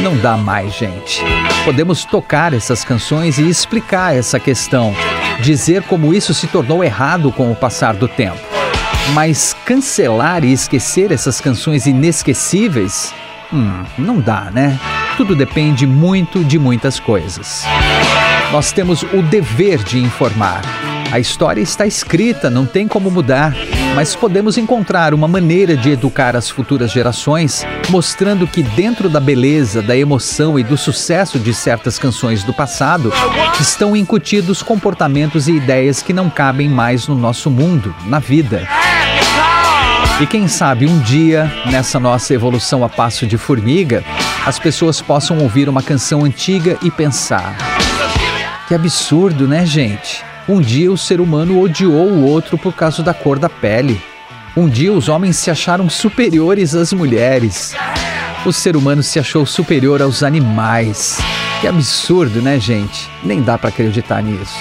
Não 0.00 0.16
dá 0.16 0.36
mais, 0.36 0.74
gente. 0.74 1.22
Podemos 1.64 2.04
tocar 2.04 2.52
essas 2.52 2.84
canções 2.84 3.38
e 3.38 3.48
explicar 3.48 4.16
essa 4.16 4.40
questão, 4.40 4.94
dizer 5.40 5.82
como 5.82 6.12
isso 6.12 6.34
se 6.34 6.46
tornou 6.46 6.82
errado 6.82 7.30
com 7.30 7.50
o 7.52 7.54
passar 7.54 7.94
do 7.94 8.08
tempo. 8.08 8.40
Mas 9.12 9.54
cancelar 9.64 10.44
e 10.44 10.52
esquecer 10.52 11.12
essas 11.12 11.40
canções 11.40 11.86
inesquecíveis? 11.86 13.14
Hum, 13.52 13.84
não 13.98 14.20
dá, 14.20 14.50
né? 14.52 14.78
Tudo 15.16 15.36
depende 15.36 15.86
muito 15.86 16.42
de 16.42 16.58
muitas 16.58 16.98
coisas. 16.98 17.64
Nós 18.50 18.72
temos 18.72 19.02
o 19.02 19.22
dever 19.22 19.82
de 19.82 19.98
informar. 19.98 20.62
A 21.10 21.18
história 21.20 21.60
está 21.60 21.86
escrita, 21.86 22.48
não 22.48 22.64
tem 22.64 22.88
como 22.88 23.10
mudar, 23.10 23.54
mas 23.94 24.14
podemos 24.14 24.56
encontrar 24.56 25.12
uma 25.12 25.28
maneira 25.28 25.76
de 25.76 25.90
educar 25.90 26.34
as 26.34 26.48
futuras 26.48 26.90
gerações, 26.90 27.66
mostrando 27.90 28.46
que 28.46 28.62
dentro 28.62 29.08
da 29.08 29.20
beleza, 29.20 29.82
da 29.82 29.96
emoção 29.96 30.58
e 30.58 30.62
do 30.62 30.76
sucesso 30.76 31.38
de 31.38 31.52
certas 31.52 31.98
canções 31.98 32.42
do 32.42 32.52
passado, 32.52 33.12
estão 33.60 33.96
incutidos 33.96 34.62
comportamentos 34.62 35.48
e 35.48 35.52
ideias 35.52 36.02
que 36.02 36.12
não 36.12 36.30
cabem 36.30 36.68
mais 36.68 37.06
no 37.06 37.14
nosso 37.14 37.50
mundo, 37.50 37.94
na 38.06 38.18
vida. 38.18 38.66
E 40.20 40.26
quem 40.26 40.46
sabe 40.48 40.86
um 40.86 41.00
dia, 41.00 41.50
nessa 41.66 41.98
nossa 41.98 42.32
evolução 42.32 42.84
a 42.84 42.88
passo 42.88 43.26
de 43.26 43.36
formiga, 43.36 44.04
as 44.46 44.58
pessoas 44.58 45.00
possam 45.00 45.38
ouvir 45.38 45.68
uma 45.68 45.82
canção 45.82 46.24
antiga 46.24 46.78
e 46.82 46.90
pensar: 46.90 47.56
que 48.68 48.74
absurdo, 48.74 49.46
né, 49.46 49.66
gente? 49.66 50.31
Um 50.48 50.60
dia 50.60 50.90
o 50.90 50.98
ser 50.98 51.20
humano 51.20 51.60
odiou 51.60 52.08
o 52.08 52.24
outro 52.24 52.58
por 52.58 52.74
causa 52.74 53.02
da 53.02 53.14
cor 53.14 53.38
da 53.38 53.48
pele. 53.48 54.00
Um 54.56 54.68
dia 54.68 54.92
os 54.92 55.08
homens 55.08 55.36
se 55.36 55.50
acharam 55.50 55.88
superiores 55.88 56.74
às 56.74 56.92
mulheres. 56.92 57.74
O 58.44 58.52
ser 58.52 58.76
humano 58.76 59.02
se 59.02 59.20
achou 59.20 59.46
superior 59.46 60.02
aos 60.02 60.22
animais. 60.22 61.18
Que 61.60 61.68
absurdo, 61.68 62.42
né, 62.42 62.58
gente? 62.58 63.08
Nem 63.22 63.40
dá 63.40 63.56
para 63.56 63.68
acreditar 63.68 64.20
nisso. 64.20 64.56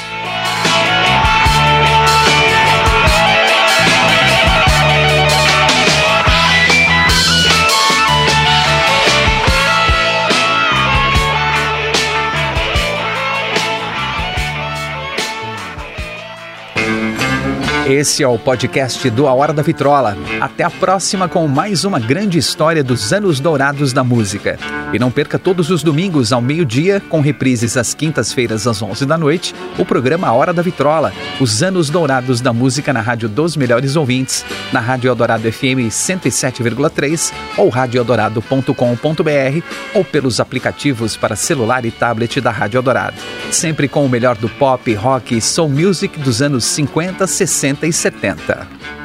Esse 17.88 18.24
é 18.24 18.28
o 18.28 18.38
podcast 18.38 19.10
do 19.10 19.28
A 19.28 19.34
Hora 19.34 19.52
da 19.52 19.62
Vitrola. 19.62 20.16
Até 20.40 20.64
a 20.64 20.70
próxima 20.70 21.28
com 21.28 21.48
mais 21.48 21.84
uma 21.84 22.00
grande 22.00 22.38
história 22.38 22.84
dos 22.84 23.12
anos 23.12 23.40
dourados 23.40 23.92
da 23.92 24.04
música. 24.04 24.58
E 24.94 25.00
não 25.00 25.10
perca 25.10 25.40
todos 25.40 25.70
os 25.70 25.84
domingos 25.84 26.34
ao 26.34 26.42
meio-dia, 26.42 27.00
com 27.00 27.22
reprises 27.22 27.78
às 27.78 27.94
quintas-feiras 27.94 28.68
às 28.68 28.82
11 28.82 29.06
da 29.06 29.18
noite, 29.18 29.56
o 29.78 29.86
programa 29.86 30.32
Hora 30.32 30.52
da 30.52 30.62
Vitrola, 30.62 31.14
os 31.40 31.64
anos 31.64 31.90
dourados 31.90 32.42
da 32.42 32.52
música 32.52 32.92
na 32.92 33.00
Rádio 33.00 33.30
dos 33.30 33.56
Melhores 33.56 33.96
Ouvintes, 33.96 34.44
na 34.74 34.80
Rádio 34.80 35.08
Eldorado 35.08 35.50
FM 35.50 35.88
107,3 35.90 37.32
ou 37.58 37.70
radioeldorado.com.br 37.70 39.64
ou 39.94 40.04
pelos 40.04 40.40
aplicativos 40.40 41.16
para 41.16 41.36
celular 41.36 41.86
e 41.86 41.92
tablet 41.92 42.42
da 42.42 42.52
Rádio 42.52 42.78
Eldorado. 42.80 43.16
Sempre 43.50 43.88
com 43.88 44.06
o 44.06 44.10
melhor 44.10 44.36
do 44.36 44.50
pop, 44.50 44.94
rock 44.94 45.38
e 45.38 45.42
soul 45.42 45.70
music 45.70 46.20
dos 46.20 46.42
anos 46.42 46.66
50, 46.66 47.26
60 47.26 47.88
e 47.88 47.94
70. 47.94 49.01